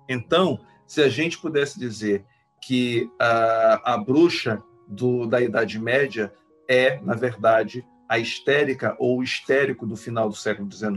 Então, 0.09 0.61
se 0.86 1.02
a 1.02 1.09
gente 1.09 1.38
pudesse 1.38 1.78
dizer 1.78 2.24
que 2.61 3.11
a, 3.18 3.94
a 3.94 3.98
bruxa 3.98 4.62
do, 4.86 5.26
da 5.26 5.40
Idade 5.40 5.78
Média 5.78 6.32
é, 6.68 7.00
na 7.00 7.14
verdade, 7.14 7.84
a 8.09 8.18
histérica 8.18 8.96
ou 8.98 9.18
o 9.18 9.22
histérico 9.22 9.86
do 9.86 9.96
final 9.96 10.28
do 10.28 10.34
século 10.34 10.70
XIX. 10.70 10.96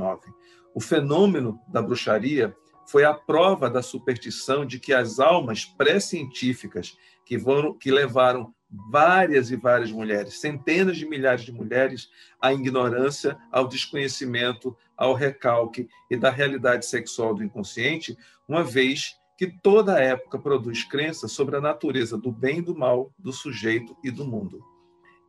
O 0.74 0.82
fenômeno 0.82 1.60
da 1.68 1.82
bruxaria 1.82 2.56
foi 2.90 3.06
a 3.06 3.14
prova 3.14 3.70
da 3.70 3.84
superstição 3.84 4.66
de 4.66 4.80
que 4.80 4.92
as 4.92 5.20
almas 5.20 5.64
pré-científicas 5.64 6.98
que, 7.24 7.38
que 7.80 7.92
levaram 7.92 8.52
várias 8.92 9.52
e 9.52 9.56
várias 9.56 9.92
mulheres, 9.92 10.40
centenas 10.40 10.98
de 10.98 11.06
milhares 11.06 11.44
de 11.44 11.52
mulheres, 11.52 12.10
à 12.42 12.52
ignorância, 12.52 13.38
ao 13.52 13.68
desconhecimento, 13.68 14.76
ao 14.98 15.14
recalque 15.14 15.88
e 16.10 16.18
da 16.18 16.32
realidade 16.32 16.84
sexual 16.88 17.36
do 17.36 17.44
inconsciente, 17.44 18.18
uma 18.48 18.64
vez 18.64 19.16
que 19.38 19.48
toda 19.48 20.02
época 20.02 20.40
produz 20.40 20.84
crenças 20.84 21.32
sobre 21.32 21.58
a 21.58 21.62
natureza 21.62 22.18
do 22.18 22.32
bem 22.32 22.58
e 22.58 22.64
do 22.64 22.76
mal, 22.76 23.14
do 23.20 23.32
sujeito 23.32 23.96
e 24.04 24.10
do 24.10 24.26
mundo. 24.26 24.66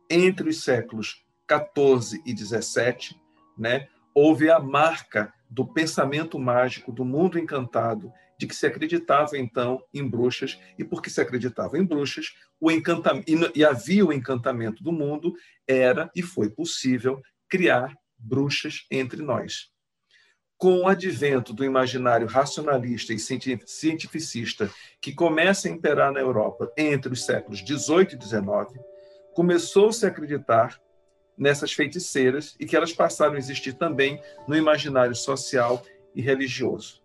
Entre 0.09 0.49
os 0.49 0.63
séculos 0.63 1.23
14 1.45 2.23
e 2.25 2.33
17, 2.33 3.15
né, 3.55 3.87
houve 4.15 4.49
a 4.49 4.59
marca 4.59 5.31
do 5.51 5.65
pensamento 5.65 6.39
mágico 6.39 6.93
do 6.93 7.03
mundo 7.03 7.37
encantado, 7.37 8.09
de 8.39 8.47
que 8.47 8.55
se 8.55 8.65
acreditava 8.65 9.37
então 9.37 9.83
em 9.93 10.07
bruxas, 10.07 10.57
e 10.79 10.83
porque 10.85 11.09
se 11.09 11.19
acreditava 11.19 11.77
em 11.77 11.83
bruxas, 11.83 12.33
o 12.57 12.71
encantamento 12.71 13.51
e 13.53 13.65
havia 13.65 14.05
o 14.05 14.13
encantamento 14.13 14.81
do 14.81 14.93
mundo, 14.93 15.33
era 15.67 16.09
e 16.15 16.21
foi 16.21 16.49
possível 16.49 17.21
criar 17.49 17.93
bruxas 18.17 18.85
entre 18.89 19.21
nós. 19.21 19.69
Com 20.57 20.83
o 20.83 20.87
advento 20.87 21.53
do 21.53 21.65
imaginário 21.65 22.27
racionalista 22.27 23.13
e 23.13 23.19
cientificista 23.19 24.71
que 25.01 25.13
começa 25.13 25.67
a 25.67 25.71
imperar 25.71 26.13
na 26.13 26.21
Europa 26.21 26.71
entre 26.77 27.11
os 27.11 27.25
séculos 27.25 27.63
18 27.63 28.15
e 28.15 28.17
19, 28.17 28.79
começou-se 29.33 30.05
a 30.05 30.09
acreditar 30.09 30.79
nessas 31.37 31.73
feiticeiras 31.73 32.55
e 32.59 32.65
que 32.65 32.75
elas 32.75 32.93
passaram 32.93 33.35
a 33.35 33.37
existir 33.37 33.73
também 33.73 34.21
no 34.47 34.55
imaginário 34.55 35.15
social 35.15 35.83
e 36.13 36.21
religioso. 36.21 37.01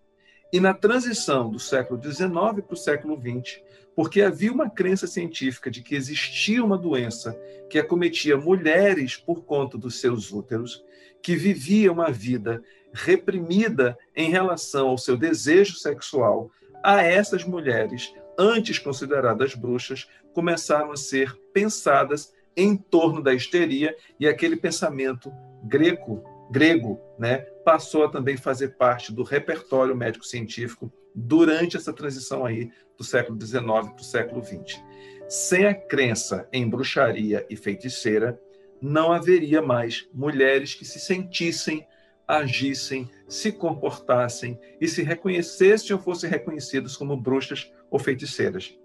E 0.53 0.61
na 0.61 0.73
transição 0.73 1.51
do 1.51 1.59
século 1.59 2.01
XIX 2.03 2.65
para 2.65 2.75
o 2.75 2.77
século 2.77 3.21
XX, 3.21 3.61
porque 3.95 4.21
havia 4.21 4.53
uma 4.53 4.69
crença 4.69 5.07
científica 5.07 5.71
de 5.71 5.83
que 5.83 5.95
existia 5.95 6.63
uma 6.63 6.77
doença 6.77 7.39
que 7.71 7.79
acometia 7.79 8.37
mulheres 8.37 9.17
por 9.17 9.45
conta 9.45 9.79
dos 9.79 9.99
seus 9.99 10.33
úteros, 10.33 10.85
que 11.23 11.35
vivia 11.35 11.91
uma 11.91 12.11
vida 12.11 12.63
reprimida 12.93 13.99
em 14.15 14.31
relação 14.31 14.89
ao 14.89 14.99
seu 14.99 15.17
desejo 15.17 15.77
sexual, 15.77 16.51
a 16.83 17.03
essas 17.03 17.43
mulheres, 17.43 18.15
antes 18.39 18.79
consideradas 18.79 19.55
bruxas, 19.55 20.07
começaram 20.33 20.93
a 20.93 20.97
ser 20.97 21.35
pensadas 21.53 22.33
em 22.57 22.77
torno 22.77 23.23
da 23.23 23.35
histeria 23.35 23.95
e 24.19 24.27
aquele 24.27 24.57
pensamento 24.57 25.33
greco, 25.65 26.25
grego, 26.51 26.99
né, 27.19 27.39
passou 27.65 28.05
a 28.05 28.09
também 28.09 28.37
fazer 28.37 28.77
parte 28.77 29.13
do 29.13 29.23
repertório 29.23 29.97
médico-científico 29.97 30.91
durante 31.15 31.77
essa 31.77 31.93
transição 31.93 32.45
aí 32.45 32.71
do 32.97 33.05
século 33.05 33.41
XIX 33.41 33.63
para 33.65 33.97
o 33.97 34.05
século 34.05 34.45
XX. 34.45 34.81
Sem 35.29 35.67
a 35.67 35.75
crença 35.75 36.49
em 36.53 36.69
bruxaria 36.69 37.45
e 37.51 37.57
feiticeira, 37.57 38.41
não 38.81 39.13
haveria 39.13 39.61
mais 39.61 40.09
mulheres 40.13 40.75
que 40.75 40.85
se 40.85 41.01
sentissem, 41.01 41.87
agissem, 42.29 43.11
se 43.29 43.51
comportassem 43.53 44.59
e 44.81 44.87
se 44.87 45.03
reconhecessem 45.03 45.95
ou 45.95 46.03
fossem 46.03 46.29
reconhecidas 46.29 46.97
como 46.97 47.17
bruxas 47.17 47.73
ou 47.91 47.99
feiticeiras. 47.99 48.79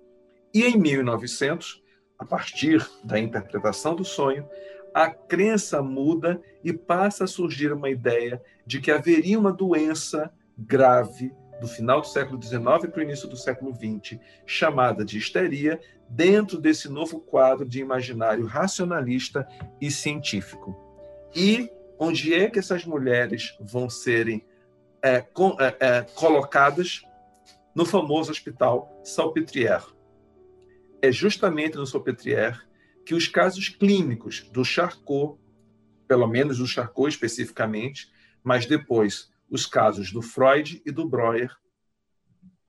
E 0.53 0.63
em 0.63 0.77
1900, 0.77 1.81
a 2.21 2.25
partir 2.25 2.87
da 3.03 3.17
interpretação 3.17 3.95
do 3.95 4.05
sonho, 4.05 4.47
a 4.93 5.09
crença 5.09 5.81
muda 5.81 6.39
e 6.63 6.71
passa 6.71 7.23
a 7.23 7.27
surgir 7.27 7.73
uma 7.73 7.89
ideia 7.89 8.39
de 8.63 8.79
que 8.79 8.91
haveria 8.91 9.39
uma 9.39 9.51
doença 9.51 10.31
grave 10.55 11.33
do 11.59 11.67
final 11.67 11.99
do 11.99 12.07
século 12.07 12.39
XIX 12.39 12.61
para 12.91 12.99
o 12.99 13.01
início 13.01 13.27
do 13.27 13.35
século 13.35 13.73
XX, 13.73 14.19
chamada 14.45 15.03
de 15.03 15.17
histeria, 15.17 15.81
dentro 16.07 16.59
desse 16.59 16.87
novo 16.87 17.19
quadro 17.19 17.67
de 17.67 17.79
imaginário 17.79 18.45
racionalista 18.45 19.47
e 19.79 19.89
científico. 19.89 20.77
E 21.35 21.71
onde 21.97 22.35
é 22.35 22.51
que 22.51 22.59
essas 22.59 22.85
mulheres 22.85 23.57
vão 23.59 23.89
serem 23.89 24.45
é, 25.01 25.21
com, 25.21 25.57
é, 25.59 25.75
é, 25.79 26.01
colocadas? 26.13 27.01
No 27.73 27.85
famoso 27.85 28.29
hospital 28.29 28.99
Salpêtrière 29.01 29.85
é 31.01 31.11
justamente 31.11 31.77
no 31.77 31.85
Salpêtrière 31.85 32.61
que 33.05 33.15
os 33.15 33.27
casos 33.27 33.69
clínicos 33.69 34.41
do 34.51 34.63
Charcot, 34.63 35.39
pelo 36.07 36.27
menos 36.27 36.59
do 36.59 36.67
Charcot 36.67 37.09
especificamente, 37.09 38.11
mas 38.43 38.65
depois 38.65 39.31
os 39.49 39.65
casos 39.65 40.11
do 40.11 40.21
Freud 40.21 40.81
e 40.85 40.91
do 40.91 41.07
Breuer, 41.07 41.51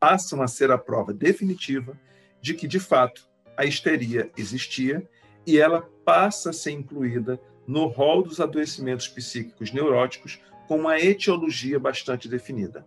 passam 0.01 0.43
a 0.43 0.49
ser 0.49 0.70
a 0.70 0.78
prova 0.78 1.12
definitiva 1.12 1.99
de 2.41 2.55
que, 2.55 2.66
de 2.66 2.80
fato, 2.80 3.28
a 3.57 3.64
histeria 3.64 4.33
existia 4.37 5.09
e 5.47 5.59
ela 5.59 5.83
passa 6.05 6.51
a 6.51 6.53
ser 6.53 6.72
incluída 6.72 7.41
no 7.66 7.87
rol 7.87 8.22
dos 8.22 8.41
adoecimentos 8.41 9.07
psíquicos 9.07 9.72
neuróticos 9.72 10.41
com 10.66 10.78
uma 10.78 10.99
etiologia 10.99 11.78
bastante 11.78 12.28
definida. 12.28 12.87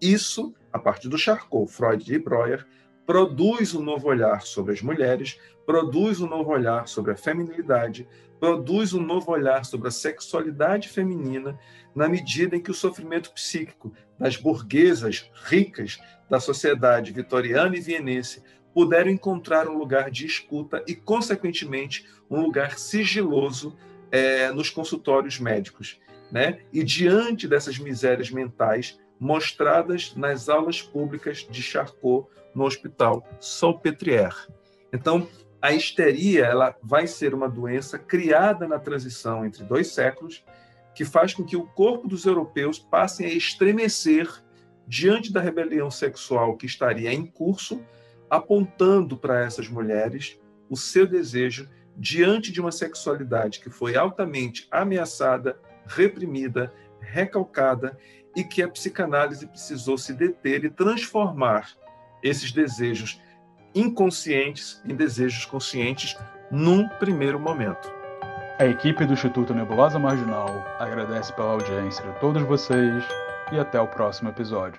Isso, 0.00 0.54
a 0.72 0.78
partir 0.78 1.08
do 1.08 1.16
Charcot, 1.16 1.72
Freud 1.72 2.12
e 2.12 2.18
Breuer, 2.18 2.66
produz 3.06 3.74
um 3.74 3.82
novo 3.82 4.08
olhar 4.08 4.42
sobre 4.42 4.72
as 4.72 4.82
mulheres, 4.82 5.38
produz 5.66 6.20
um 6.20 6.26
novo 6.28 6.50
olhar 6.50 6.86
sobre 6.86 7.12
a 7.12 7.16
feminilidade, 7.16 8.06
produz 8.38 8.92
um 8.92 9.00
novo 9.00 9.30
olhar 9.30 9.64
sobre 9.64 9.88
a 9.88 9.90
sexualidade 9.90 10.88
feminina, 10.88 11.58
na 11.94 12.08
medida 12.08 12.56
em 12.56 12.60
que 12.60 12.70
o 12.70 12.74
sofrimento 12.74 13.30
psíquico 13.32 13.92
das 14.18 14.36
burguesas 14.36 15.30
ricas 15.44 16.00
da 16.28 16.40
sociedade 16.40 17.12
vitoriana 17.12 17.76
e 17.76 17.80
vienense 17.80 18.42
puderam 18.74 19.10
encontrar 19.10 19.68
um 19.68 19.76
lugar 19.76 20.10
de 20.10 20.26
escuta 20.26 20.82
e, 20.88 20.94
consequentemente, 20.94 22.06
um 22.30 22.40
lugar 22.40 22.78
sigiloso 22.78 23.76
é, 24.10 24.50
nos 24.52 24.70
consultórios 24.70 25.38
médicos. 25.38 26.00
Né? 26.30 26.60
E 26.72 26.82
diante 26.82 27.46
dessas 27.46 27.78
misérias 27.78 28.30
mentais 28.30 28.98
mostradas 29.22 30.16
nas 30.16 30.48
aulas 30.48 30.82
públicas 30.82 31.46
de 31.48 31.62
Charcot 31.62 32.26
no 32.52 32.64
Hospital 32.64 33.24
Salpêtrière. 33.38 34.48
Então, 34.92 35.28
a 35.60 35.72
histeria 35.72 36.44
ela 36.44 36.76
vai 36.82 37.06
ser 37.06 37.32
uma 37.32 37.48
doença 37.48 38.00
criada 38.00 38.66
na 38.66 38.80
transição 38.80 39.46
entre 39.46 39.62
dois 39.62 39.86
séculos, 39.94 40.44
que 40.92 41.04
faz 41.04 41.32
com 41.34 41.44
que 41.44 41.56
o 41.56 41.68
corpo 41.68 42.08
dos 42.08 42.26
europeus 42.26 42.80
passem 42.80 43.24
a 43.24 43.32
estremecer 43.32 44.28
diante 44.88 45.32
da 45.32 45.40
rebelião 45.40 45.88
sexual 45.88 46.56
que 46.56 46.66
estaria 46.66 47.12
em 47.12 47.24
curso, 47.24 47.80
apontando 48.28 49.16
para 49.16 49.44
essas 49.44 49.68
mulheres 49.68 50.36
o 50.68 50.76
seu 50.76 51.06
desejo 51.06 51.70
diante 51.96 52.50
de 52.50 52.60
uma 52.60 52.72
sexualidade 52.72 53.60
que 53.60 53.70
foi 53.70 53.94
altamente 53.94 54.66
ameaçada, 54.68 55.60
reprimida, 55.86 56.72
recalcada 57.00 57.96
e 58.34 58.42
que 58.44 58.62
a 58.62 58.68
psicanálise 58.68 59.46
precisou 59.46 59.96
se 59.98 60.12
deter 60.12 60.64
e 60.64 60.70
transformar 60.70 61.70
esses 62.22 62.52
desejos 62.52 63.20
inconscientes 63.74 64.82
em 64.84 64.94
desejos 64.94 65.44
conscientes 65.44 66.16
num 66.50 66.88
primeiro 66.88 67.38
momento. 67.38 67.92
A 68.58 68.66
equipe 68.66 69.04
do 69.04 69.14
Instituto 69.14 69.54
Nebulosa 69.54 69.98
Marginal 69.98 70.48
agradece 70.78 71.32
pela 71.32 71.52
audiência 71.52 72.04
de 72.04 72.20
todos 72.20 72.42
vocês 72.42 73.04
e 73.50 73.58
até 73.58 73.80
o 73.80 73.88
próximo 73.88 74.28
episódio. 74.28 74.78